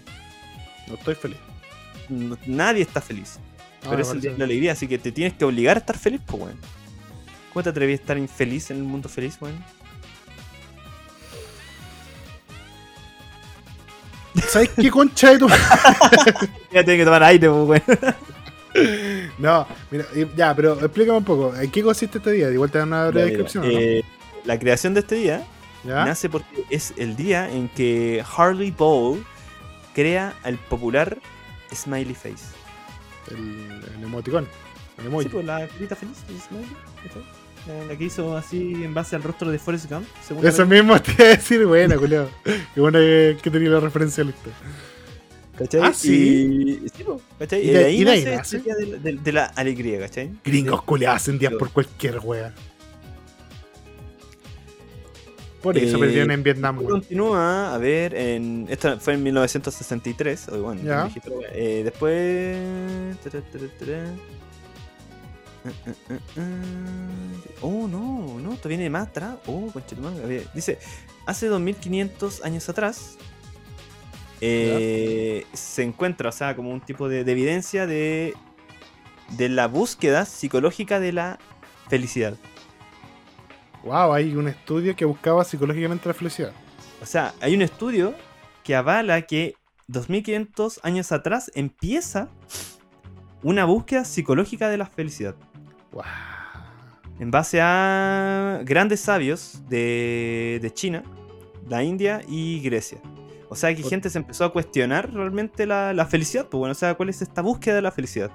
[0.88, 1.38] No estoy feliz.
[2.10, 3.40] No- Nadie está feliz,
[3.82, 5.80] Ah, pero es el Día de la Alegría, así que te tienes que obligar a
[5.80, 6.60] estar feliz, pues, weón.
[7.56, 9.56] ¿Cómo te atreví a estar infeliz en el mundo feliz, weón?
[14.50, 15.48] ¿Sabes qué concha de tu
[16.74, 18.16] Ya tienes que tomar aire, pues, weón.
[19.38, 21.56] No, mira, eh, ya, pero explícame un poco.
[21.56, 22.52] ¿En qué consiste este día?
[22.52, 23.64] Igual te dan una breve descripción.
[23.64, 23.72] ¿no?
[23.72, 24.04] eh,
[24.44, 25.48] la creación de este día
[25.86, 26.04] ¿Ya?
[26.04, 29.26] nace porque es el día en que Harley Bowl
[29.94, 31.18] crea el popular
[31.74, 32.48] Smiley Face.
[33.32, 34.46] El, el emoticón.
[34.98, 35.24] El emoji.
[35.24, 37.45] Sí, pues la carita feliz de Smiley.
[37.88, 40.06] La, que hizo así en base al rostro de Forrest Gump.
[40.28, 42.30] según Eso la- mismo te iba a decir, buena, culiao.
[42.74, 44.50] Qué bueno que, que tenía la referencia lista.
[45.58, 45.82] ¿Cachai?
[45.84, 46.82] Ah, sí.
[46.86, 47.04] Y, sí,
[47.40, 47.62] ¿cachai?
[47.66, 50.32] ¿Y Y de- ahí y de ahí nace de, la- de- de la alegría, ¿cachai?
[50.44, 52.54] Gringos culiados hacen días por cualquier wea.
[55.62, 56.92] Por eso Eh, perdieron en Vietnam, weón.
[56.92, 61.06] Continúa, a ver, en, esto fue en 1963, o bueno, Ya.
[61.06, 62.58] viejito, eh, después...
[63.24, 64.14] tara, tara, tara.
[65.66, 67.56] Ah, ah, ah, ah.
[67.62, 69.38] Oh, no, no, esto viene más atrás.
[69.48, 70.78] Oh, conchetumare, a ver, Dice,
[71.26, 73.18] hace 2500 años atrás
[74.42, 78.36] eh, se encuentra, o sea, como un tipo de, de evidencia de,
[79.30, 81.40] de la búsqueda psicológica de la
[81.90, 82.36] felicidad.
[83.84, 86.52] Wow, hay un estudio que buscaba psicológicamente la felicidad.
[87.02, 88.14] O sea, hay un estudio
[88.64, 89.56] que avala que
[89.88, 92.30] 2500 años atrás empieza
[93.44, 95.36] una búsqueda psicológica de la felicidad.
[95.96, 96.04] Wow.
[97.20, 101.04] En base a grandes sabios de, de China,
[101.68, 103.00] la India y Grecia.
[103.50, 106.48] O sea que gente se empezó a cuestionar realmente la, la felicidad.
[106.48, 108.30] Pues bueno, o sea, ¿cuál es esta búsqueda de la felicidad?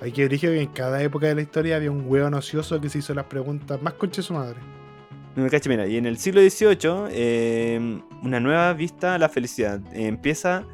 [0.00, 2.88] Hay que dirigir que en cada época de la historia había un hueón ocioso que
[2.88, 4.56] se hizo las preguntas más concha de su madre.
[5.36, 9.28] No me cacho, mira, y en el siglo XVIII, eh, una nueva vista a la
[9.28, 9.80] felicidad.
[9.92, 10.64] Eh, empieza.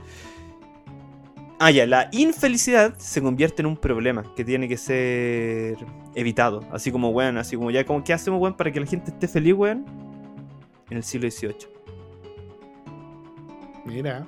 [1.61, 5.77] Ah, ya, la infelicidad se convierte en un problema que tiene que ser
[6.15, 6.61] evitado.
[6.71, 9.27] Así como, weón, así como ya, como, ¿qué hacemos, weón, para que la gente esté
[9.27, 9.85] feliz, weón?
[10.91, 11.57] En el siglo XVIII.
[13.85, 14.27] Mira,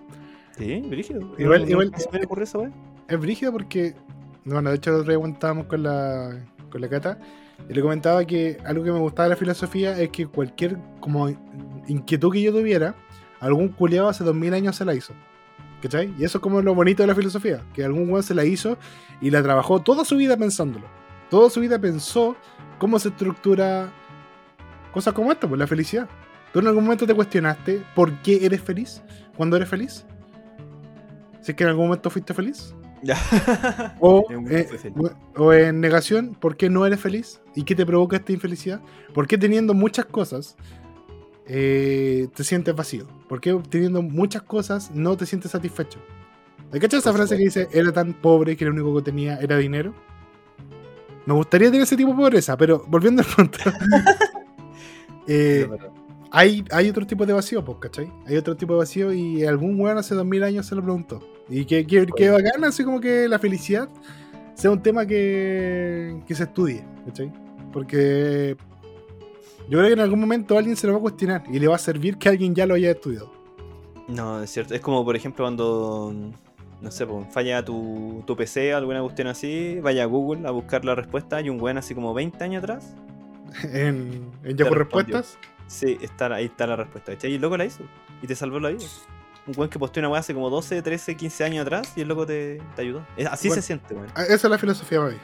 [0.58, 1.20] Sí, brígido.
[1.38, 2.74] Igual- ¿No- igual- no se me ocurrió eso, weón?
[3.08, 3.94] es brígido porque,
[4.44, 7.18] bueno, de hecho el otro día con la, con la cata,
[7.68, 11.28] y le comentaba que algo que me gustaba de la filosofía es que cualquier como
[11.88, 12.94] inquietud que yo tuviera,
[13.40, 15.14] algún culiado hace dos mil años se la hizo.
[15.82, 16.14] ¿Cachai?
[16.18, 18.76] Y eso es como lo bonito de la filosofía, que algún weón se la hizo
[19.20, 20.86] y la trabajó toda su vida pensándolo.
[21.30, 22.36] Toda su vida pensó
[22.78, 23.92] cómo se estructura
[24.92, 26.08] cosas como esta, pues la felicidad.
[26.52, 29.02] ¿Tú en algún momento te cuestionaste por qué eres feliz
[29.36, 30.04] cuando eres feliz?
[31.40, 32.74] Si es que en algún momento fuiste feliz.
[33.02, 33.16] Ya.
[34.00, 34.68] O, eh,
[35.36, 37.40] o en negación, ¿por qué no eres feliz?
[37.54, 38.80] ¿Y qué te provoca esta infelicidad?
[39.14, 40.56] ¿Por qué teniendo muchas cosas
[41.46, 43.06] eh, te sientes vacío?
[43.28, 45.98] ¿Por qué teniendo muchas cosas no te sientes satisfecho?
[46.70, 49.56] ¿Te cachas esa frase que dice, era tan pobre que lo único que tenía era
[49.56, 49.92] dinero?
[51.26, 53.58] Me gustaría tener ese tipo de pobreza, pero volviendo al punto.
[55.26, 55.68] eh,
[56.30, 58.12] hay, hay otro tipo de vacío, pues, ¿cachai?
[58.26, 61.20] Hay otro tipo de vacío y algún weón hace dos mil años se lo preguntó.
[61.48, 63.88] Y que, que, que bacán, así como que la felicidad
[64.54, 67.32] sea un tema que, que se estudie, ¿cachai?
[67.72, 68.56] Porque
[69.70, 71.76] yo creo que en algún momento alguien se lo va a cuestionar y le va
[71.76, 73.32] a servir que alguien ya lo haya estudiado.
[74.08, 74.74] No, es cierto.
[74.74, 76.12] Es como, por ejemplo, cuando,
[76.80, 80.50] no sé, pues, falla tu, tu PC o alguna cuestión así, vaya a Google a
[80.50, 82.94] buscar la respuesta y un weón así como 20 años atrás.
[83.62, 84.74] en, en Yahoo.
[84.74, 85.38] Respuestas.
[85.68, 87.12] Sí, está, ahí está la respuesta.
[87.12, 87.30] ¿cachai?
[87.30, 87.84] Y el loco la hizo.
[88.22, 88.84] Y te salvó la vida.
[89.46, 92.08] Un weón que posteó una weá hace como 12, 13, 15 años atrás y el
[92.08, 93.06] loco te, te ayudó.
[93.30, 93.62] Así Bueno.
[93.62, 94.08] se siente, weón.
[94.16, 95.16] Ah, Esa es la filosofía, mami.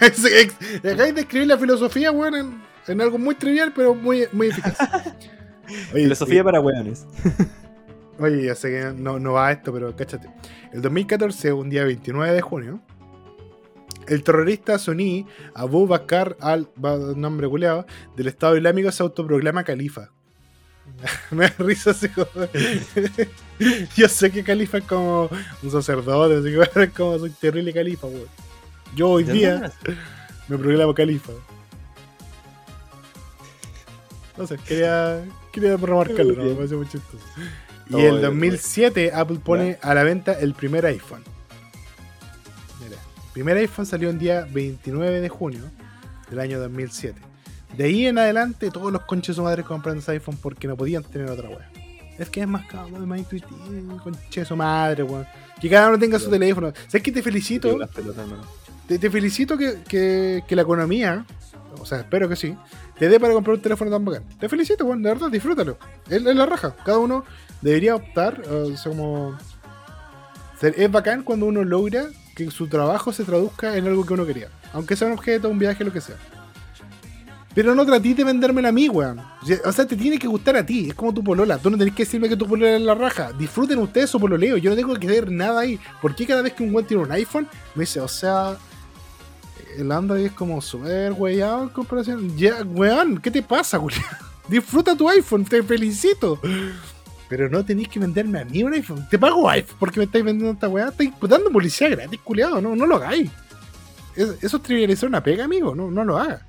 [0.82, 4.76] Dejáis de escribir la filosofía, weón, en, en algo muy trivial, pero muy, muy eficaz.
[5.94, 7.06] Oye, Filosofía y- para weones.
[8.18, 10.28] Oye, ya sé que no, no va a esto, pero cáchate.
[10.72, 12.80] El 2014, un día 29 de junio,
[14.06, 16.68] el terrorista suní Abu Bakr al
[17.16, 17.86] nombre culeado
[18.16, 20.10] del Estado Islámico se autoproclama califa.
[21.30, 22.26] Me da risa así como.
[23.96, 25.30] Yo sé que Califa es como
[25.62, 28.26] un sacerdote, así que es como soy terrible Califa, weón.
[28.96, 29.72] Yo hoy ¿De día
[30.48, 31.32] me proclamo Califa.
[34.40, 36.44] No sé, quería, quería remarcarlo, ¿no?
[36.44, 37.24] me pareció muy chistoso.
[37.88, 41.22] Y Oh, el ya, 2007 Apple pone a la venta el primer iPhone.
[42.82, 45.62] Mira, el primer iPhone salió el día 29 de junio
[46.30, 47.20] del año 2007.
[47.76, 51.02] De ahí en adelante todos los conches su madre compran ese iPhone porque no podían
[51.04, 51.70] tener otra wea.
[52.18, 53.56] Es que es más cómodo, más intuitivo,
[54.02, 55.26] conche su madre, weón.
[55.60, 56.72] Que cada uno tenga su teléfono.
[56.86, 57.68] ¿Sabes que te felicito?
[58.86, 61.24] Te, te felicito que, que- que la economía,
[61.78, 62.56] o sea, espero que sí,
[63.00, 64.24] te dé para comprar un teléfono tan bacán.
[64.38, 65.78] Te felicito, weón, de verdad, disfrútalo.
[66.06, 66.76] Es, es la raja.
[66.84, 67.24] Cada uno
[67.62, 69.38] debería optar, o sea, como.
[70.60, 74.48] Es bacán cuando uno logra que su trabajo se traduzca en algo que uno quería.
[74.74, 76.16] Aunque sea un objeto, un viaje, lo que sea.
[77.54, 79.18] Pero no trates de vendérmela a mí, weón.
[79.64, 80.90] O sea, te tiene que gustar a ti.
[80.90, 81.56] Es como tu polola.
[81.56, 83.32] Tú no tenés que decirme que tu polola es la raja.
[83.32, 84.58] Disfruten ustedes su pololeo.
[84.58, 85.80] Yo no tengo que ver nada ahí.
[86.02, 88.58] ¿Por qué cada vez que un weón tiene un iPhone me dice, o sea,
[89.78, 92.36] el Android es como súper weyado en comparación?
[92.36, 94.02] Ya, weón, ¿qué te pasa, Julián?
[94.48, 96.40] Disfruta tu iPhone, te felicito.
[97.28, 99.06] Pero no tenéis que venderme a mí un iPhone.
[99.08, 100.88] Te pago iPhone porque me estáis vendiendo esta weá.
[100.88, 102.60] Estáis dando publicidad gratis, culiado.
[102.60, 103.30] No, no lo hagáis.
[104.16, 105.74] Es- Eso es trivializar una pega, amigo.
[105.76, 106.42] No, no lo hagas.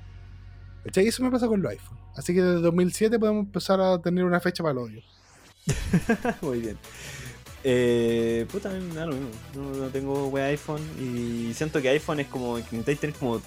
[0.84, 1.06] ¿Cachai?
[1.06, 1.96] Eso me pasa con los iPhone.
[2.16, 5.02] Así que desde 2007 podemos empezar a tener una fecha para el odio.
[6.42, 6.76] Muy bien.
[7.64, 9.30] Eh, puta, a mí me da lo mismo.
[9.54, 13.40] No, no tengo wea iPhone y siento que iPhone es como que necesitáis tener como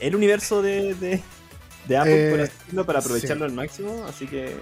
[0.00, 1.22] el universo de, de,
[1.86, 3.06] de Apple, Eh, por así decirlo, para sí.
[3.06, 4.04] aprovecharlo al máximo.
[4.08, 4.56] Así que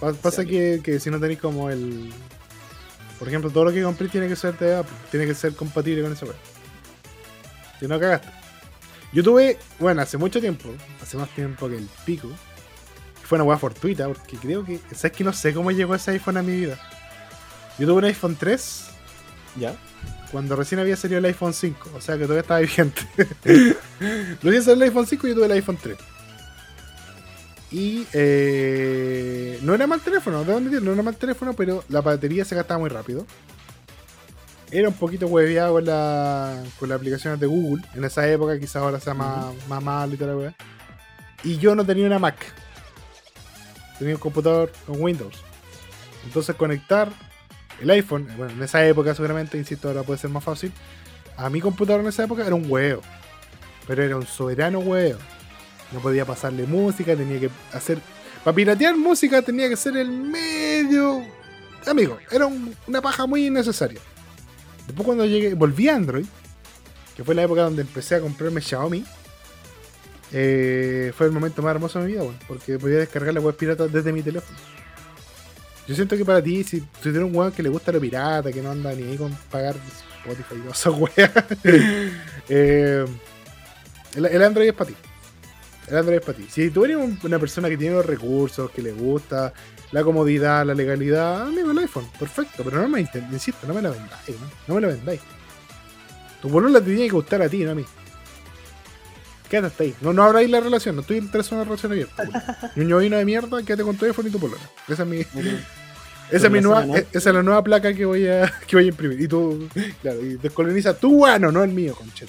[0.00, 0.48] Pa- Pasa Sí.
[0.48, 2.10] que, que si no tenéis como el.
[3.18, 4.96] Por ejemplo, todo lo que compré tiene que ser de Apple.
[5.10, 6.36] Tiene que ser compatible con esa web.
[7.78, 8.28] Si no cagaste.
[9.12, 10.68] Yo tuve, bueno, hace mucho tiempo,
[11.02, 12.28] hace más tiempo que el pico.
[13.24, 14.80] Fue una weá fortuita, porque creo que.
[14.94, 16.78] ¿Sabes que no sé cómo llegó ese iPhone a mi vida?
[17.80, 18.84] Yo tuve un iPhone 3
[19.56, 19.74] ya.
[20.30, 21.92] cuando recién había salido el iPhone 5.
[21.96, 23.00] O sea que todavía estaba vigente.
[24.42, 25.96] recién salió el iPhone 5 y yo tuve el iPhone 3.
[27.72, 32.44] Y eh, no era mal teléfono, debo admitir, no era mal teléfono, pero la batería
[32.44, 33.24] se gastaba muy rápido.
[34.70, 37.82] Era un poquito hueveado con, la, con las aplicaciones de Google.
[37.94, 40.54] En esa época, quizás ahora sea más, más malo y wea.
[41.44, 42.36] Y yo no tenía una Mac.
[43.98, 45.36] Tenía un computador con Windows.
[46.26, 47.10] Entonces conectar
[47.80, 50.72] el iPhone, bueno, en esa época seguramente, insisto, ahora puede ser más fácil.
[51.36, 53.02] A mi computador en esa época era un huevo.
[53.86, 55.18] Pero era un soberano huevo.
[55.92, 57.98] No podía pasarle música, tenía que hacer.
[58.44, 61.22] Para piratear música tenía que ser el medio.
[61.86, 64.00] Amigo, era un- una paja muy innecesaria.
[64.86, 66.26] Después cuando llegué, volví a Android,
[67.16, 69.04] que fue la época donde empecé a comprarme Xiaomi,
[70.32, 73.88] eh, fue el momento más hermoso de mi vida, porque podía descargar la web pirata
[73.88, 74.56] desde mi teléfono.
[75.90, 78.52] Yo siento que para ti, si tú tienes un weón que le gusta lo pirata,
[78.52, 79.74] que no anda ni ahí con pagar
[80.24, 81.30] Spotify y esas weas,
[82.48, 83.04] eh,
[84.14, 84.96] el, el Android es para ti.
[85.88, 86.46] El Android es para ti.
[86.48, 89.52] Si tú eres un- una persona que tiene los recursos, que le gusta
[89.90, 92.62] la comodidad, la legalidad, amigo, el iPhone, perfecto.
[92.62, 94.46] Pero no me insisto, no me la vendáis, ¿no?
[94.68, 95.20] No me la vendáis.
[96.40, 97.84] Tu boludo te tiene que gustar a ti, no a mí.
[99.48, 99.94] Quédate hasta ahí.
[100.00, 102.70] No, no abráis la relación, no estoy interesado en una relación abierta.
[102.76, 104.62] Ñoño vino de mierda, quédate con tu iPhone y tu polola.
[104.86, 105.24] Esa es mi,
[106.30, 107.06] esa es, mi Relación nueva, anal.
[107.12, 109.20] esa es la nueva placa que voy a, que voy a imprimir.
[109.20, 109.68] Y tú,
[110.02, 112.28] claro, y descoloniza tu guano, no el mío, conchet.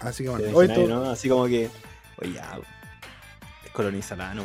[0.00, 1.10] Así que bueno, hoy ¿no?
[1.10, 1.70] Así como que,
[2.20, 2.64] oye, ya, weón,
[3.62, 4.42] descolonizará, ¿no?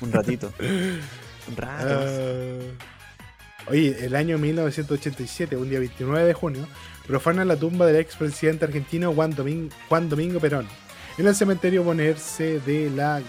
[0.00, 0.52] Un ratito.
[1.48, 1.88] Un rato.
[1.88, 6.68] Ah, oye, el año 1987, un día 29 de junio,
[7.06, 10.68] profanan la tumba del expresidente argentino Juan Domingo, Juan Domingo Perón
[11.18, 13.20] en el cementerio ponerse de la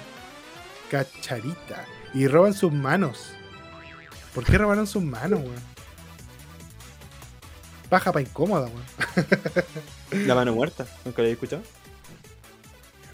[0.92, 3.32] Cacharita y roban sus manos.
[4.34, 5.70] ¿Por qué robaron sus manos, weón?
[7.90, 10.26] Paja pa' incómoda, weón.
[10.28, 11.64] La mano muerta, nunca la había escuchado.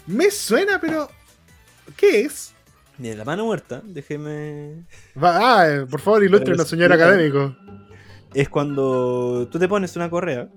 [0.06, 1.10] Me suena, pero.
[1.96, 2.52] ¿Qué es?
[2.98, 4.84] Ni la mano muerta, déjeme.
[5.22, 7.54] Va- ah, eh, por favor, ilústrenos, señor académico.
[8.34, 10.48] Es cuando tú te pones una correa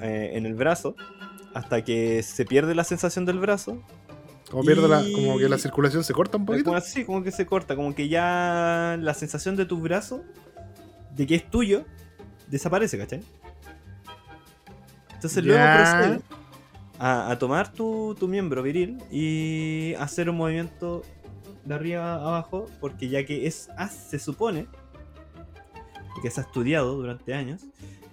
[0.00, 0.96] eh, en el brazo
[1.54, 3.82] hasta que se pierde la sensación del brazo.
[4.50, 6.66] Como la, como que la circulación se corta un poquito.
[6.66, 10.22] como así, como que se corta, como que ya la sensación de tu brazo,
[11.14, 11.84] de que es tuyo,
[12.48, 13.22] desaparece, ¿cachai?
[15.14, 16.20] Entonces luego procede
[16.98, 21.02] a, a tomar tu, tu miembro viril y hacer un movimiento
[21.64, 24.68] de arriba a abajo, porque ya que es, ah, se supone,
[26.22, 27.62] que se ha estudiado durante años,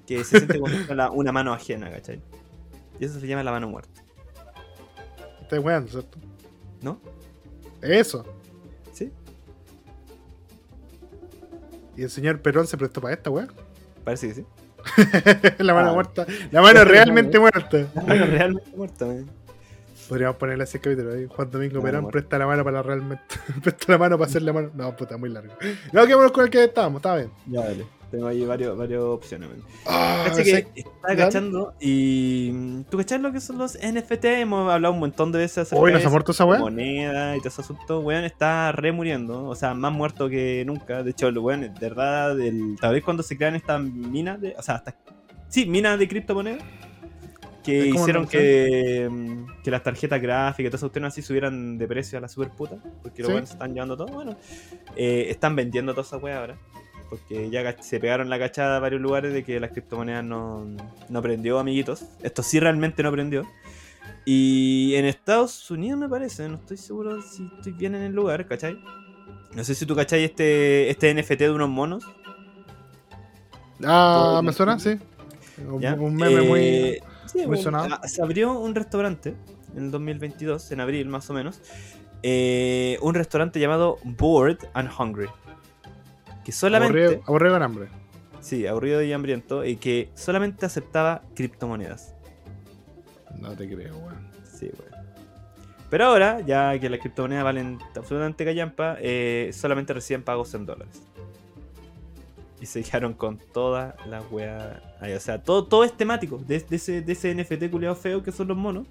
[0.06, 0.74] que se siente como
[1.14, 2.22] una mano ajena, ¿cachai?
[3.00, 4.03] Y eso se llama la mano muerta,
[5.44, 6.18] Estás weando, ¿cierto?
[6.82, 7.00] ¿no?
[7.82, 8.26] Eso.
[8.94, 9.12] ¿Sí?
[11.96, 13.48] Y el señor Perón se prestó para esta, weá.
[14.04, 14.46] Parece que sí.
[15.64, 15.94] la mano Ah.
[15.94, 16.26] muerta.
[16.52, 17.88] La mano realmente muerta.
[17.94, 19.30] Bueno, realmente muerta, weón.
[20.10, 21.26] Podríamos ponerle así el capítulo ahí.
[21.28, 22.12] Juan Domingo Perón muerta.
[22.20, 23.24] presta la mano para realmente.
[23.64, 24.72] presta la mano para hacer la mano.
[24.74, 25.54] No, puta, muy largo.
[25.92, 27.30] No, quedémonos con el que estábamos, está bien.
[27.48, 27.86] Ya, dale.
[28.12, 29.50] Tengo ahí varios, varias opciones.
[29.88, 32.52] Ah, sé- que estaba cachando y.
[32.54, 34.26] mm, ¿Tú cachás lo que son los NFT?
[34.26, 37.40] Hemos hablado un montón de veces acerca Hoy de nos ha muerto esa moneda y
[37.40, 41.02] todo ese asunto, weón, está re muriendo, o sea, más muerto que nunca.
[41.02, 42.36] De hecho, weón, de verdad,
[42.80, 44.94] tal vez cuando se crean estas minas de, o sea, estas,
[45.48, 46.62] sí, minas de criptomonedas,
[47.64, 51.88] que hicieron que, mm, que las tarjetas gráficas y todas esas cuestiones así subieran de
[51.88, 53.34] precio a la super puta, porque los Sí.
[53.34, 54.36] weones se están llevando todo, bueno,
[54.96, 56.58] eh, están vendiendo toda esa weá ahora.
[57.10, 60.66] Porque ya se pegaron la cachada a varios lugares de que las criptomonedas no,
[61.10, 62.06] no prendió, amiguitos.
[62.24, 63.44] Esto sí realmente no prendió.
[64.26, 68.48] Y en Estados Unidos me parece, no estoy seguro si estoy bien en el lugar,
[68.48, 68.80] ¿cachai?
[69.54, 72.04] No sé si tú cachai este, este NFT de unos monos.
[73.84, 74.80] Ah, ¿me suena?
[74.80, 74.98] Sí.
[75.68, 76.34] Un, un meme.
[76.36, 77.13] Eh, muy
[77.74, 79.36] ah, Se abrió un restaurante
[79.76, 81.62] en el 2022, en abril más o menos.
[82.22, 85.28] eh, un restaurante llamado Bored and Hungry.
[86.46, 87.00] Que solamente...
[87.06, 87.88] Aburrido, aburrido con hambre.
[88.42, 89.64] Sí, aburrido y hambriento.
[89.66, 92.16] Y que solamente aceptaba criptomonedas.
[93.40, 94.30] No te creo, weón.
[94.44, 95.04] Sí, weón.
[95.90, 101.04] Pero ahora, ya que las criptomonedas valen absolutamente callampa, eh, solamente reciben pagos en dólares.
[102.64, 105.12] Y se quedaron con toda la wea ahí.
[105.12, 108.32] O sea, todo, todo es temático de, de ese, de ese NFT culiado feo que
[108.32, 108.88] son los monos.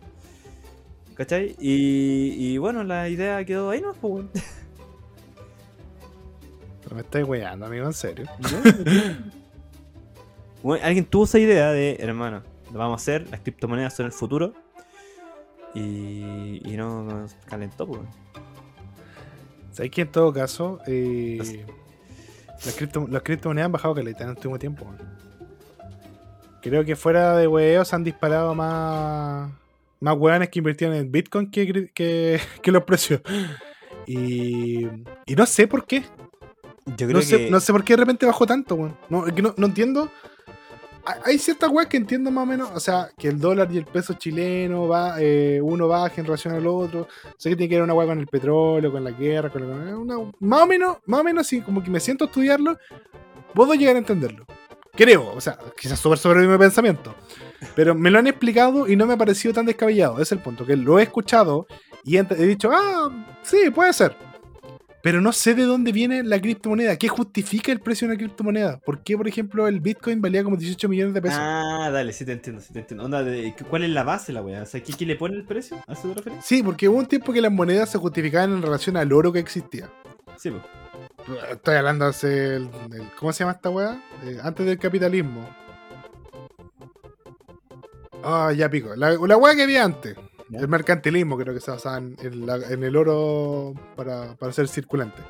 [1.14, 1.56] ¿Cachai?
[1.58, 3.94] Y, y bueno, la idea quedó ahí, ¿no?
[3.94, 4.26] Pues.
[6.82, 8.26] Pero me estáis weyando, amigo, en serio.
[10.62, 12.42] Bueno, alguien tuvo esa idea de, hermano,
[12.72, 14.52] lo vamos a hacer, las criptomonedas son el futuro.
[15.74, 18.02] Y, y no nos calentó, pues.
[19.72, 21.66] ¿Sabes que en todo caso, eh,
[22.64, 24.86] las, cripto- las criptomonedas han bajado caleta en el último tiempo?
[26.60, 29.50] Creo que fuera de weos se han disparado más,
[30.00, 33.20] más weones que invirtieron en Bitcoin que, que, que los precios.
[34.06, 34.86] Y,
[35.26, 36.04] y no sé por qué.
[36.86, 38.96] Yo creo No sé, no sé por qué de repente bajó tanto, weón.
[39.08, 40.10] No, no, no entiendo.
[41.24, 42.70] Hay- ciertas weas que entiendo más o menos.
[42.74, 46.54] O sea, que el dólar y el peso chileno va, eh, uno baja en relación
[46.54, 47.08] al otro.
[47.36, 49.96] Sé que tiene que ver una wea con el petróleo, con la guerra, con la-
[49.96, 52.78] una- más o menos, más o menos, sí, como que me siento a estudiarlo,
[53.54, 54.44] puedo llegar a entenderlo.
[54.94, 57.14] Creo, o sea, quizás sobre sobre mi pensamiento.
[57.74, 60.20] Pero me lo han explicado y no me ha parecido tan descabellado.
[60.20, 61.66] Es el punto, que lo he escuchado
[62.04, 63.08] y he dicho, ah,
[63.42, 64.14] sí, puede ser.
[65.02, 66.96] Pero no sé de dónde viene la criptomoneda.
[66.96, 68.78] ¿Qué justifica el precio de una criptomoneda?
[68.78, 71.38] ¿Por qué, por ejemplo, el Bitcoin valía como 18 millones de pesos?
[71.40, 73.04] Ah, dale, sí te entiendo, sí te entiendo.
[73.04, 73.24] Onda,
[73.68, 74.62] ¿cuál es la base la weá?
[74.62, 75.76] O sea, ¿qué, qué le pone el precio?
[75.88, 76.44] ¿A eso te refieres?
[76.44, 79.40] Sí, porque hubo un tiempo que las monedas se justificaban en relación al oro que
[79.40, 79.90] existía.
[80.38, 80.62] Sí, pues.
[81.50, 82.56] Estoy hablando hace.
[82.56, 84.00] el- el- ¿Cómo se llama esta weá?
[84.24, 85.48] Eh, antes del capitalismo.
[88.24, 88.94] Ah, ya pico.
[88.94, 90.16] La, la weá que había antes.
[90.52, 90.60] Ya.
[90.60, 94.68] El mercantilismo creo que se basaba en, en la- en el oro para, para ser
[94.68, 95.22] circulante.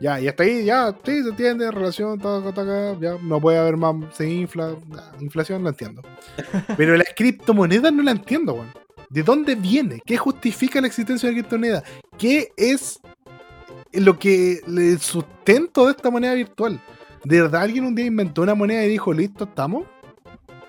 [0.00, 3.76] Ya, y hasta ahí, ya, sí, se entiende, relación, taca, taca, ya, no puede haber
[3.76, 4.74] más, se infla,
[5.20, 6.02] inflación, lo entiendo.
[6.76, 8.72] Pero las criptomonedas no la entiendo, weón.
[9.10, 10.00] ¿De dónde viene?
[10.04, 11.84] ¿Qué justifica la existencia de la criptomoneda?
[12.18, 12.98] ¿Qué es
[13.92, 16.80] lo que el sustento de esta moneda virtual?
[17.22, 19.84] ¿De verdad alguien un día inventó una moneda y dijo, listo, estamos?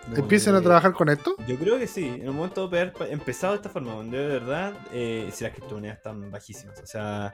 [0.09, 1.35] No, ¿Empiezan a eh, trabajar con esto?
[1.47, 4.17] Yo creo que sí, en un momento de haber pa- empezado de esta forma, donde
[4.17, 6.77] de verdad, eh, si las criptomonedas están bajísimas.
[6.81, 7.33] O sea,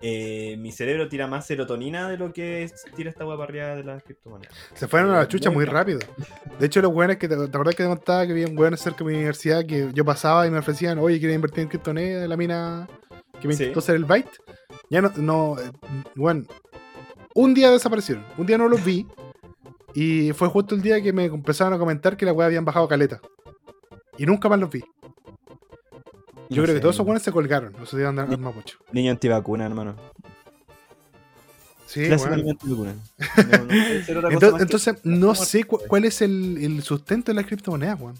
[0.00, 3.84] eh, mi cerebro tira más serotonina de lo que es- tira esta guapa arriba de
[3.84, 4.54] las criptomonedas.
[4.74, 5.98] Se fueron a la chucha muy rápido.
[6.58, 8.76] De hecho, los weones que te, ¿te acuerdas que te contaba que había un weón
[8.76, 12.20] cerca de mi universidad que yo pasaba y me ofrecían, oye, ¿quieres invertir en criptomoneda
[12.22, 12.88] de la mina
[13.40, 13.64] que me Sí.
[13.64, 14.30] intentó hacer el Byte?
[14.88, 15.70] Ya no, no, eh,
[16.14, 16.44] bueno,
[17.34, 19.06] un día desaparecieron, un día no los vi
[19.94, 22.88] y fue justo el día que me empezaron a comentar que la weá habían bajado
[22.88, 23.20] caleta.
[24.18, 24.80] Y nunca más los vi.
[26.50, 28.78] Yo No creo que todos esos weones se colgaron, no se dieron al mapocho.
[28.92, 29.96] Niño antivacuna, hermano.
[31.86, 32.94] Sí, antivacuna.
[33.50, 37.94] No, no Entonces, entonces, no sé cu- cuál es el, el sustento de la criptomoneda,
[37.96, 38.14] weón.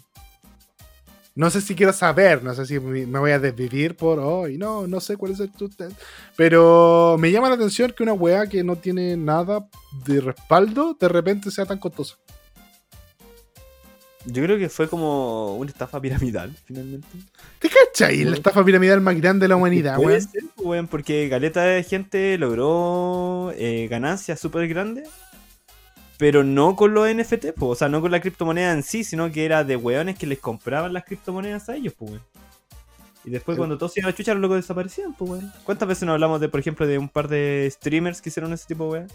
[1.35, 4.85] No sé si quiero saber, no sé si me voy a desvivir por hoy, no,
[4.85, 5.95] no sé cuál es el sustento.
[6.35, 9.67] Pero me llama la atención que una weá que no tiene nada
[10.05, 12.17] de respaldo, de repente sea tan costosa.
[14.25, 17.07] Yo creo que fue como una estafa piramidal, finalmente.
[17.59, 18.23] ¿Te cachai?
[18.23, 20.21] La estafa piramidal más grande de la humanidad, Puede weón.
[20.29, 25.09] ser, weón, porque Galeta de gente logró eh, ganancias súper grandes,
[26.17, 29.31] pero no con los NFT, po, o sea, no con la criptomoneda en sí, sino
[29.31, 32.23] que era de weones que les compraban las criptomonedas a ellos, pues, weón.
[33.25, 35.53] Y después cuando todos se iban a chuchar, los locos desaparecían, pues, weón.
[35.63, 38.65] ¿Cuántas veces nos hablamos de, por ejemplo, de un par de streamers que hicieron ese
[38.67, 39.07] tipo, weón?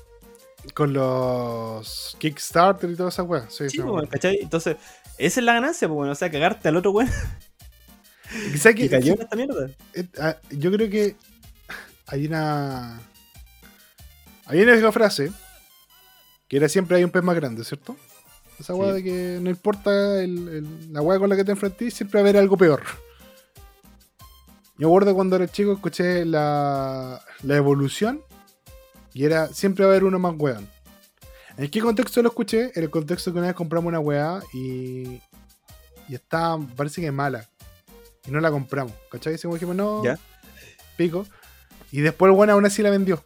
[0.74, 3.54] Con los Kickstarter y todas esas weas.
[3.54, 4.08] Sí, Sí, weón.
[4.22, 4.76] Entonces,
[5.18, 6.10] esa es la ganancia, pues, weón.
[6.10, 7.10] O sea, cagarte al otro, weón.
[8.48, 8.90] Y que, ¿sabes Que qué?
[8.90, 9.70] cayó en esta mierda.
[9.94, 11.16] Eh, ah, yo creo que
[12.06, 13.00] hay una.
[14.46, 15.30] Hay una frase
[16.48, 17.96] que era siempre hay un pez más grande, ¿cierto?
[18.58, 19.02] Esa weá Sí.
[19.02, 22.26] de que no importa el- el- la weá con la que te enfrentís, siempre va
[22.26, 22.82] a haber algo peor.
[24.78, 28.22] Yo recuerdo cuando era chico escuché la, la evolución
[29.12, 30.68] y era siempre va a haber uno más weón.
[31.56, 32.70] ¿En qué contexto lo escuché?
[32.76, 35.20] En el contexto que una vez compramos una weá y,
[36.08, 37.48] y está, parece que es mala.
[38.26, 38.92] Y no la compramos.
[39.10, 39.32] ¿Cachai?
[39.32, 40.18] Decimos, dijimos, no, Ya.
[40.96, 41.26] pico.
[41.90, 43.24] Y después el weón aún así la vendió.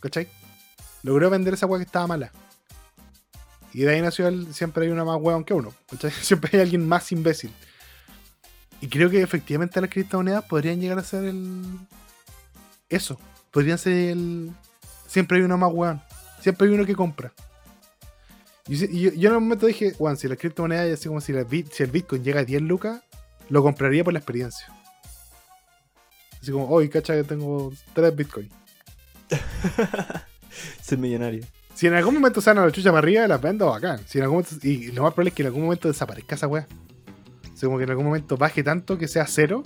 [0.00, 0.28] ¿Cachai?
[1.02, 2.30] Logró vender esa weá que estaba mala.
[3.74, 5.74] Y de ahí nació el, siempre hay una más weón que uno.
[6.22, 7.50] Siempre hay alguien más imbécil.
[8.80, 11.62] Y creo que efectivamente las criptomonedas podrían llegar a ser el.
[12.88, 13.18] Eso.
[13.50, 14.52] Podrían ser el.
[15.08, 16.00] Siempre hay uno más weón.
[16.40, 17.32] Siempre hay uno que compra.
[18.68, 18.76] Y,
[19.18, 21.44] yo, en un momento dije, weón, si las criptomonedas, así como si el
[21.90, 23.02] Bitcoin llega a 10 lucas,
[23.48, 24.68] lo compraría por la experiencia.
[26.40, 28.50] Así como, hoy, cacha, que tengo 3 Bitcoin.
[30.82, 31.44] Ser millonario.
[31.74, 34.00] Si en algún momento salen a la chucha para arriba, las vendo bacán.
[34.06, 36.46] Si en algún momento- y lo más probable es que en algún momento desaparezca esa
[36.46, 36.66] weá.
[37.66, 39.62] O que en algún momento baje tanto que sea cero.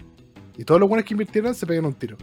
[0.56, 2.16] Y todos los buenos que invirtieron se peguen un tiro.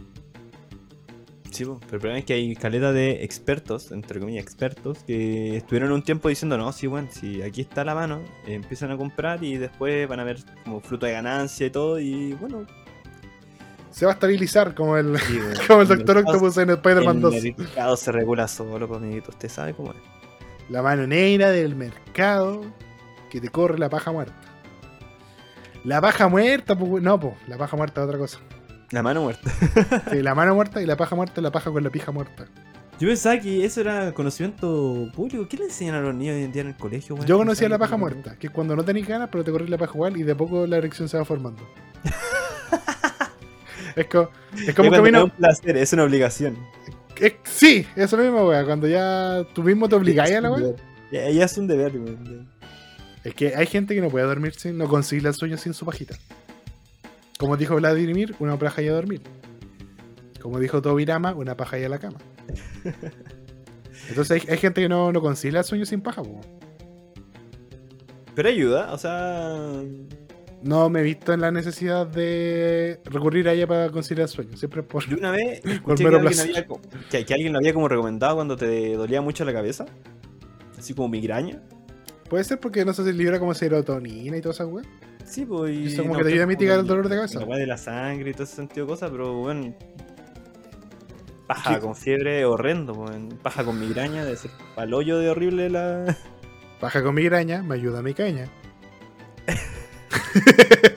[1.50, 5.92] Sí, pero el problema es que hay caleta de expertos, entre comillas, expertos, que estuvieron
[5.92, 9.56] un tiempo diciendo, no, sí, bueno, si aquí está la mano, empiezan a comprar y
[9.56, 12.66] después van a ver como fruto de ganancia y todo, y bueno.
[13.96, 17.22] Se va a estabilizar como el, sí, bueno, como el Doctor Octopus en Spider-Man El
[17.22, 17.34] 2.
[17.56, 19.96] mercado se regula solo, pues, amiguito, usted sabe cómo es.
[20.68, 22.60] La mano negra del mercado
[23.30, 24.36] que te corre la paja muerta.
[25.82, 28.38] La paja muerta, pues, no, pues, la paja muerta es otra cosa.
[28.90, 29.50] La mano muerta.
[30.10, 32.44] Sí, la mano muerta y la paja muerta es la paja con la pija muerta.
[33.00, 35.48] Yo pensaba que eso era conocimiento público.
[35.48, 37.26] ¿Qué le enseñan a los niños hoy en día en el colegio, weón?
[37.26, 39.70] Yo No conocía la paja muerta, que es cuando no tenéis ganas, pero te corres
[39.70, 41.62] la paja igual y de a poco la erección se va formando.
[43.96, 44.28] es como,
[44.66, 45.18] es como Es un camino.
[45.18, 46.56] es un placer, es una obligación.
[47.18, 48.64] es- sí, eso mismo, wea.
[48.64, 50.74] Cuando ya tú mismo te obligáis a la wea.
[51.10, 52.48] Ya, ya es un deber, weón.
[53.24, 55.84] Es que hay gente que no puede dormir sin, no consigue el sueño sin su
[55.84, 56.14] pajita.
[57.38, 59.20] Como dijo Vladimir, una paja y a dormir.
[60.40, 62.18] Como dijo Tobirama, una paja y a la cama.
[64.08, 66.40] Entonces hay, hay gente que no, no concilia el sueño sin paja, po.
[68.34, 69.80] Pero ayuda, o sea.
[70.66, 74.56] No me he visto en la necesidad de recurrir a ella para conciliar el sueño.
[74.56, 75.08] Siempre por.
[75.08, 76.66] Yo una vez escuché que alguien, había,
[77.08, 79.86] que, que alguien lo había como recomendado cuando te dolía mucho la cabeza.
[80.76, 81.62] Así como migraña.
[82.28, 84.84] Puede ser porque no sé si libra como serotonina y toda esa weá.
[85.24, 85.72] Sí, pues.
[85.72, 87.46] y Eso como no, que te ayuda a mitigar el dolor de cabeza.
[87.46, 89.72] La de la sangre y todo ese sentido de cosas, pero bueno.
[91.46, 93.38] Paja con fiebre horrendo, weón.
[93.40, 96.16] Paja con migraña, de ser palollo de horrible la.
[96.80, 98.48] Paja con migraña, me ayuda mi caña.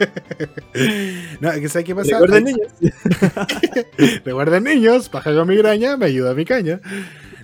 [1.41, 2.20] no, ¿sabes qué pasa?
[2.20, 2.68] Recuerden, niños.
[4.26, 6.80] Recuerden niños, paja con migraña, me ayuda mi caña.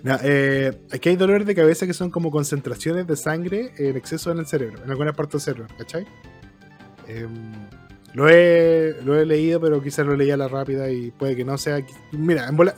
[0.04, 4.32] No, eh, aquí hay dolores de cabeza que son como concentraciones de sangre en exceso
[4.32, 6.06] en el cerebro, en alguna parte del cerebro, ¿cachai?
[7.08, 7.54] Em,
[8.14, 11.44] lo, he, lo he leído, pero quizás lo leí a la rápida y puede que
[11.44, 11.84] no sea.
[12.12, 12.76] Mira, en bola-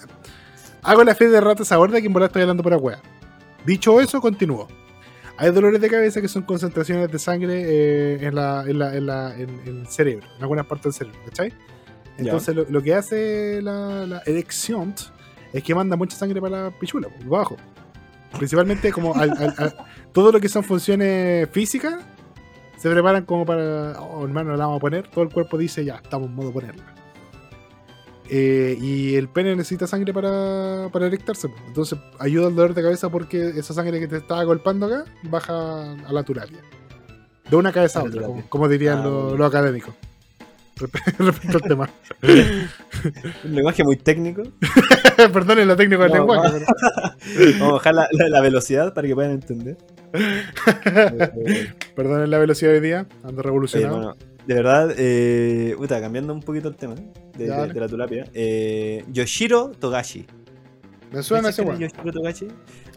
[0.84, 3.02] hago la fe de ratas a borda que en bola estoy hablando por la wea.
[3.66, 4.68] Dicho eso, continúo.
[5.38, 9.06] Hay dolores de cabeza que son concentraciones de sangre eh, en, la, en, la- en
[9.06, 11.54] la- en- el cerebro, en algunas partes del cerebro, ¿cachai?
[12.18, 14.96] Entonces lo, lo que hace la, la erección
[15.54, 17.58] es que manda mucha sangre para la pichula, por abajo.
[18.38, 19.76] Principalmente como al- al- al-
[20.12, 21.96] todo lo que son funciones físicas
[22.78, 25.96] se preparan como para, oh hermano, la vamos a poner, todo el cuerpo dice ya,
[25.96, 26.84] estamos en modo ponerla.
[28.30, 31.50] Eh, y el pene necesita sangre para, para erectarse.
[31.68, 35.94] Entonces ayuda al dolor de cabeza porque esa sangre que te está golpeando acá baja
[35.94, 36.60] a la terapia.
[37.50, 39.94] De una cabeza a otra, como, como dirían Ah, los, académicos.
[40.78, 41.90] Respe- Respecto al tema.
[43.46, 44.44] Un lenguaje muy técnico.
[45.34, 46.52] Perdonen lo técnico del No, lenguaje.
[46.60, 49.78] pero- Vamos a bajar la, la- la velocidad para que puedan entender.
[51.96, 53.96] Perdonen la velocidad de día, ando revolucionado.
[53.98, 54.16] bueno,
[54.48, 56.96] de verdad, eh, puta, cambiando un poquito el tema
[57.38, 58.26] de, la tulapia.
[58.34, 60.26] eh, Yoshiro Togashi.
[61.12, 61.94] Me suena ese ¿Quién es weón.
[61.94, 62.48] Yoshiro Togashi?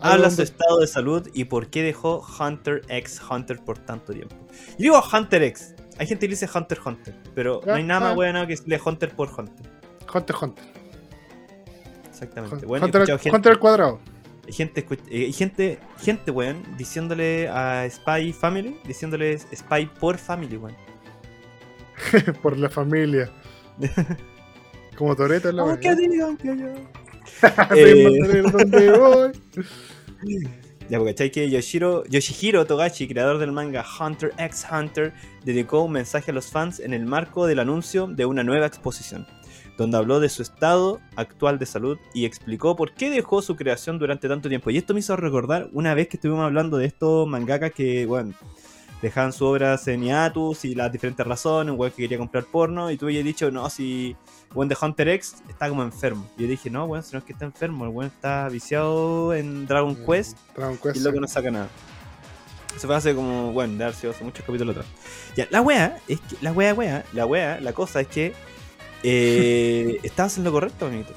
[0.01, 4.35] Habla su estado de salud y por qué dejó Hunter x Hunter por tanto tiempo.
[4.71, 5.75] Yo digo Hunter x.
[5.99, 8.15] Hay gente que dice Hunter x Hunter, pero no hay nada más Ah.
[8.15, 9.67] bueno que decirle Hunter por Hunter.
[10.15, 10.65] Hunter x Hunter.
[12.09, 12.67] Exactamente.
[12.67, 14.01] Bueno, Hunter, gente- Hunter al cuadrado.
[14.47, 20.75] Hay gente, eh, gente, gente, weón, diciéndole a Spy Family, diciéndole Spy por Family, weón.
[22.43, 23.31] Por la familia.
[24.97, 25.91] Como Toreto en la yo.
[25.93, 26.13] Sin
[28.25, 29.33] saber dónde voy.
[30.91, 35.13] Ya, porque ¿cachai que Yoshiro, Yoshihiro Togashi, creador del manga Hunter x Hunter,
[35.45, 39.25] dedicó un mensaje a los fans en el marco del anuncio de una nueva exposición,
[39.79, 44.01] donde habló de su estado actual de salud y explicó por qué dejó su creación
[44.01, 44.71] durante tanto tiempo.
[44.71, 48.35] Y esto me hizo recordar una vez que estuvimos hablando de estos mangakas que, bueno,
[49.03, 52.91] dejaban sus obras en hiatus y las diferentes razones, un weón que quería comprar porno,
[52.91, 54.17] y tú habías dicho, no, si
[54.55, 56.29] weón de Hunter X está como enfermo.
[56.37, 59.35] Y yo dije, no, weón, si no es que está enfermo, el weón está viciado
[59.35, 61.05] en Dragon Quest Dragon y Quest.
[61.05, 61.69] loco no saca nada.
[62.77, 64.87] Eso fue hace como, bueno, de hace muchos capítulos atrás.
[65.37, 68.33] Ya, la wea, es que, la wea, wea, la wea, la cosa es que
[69.03, 71.15] eh, estabas en lo correcto, amiguito.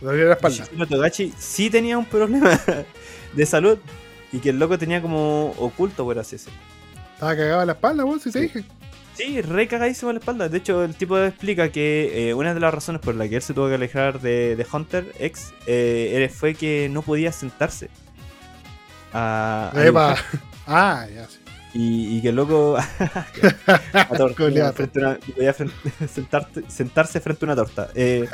[0.00, 0.64] Le dolía la espalda.
[0.88, 2.60] Togashi sí tenía un problema
[3.32, 3.78] de salud
[4.32, 6.58] y que el loco tenía como oculto, por así decirlo.
[7.14, 8.64] Estaba cagado la espalda, weón, si te dije.
[9.14, 10.48] Sí, re cagadísimo la espalda.
[10.48, 13.42] De hecho, el tipo explica que eh, una de las razones por la que él
[13.42, 17.90] se tuvo que alejar de, de Hunter X eh, fue que no podía sentarse.
[19.12, 19.72] A.
[20.70, 21.38] Ah, ya sí.
[21.72, 22.76] y, y que el loco
[23.94, 24.74] a torta, Culeado.
[24.74, 25.54] frente a una- podía
[26.06, 27.88] sentarte- sentarse frente a una torta.
[27.94, 28.28] Eh,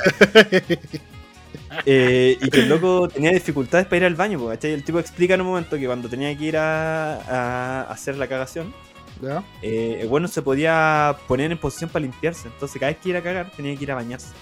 [1.85, 4.47] eh, y que el loco tenía dificultades para ir al baño.
[4.47, 4.71] ¿cachai?
[4.71, 8.27] El tipo explica en un momento que cuando tenía que ir a, a hacer la
[8.27, 8.73] cagación,
[9.21, 9.43] ¿Ya?
[9.61, 12.47] eh, el bueno se podía poner en posición para limpiarse.
[12.47, 14.33] Entonces cada vez que iba a cagar tenía que ir a bañarse.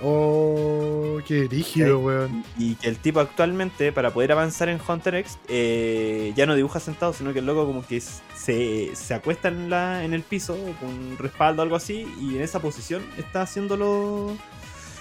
[0.00, 2.44] Oh, qué rígido, weón.
[2.56, 6.78] Y que el tipo actualmente, para poder avanzar en Hunter X, eh, ya no dibuja
[6.78, 10.56] sentado, sino que el loco como que se, se acuesta en, la, en el piso
[10.80, 14.36] con un respaldo o algo así, y en esa posición está haciéndolo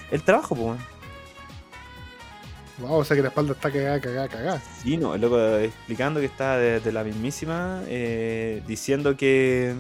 [0.10, 0.80] el trabajo, pues.
[2.80, 4.62] Wow, o sea que la espalda está cagada, cagada, cagada.
[4.84, 9.74] Sí, no, el loco explicando que está desde la mismísima, eh, diciendo que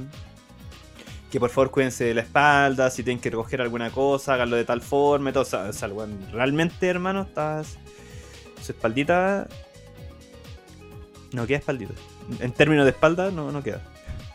[1.32, 4.64] que por favor cuídense de la espalda, si tienen que recoger alguna cosa, háganlo de
[4.64, 5.44] tal forma, y todo.
[5.44, 5.90] O sea, o sea,
[6.32, 7.78] realmente, hermano, estás.
[8.62, 9.48] Su espaldita.
[11.34, 11.94] No queda espaldita.
[12.40, 13.82] En términos de espalda, no, no queda.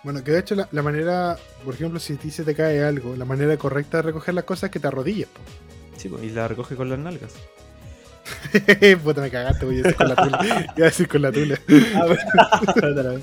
[0.05, 2.83] Bueno, que de hecho la, la manera, por ejemplo, si a ti se te cae
[2.85, 5.29] algo, la manera correcta de recoger las cosas es que te arrodilles.
[5.29, 5.41] po.
[5.97, 7.33] Sí, pues, y la recoge con las nalgas.
[9.05, 10.39] Puta, me cagaste, voy a decir con la tula.
[10.77, 11.59] Iba a decir con la tula.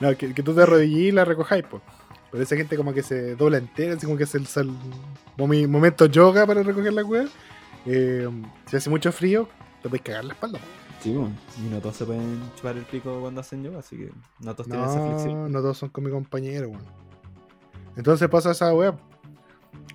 [0.00, 1.82] No, que, que tú te arrodillís y la recojáis, pues.
[2.30, 4.70] Pero esa gente como que se dobla entera, así como que es el sal-
[5.36, 7.26] momento yoga para recoger la weá.
[7.86, 8.28] Eh,
[8.66, 9.48] si hace mucho frío,
[9.82, 10.58] te puedes cagar la espalda.
[11.00, 11.30] Sí, pues,
[11.64, 14.68] y no todos se pueden chupar el pico cuando hacen yoga, así que no todos
[14.68, 15.34] tienen esa flexión.
[15.44, 16.82] No, no todos son con mi compañero, weón.
[17.96, 18.94] Entonces pasa esa weá.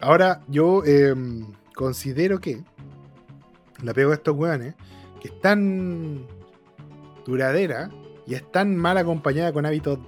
[0.01, 1.13] Ahora, yo eh,
[1.75, 2.63] considero que
[3.83, 4.75] la pego a estos weones,
[5.21, 6.25] que es tan
[7.25, 7.89] duradera
[8.25, 9.99] y es tan mal acompañada con hábitos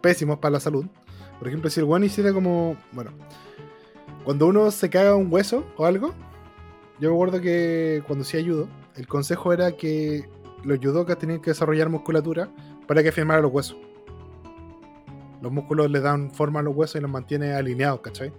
[0.00, 0.86] pésimos para la salud.
[1.38, 2.76] Por ejemplo, si el weón hiciera como.
[2.92, 3.10] Bueno,
[4.24, 6.14] cuando uno se caga un hueso o algo,
[7.00, 10.28] yo me acuerdo que cuando sí ayudo, el consejo era que
[10.62, 12.48] los judokas tenían que desarrollar musculatura
[12.86, 13.76] para que firmara los huesos.
[15.40, 18.32] Los músculos le dan forma a los huesos y los mantiene alineados, ¿cachai?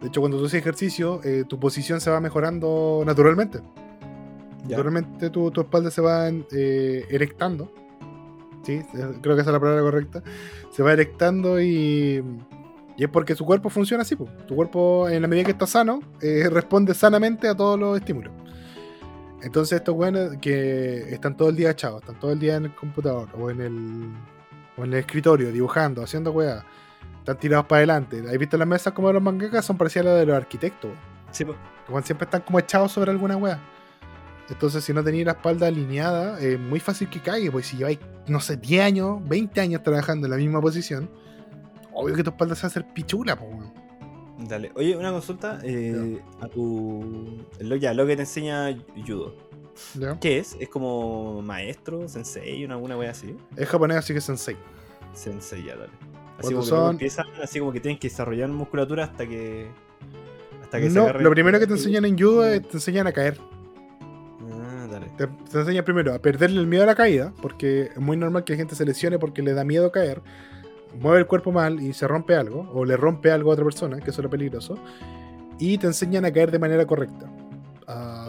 [0.00, 3.60] De hecho, cuando tú haces ejercicio, eh, tu posición se va mejorando naturalmente.
[4.64, 4.70] Ya.
[4.76, 7.72] Naturalmente tu, tu espalda se va eh, erectando.
[8.64, 8.84] Sí, eh,
[9.22, 10.22] creo que esa es la palabra correcta.
[10.70, 12.22] Se va erectando y,
[12.96, 14.16] y es porque su cuerpo funciona así.
[14.16, 14.26] po.
[14.46, 18.32] Tu cuerpo, en la medida que está sano, eh, responde sanamente a todos los estímulos.
[19.42, 22.74] Entonces estos weones que están todo el día echados, están todo el día en el
[22.74, 24.08] computador o en el,
[24.76, 26.64] o en el escritorio dibujando, haciendo weas,
[27.26, 28.22] están tirados para adelante.
[28.24, 29.64] ¿Has visto las mesas como de los mangakas?
[29.64, 30.92] Son parecidas a las de los arquitectos.
[31.32, 31.58] Sí, pues.
[32.04, 33.60] Siempre están como echados sobre alguna wea.
[34.48, 37.50] Entonces, si no tenéis la espalda alineada, es muy fácil que caiga.
[37.50, 37.98] Pues si lleváis,
[38.28, 41.10] no sé, 10 años, 20 años trabajando en la misma posición,
[41.92, 43.72] obvio que tu espalda se va a hacer pichula, weón.
[44.48, 44.70] Dale.
[44.76, 47.44] Oye, una consulta eh, a tu.
[47.58, 48.68] Lo, ya, lo que te enseña
[49.04, 49.34] judo.
[49.94, 50.18] ¿Ya?
[50.20, 50.56] ¿Qué es?
[50.60, 53.36] ¿Es como maestro, sensei, una, una wea así?
[53.56, 54.56] Es japonés, así que sensei.
[55.12, 56.15] Sensei, ya, dale.
[56.38, 59.68] Así como son- empiezan, así como que tienen que desarrollar musculatura hasta que.
[60.62, 63.12] Hasta que se No, lo primero que te enseñan en judo es te enseñan a
[63.12, 63.38] caer.
[64.52, 65.06] Ah, dale.
[65.16, 68.44] Te, te enseñan primero a perderle el miedo a la caída, porque es muy normal
[68.44, 70.22] que la gente se lesione porque le da miedo caer,
[71.00, 73.98] mueve el cuerpo mal y se rompe algo, o le rompe algo a otra persona,
[74.00, 74.76] que eso es lo peligroso,
[75.58, 77.30] y te enseñan a caer de manera correcta.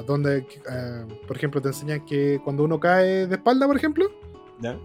[0.06, 4.06] Donde, ah, por ejemplo, te enseñan que cuando uno cae de espalda, por ejemplo,
[4.62, 4.78] ¿Ya?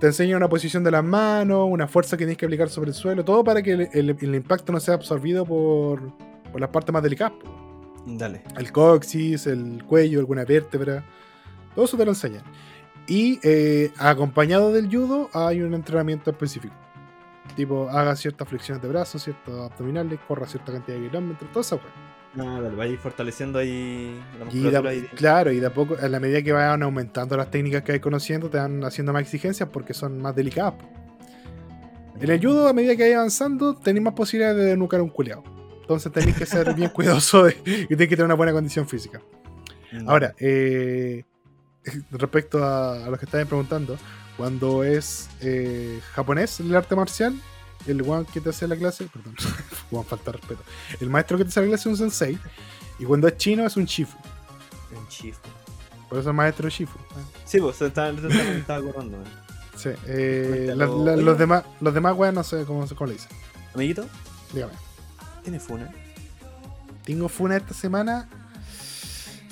[0.00, 2.94] Te enseña una posición de las manos, una fuerza que tienes que aplicar sobre el
[2.94, 6.00] suelo, todo para que el, el- el impacto no sea absorbido por,
[6.50, 7.34] por las partes más delicadas.
[8.06, 8.42] Dale.
[8.56, 11.04] el coxis, el cuello, alguna vértebra.
[11.74, 12.42] Todo eso te lo enseñan.
[13.06, 16.74] Y eh, acompañado del judo hay un entrenamiento específico.
[17.56, 21.76] Tipo, haga ciertas flexiones de brazos, ciertos abdominales, corra cierta cantidad de kilómetros, todo eso,
[21.76, 22.09] weón.
[22.38, 26.08] Ah, dale, va a ir fortaleciendo ahí la Y claro, y de a poco, a
[26.08, 29.68] la medida que vayan aumentando las técnicas que vais conociendo, te van haciendo más exigencias
[29.72, 30.74] porque son más delicadas.
[32.20, 35.08] En el judo, a medida que vais avanzando, tenéis más posibilidades de nucar a un
[35.08, 35.42] culeado.
[35.80, 39.20] Entonces tenéis que ser bien cuidadoso de- y tenéis que tener una buena condición física.
[39.92, 40.08] Mm.
[40.08, 41.24] Ahora, eh,
[42.12, 43.96] respecto a, a lo que estaban preguntando,
[44.36, 47.34] cuando es eh, japonés el arte marcial,
[47.86, 49.34] el one que te hace la clase, perdón,
[49.90, 50.62] van falta respeto,
[51.00, 52.38] el maestro que te hace la clase es un sensei,
[52.98, 54.16] y cuando es chino es un shifu,
[54.96, 55.40] Un chifu.
[56.08, 56.98] por eso es maestro shifu.
[57.44, 59.18] Sí, pues se estaba, acordando.
[59.18, 59.26] man.
[59.76, 63.30] Sí, eh, la- la- los demás, los demás weas no sé cómo, cómo le dicen.
[63.74, 64.06] Amiguito,
[64.52, 64.72] Dígame.
[65.42, 65.90] ¿tiene funa?
[67.04, 68.28] Tengo funa esta semana.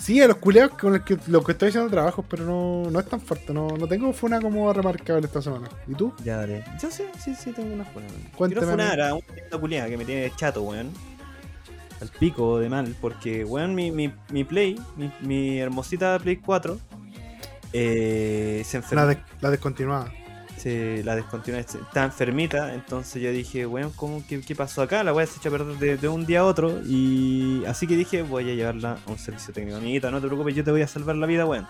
[0.09, 2.99] Sí, a los culeados con los que, los que estoy haciendo trabajos, pero no, no
[2.99, 3.53] es tan fuerte.
[3.53, 5.69] No, no tengo funa como remarcable esta semana.
[5.87, 6.15] ¿Y tú?
[6.25, 6.65] Ya, dale.
[6.81, 8.07] Yo sí, sí, sí, tengo una funa.
[8.07, 8.31] man.
[8.35, 10.91] Cuéntame, Quiero funar a una culiada que me tiene chato, weón.
[12.01, 16.79] Al pico de mal, porque, weón, mi, mi, mi Play, mi, mi hermosita Play 4,
[17.75, 19.03] eh, se enfermó.
[19.05, 20.11] La, de- la descontinuada.
[20.59, 25.03] Se la descontinué, se- está enfermita, entonces yo dije, weón, ¿cómo, qué, qué pasó acá?
[25.05, 27.97] La weá se echó a perder de, de un día a otro, y así que
[27.97, 29.77] dije, voy a llevarla a un servicio técnico.
[29.79, 31.67] Amiguita, no te preocupes, yo te voy a salvar la vida, weón.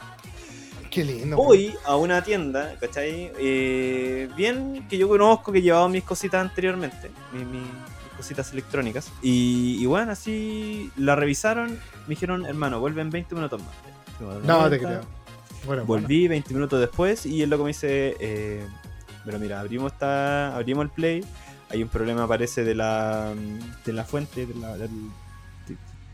[0.91, 1.37] Qué lindo.
[1.37, 3.31] Voy a una tienda, ¿cachai?
[3.39, 9.13] Eh, bien, que yo conozco, que llevaba mis cositas anteriormente, mi- mi- mis cositas electrónicas,
[9.23, 13.71] y, y bueno, así la revisaron, me dijeron, hermano, vuelve en 20 minutos más.
[14.45, 15.01] No, te creo.
[15.67, 18.65] Bueno, Volví 20 minutos después y el loco me dice, eh,
[19.25, 21.25] pero mira, abrimos esta, abrimos el play,
[21.69, 23.35] hay un problema parece de la
[23.85, 24.89] de la fuente, de la, de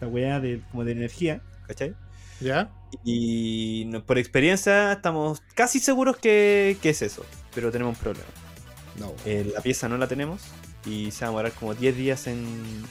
[0.07, 1.91] weá de, como de energía, ¿cachai?
[1.91, 2.05] bueno.
[2.41, 2.71] ¿Ya?
[3.05, 8.29] Y por experiencia estamos casi seguros que, que es eso, pero tenemos un problema.
[8.99, 9.13] No.
[9.25, 10.43] Eh, la pieza no la tenemos
[10.87, 12.45] y se va a demorar como 10 días en,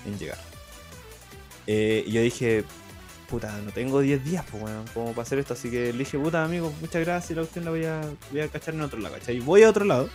[0.05, 0.37] en llegar.
[1.67, 2.65] Eh, y yo dije,
[3.33, 5.55] puta, no tengo 10 días, pues bueno, como para hacer esto.
[5.55, 8.47] Así que le dije, puta, amigo, muchas gracias, la cuestión la voy a, voy a
[8.47, 9.39] cachar en otro lado, ¿cachai?
[9.39, 10.07] Voy a otro lado.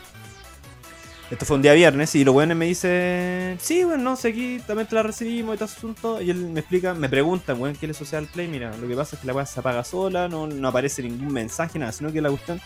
[1.28, 4.60] Esto fue un día viernes y los weones me dicen, sí, bueno, no sé, aquí
[4.64, 6.22] también te la recibimos y todo asunto.
[6.22, 8.46] Y él me explica, me pregunta, weón, ¿qué le social play?
[8.46, 11.32] Mira, lo que pasa es que la weá se apaga sola, no, no aparece ningún
[11.32, 12.60] mensaje, nada, sino que la cuestión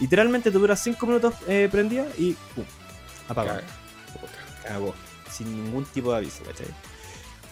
[0.00, 2.64] literalmente te dura 5 minutos eh, prendida y pum,
[3.26, 3.62] apagada.
[4.68, 4.94] Cagó.
[5.30, 6.66] Sin ningún tipo de aviso, ¿cachai?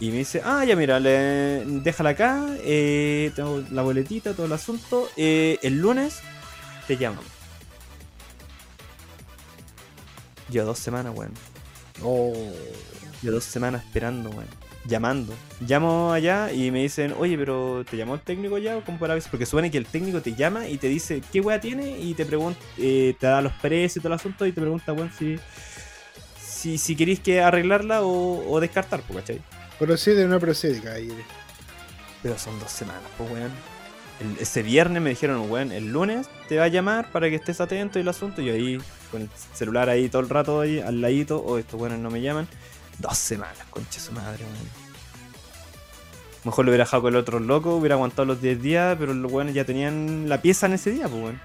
[0.03, 4.53] Y me dice, ah, ya mira, le, déjala acá, eh, tengo la boletita, todo el
[4.53, 5.09] asunto.
[5.17, 6.23] eh, el lunes
[6.89, 7.25] te llamamos.
[10.49, 11.31] Yo dos semanas, weón.
[12.03, 12.33] Oh.
[13.23, 14.49] Yo dos semanas esperando, weón.
[14.87, 15.35] Llamando.
[15.61, 18.79] Llamo allá y me dicen, oye, pero ¿te llamó el técnico ya?
[18.79, 19.29] o cómo para aviso?
[19.31, 22.27] Porque supone que el técnico te llama y te dice qué weá tiene y te
[22.27, 25.37] pregunta, eh, te da los precios y todo el asunto y te pregunta, weón, si,
[26.45, 29.41] si, si queréis que arreglarla o, o descartar, ¿cachai?
[29.79, 31.15] Procede, no procede, caballero.
[32.23, 33.51] Pero son dos semanas, pues, weón.
[34.39, 37.99] Ese viernes me dijeron, weón, el lunes te va a llamar para que estés atento
[37.99, 38.41] y el asunto.
[38.41, 38.79] Y ahí,
[39.11, 42.21] con el celular ahí todo el rato ahí al ladito, o estos weones no me
[42.21, 42.47] llaman.
[42.99, 44.83] Dos semanas, concha su madre, weón.
[46.45, 49.31] Mejor lo hubiera dejado con el otro loco, hubiera aguantado los 10 días, pero los
[49.31, 51.41] weones ya tenían la pieza en ese día, pues, weón.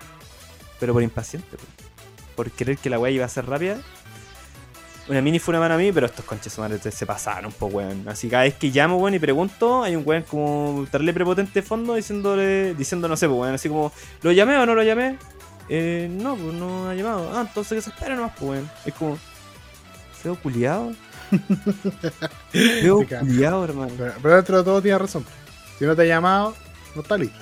[0.80, 1.68] Pero por impaciente, pues.
[2.36, 3.80] Por querer que la weá iba a ser rápida.
[5.08, 8.08] Una mini fue una mano a mí, pero estos conches madre se pasaron, pues, weón.
[8.10, 11.64] Así cada vez que llamo, weón, y pregunto, hay un weón como darle prepotente de
[11.66, 15.18] fondo diciéndole, diciendo, no sé, pues, weón, así como, ¿lo llamé o no lo llamé?
[15.70, 17.32] Eh, no, pues no ha llamado.
[17.34, 18.70] Ah, entonces que se espera nomás, pues, weón.
[18.86, 19.18] Es como,
[20.22, 20.92] feo culiado.
[22.52, 23.32] feo Picante.
[23.32, 23.94] culiado, hermano.
[23.98, 25.26] Pero, pero dentro de todo tiene razón.
[25.80, 26.54] Si no te ha llamado,
[26.96, 27.40] no está listo.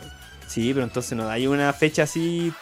[0.48, 2.54] Sí, pero entonces no hay una fecha así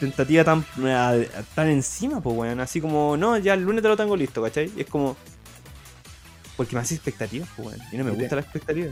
[0.00, 2.60] tentativa tan, eh, tan encima, pues, weón.
[2.60, 4.72] Así como, no, ya el lunes te lo tengo listo, ¿cachai?
[4.76, 5.16] Y es como.
[6.56, 7.80] Porque me hace expectativas, pues, weón.
[7.92, 8.90] Y no me gusta la expectativa.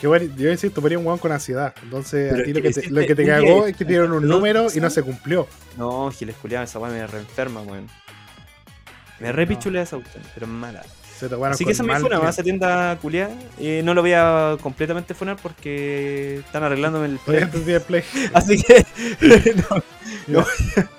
[0.00, 1.74] Que bueno, yo insisto, ponía un weón con ansiedad.
[1.82, 4.12] Entonces, Pero a ti lo que te, lo que te cagó es que te dieron
[4.12, 4.90] un no, número y no no.
[4.90, 5.48] se cumplió.
[5.76, 7.88] No, Giles culiado, esa weá me reenferma, weón.
[9.18, 10.84] Me repichulea esa cuestión, pero es mala.
[11.18, 12.30] Se Así que esa me mal fue una cliente.
[12.30, 13.34] esa tienda culiada.
[13.58, 18.04] Eh, no lo voy a completamente funar porque están arreglándome el play.
[18.34, 18.86] Así que.
[20.28, 20.44] no,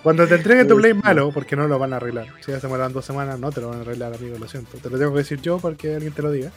[0.04, 2.28] Cuando te entreguen tu Play malo, porque no lo van a arreglar.
[2.41, 4.78] Si ya se demoran dos semanas, no te lo van a arreglar, amigo, lo siento.
[4.78, 6.52] Te lo tengo que decir yo para que alguien te lo diga.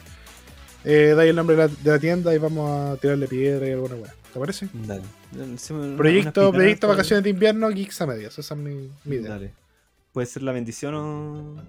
[0.83, 3.71] Eh, dai el nombre de la, de la tienda y vamos a tirarle piedra y
[3.71, 4.13] alguna weá.
[4.33, 4.67] ¿Te parece?
[4.73, 5.03] Dale.
[5.95, 8.37] Proyecto, proyecto vacaciones de invierno, Geeks a medias.
[8.37, 9.31] Esa es mi, mi idea.
[9.31, 9.53] Dale.
[10.11, 11.63] Puede ser la bendición o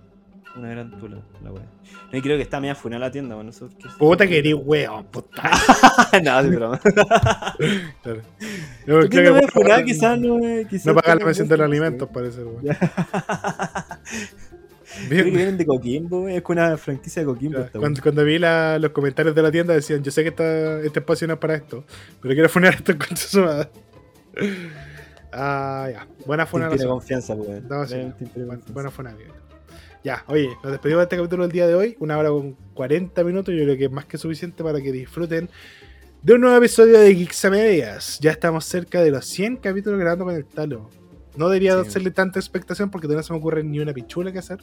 [0.56, 1.64] una gran tula, la wea.
[2.12, 4.54] No, y creo que está media funada la tienda, bueno, eso que Puta que eres
[4.54, 5.42] weón, puta.
[6.24, 6.80] no, de broma.
[8.02, 8.20] Claro.
[8.86, 9.84] Yo ¿Por qué creo no que me funada?
[9.84, 10.66] Quizás no me.
[10.66, 12.62] Quizás no pagar la mención de los alimentos, parece, weón.
[15.08, 16.36] Que vienen de Coquimbo, weón.
[16.36, 17.58] Es una franquicia de Coquimbo.
[17.58, 20.80] esta, Cuando, cuando vi la- los comentarios de la tienda decían, yo sé que esta,
[20.82, 21.84] este espacio no es para esto,
[22.22, 23.68] pero quiero funar esto en de su madre.
[25.32, 26.06] Ah, ya.
[26.26, 26.68] Buena funa.
[26.68, 27.66] Tiene confianza, weón.
[27.68, 27.94] No, sí.
[28.32, 29.34] Tiene Buena, buena funa, amigo.
[30.04, 31.96] Ya, oye, nos despedimos de este capítulo del día de hoy.
[31.98, 33.54] Una hora con 40 minutos.
[33.54, 35.48] Yo creo que es más que suficiente para que disfruten
[36.22, 38.18] de un nuevo episodio de Geeks a Medias.
[38.20, 40.90] Ya estamos cerca de los 100 capítulos grabando con el talo.
[41.36, 41.88] No debería Sí.
[41.88, 44.58] hacerle tanta expectación porque todavía no se me ocurre ni una pichula que hacer.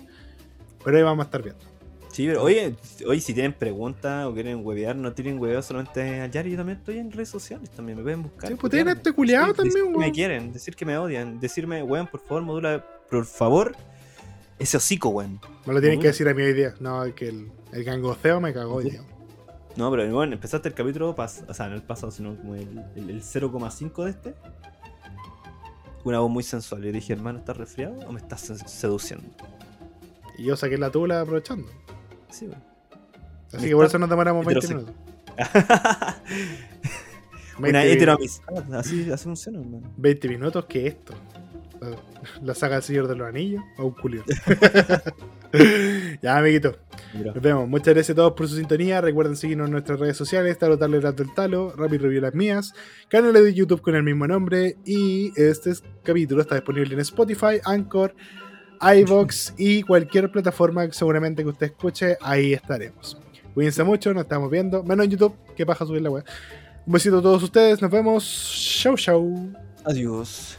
[0.86, 1.64] Pero ahí vamos a estar viendo.
[2.12, 2.76] Sí, pero oye,
[3.08, 6.52] oye, si tienen preguntas o quieren huevear, no tienen hueveo solamente a Yari.
[6.52, 8.50] Yo también estoy en redes sociales, también me pueden buscar.
[8.50, 10.12] Sí, pues tienen este culiado Sí, también, que me weón.
[10.12, 13.76] quieren, decir que me odian, decirme, weón, por favor, modula, por favor,
[14.62, 15.40] ese hocico, weón.
[15.66, 16.74] Me lo tienen que decir a mí hoy día.
[16.80, 19.02] No, es que el, el gangoceo me cagó hoy día.
[19.76, 22.84] No, pero bueno, empezaste el capítulo, pas- o sea, no el pasado, sino como el,
[22.96, 24.36] el- el 0,5 de este.
[26.04, 26.84] Una voz muy sensual.
[26.86, 29.28] Y dije, hermano, ¿estás resfriado o me estás se- seduciendo?
[30.38, 31.68] Y yo saqué la tula aprovechando.
[32.30, 32.64] Sí, weón.
[33.54, 34.96] Así que por eso nos demoramos 20 heterosexual.
[34.96, 35.12] minutos.
[37.60, 39.92] Una 20 heteroamistad, así, así funciona, hermano.
[39.98, 41.14] 20 minutos, ¿qué es esto?
[41.82, 41.98] La-
[42.44, 44.24] La saga del Señor de los Anillos o un culio.
[46.22, 46.78] ya, amiguito.
[47.14, 47.34] Mira.
[47.34, 47.68] Nos vemos.
[47.68, 49.02] Muchas gracias a todos por su sintonía.
[49.02, 52.74] Recuerden seguirnos en nuestras redes sociales: Talo Rato del Talo, Rapid Review las mías,
[53.10, 54.78] canal de YouTube con el mismo nombre.
[54.86, 58.16] Y este capítulo está disponible en Spotify, Anchor,
[58.82, 62.18] iVoox y cualquier plataforma que seguramente que usted escuche.
[62.22, 63.18] Ahí estaremos.
[63.54, 64.84] Cuídense mucho, nos estamos viendo.
[64.84, 66.24] Menos en YouTube, que paja subir la web.
[66.86, 67.82] Un besito a todos ustedes.
[67.82, 68.78] Nos vemos.
[68.82, 69.52] Chau, chau.
[69.84, 70.58] Adiós.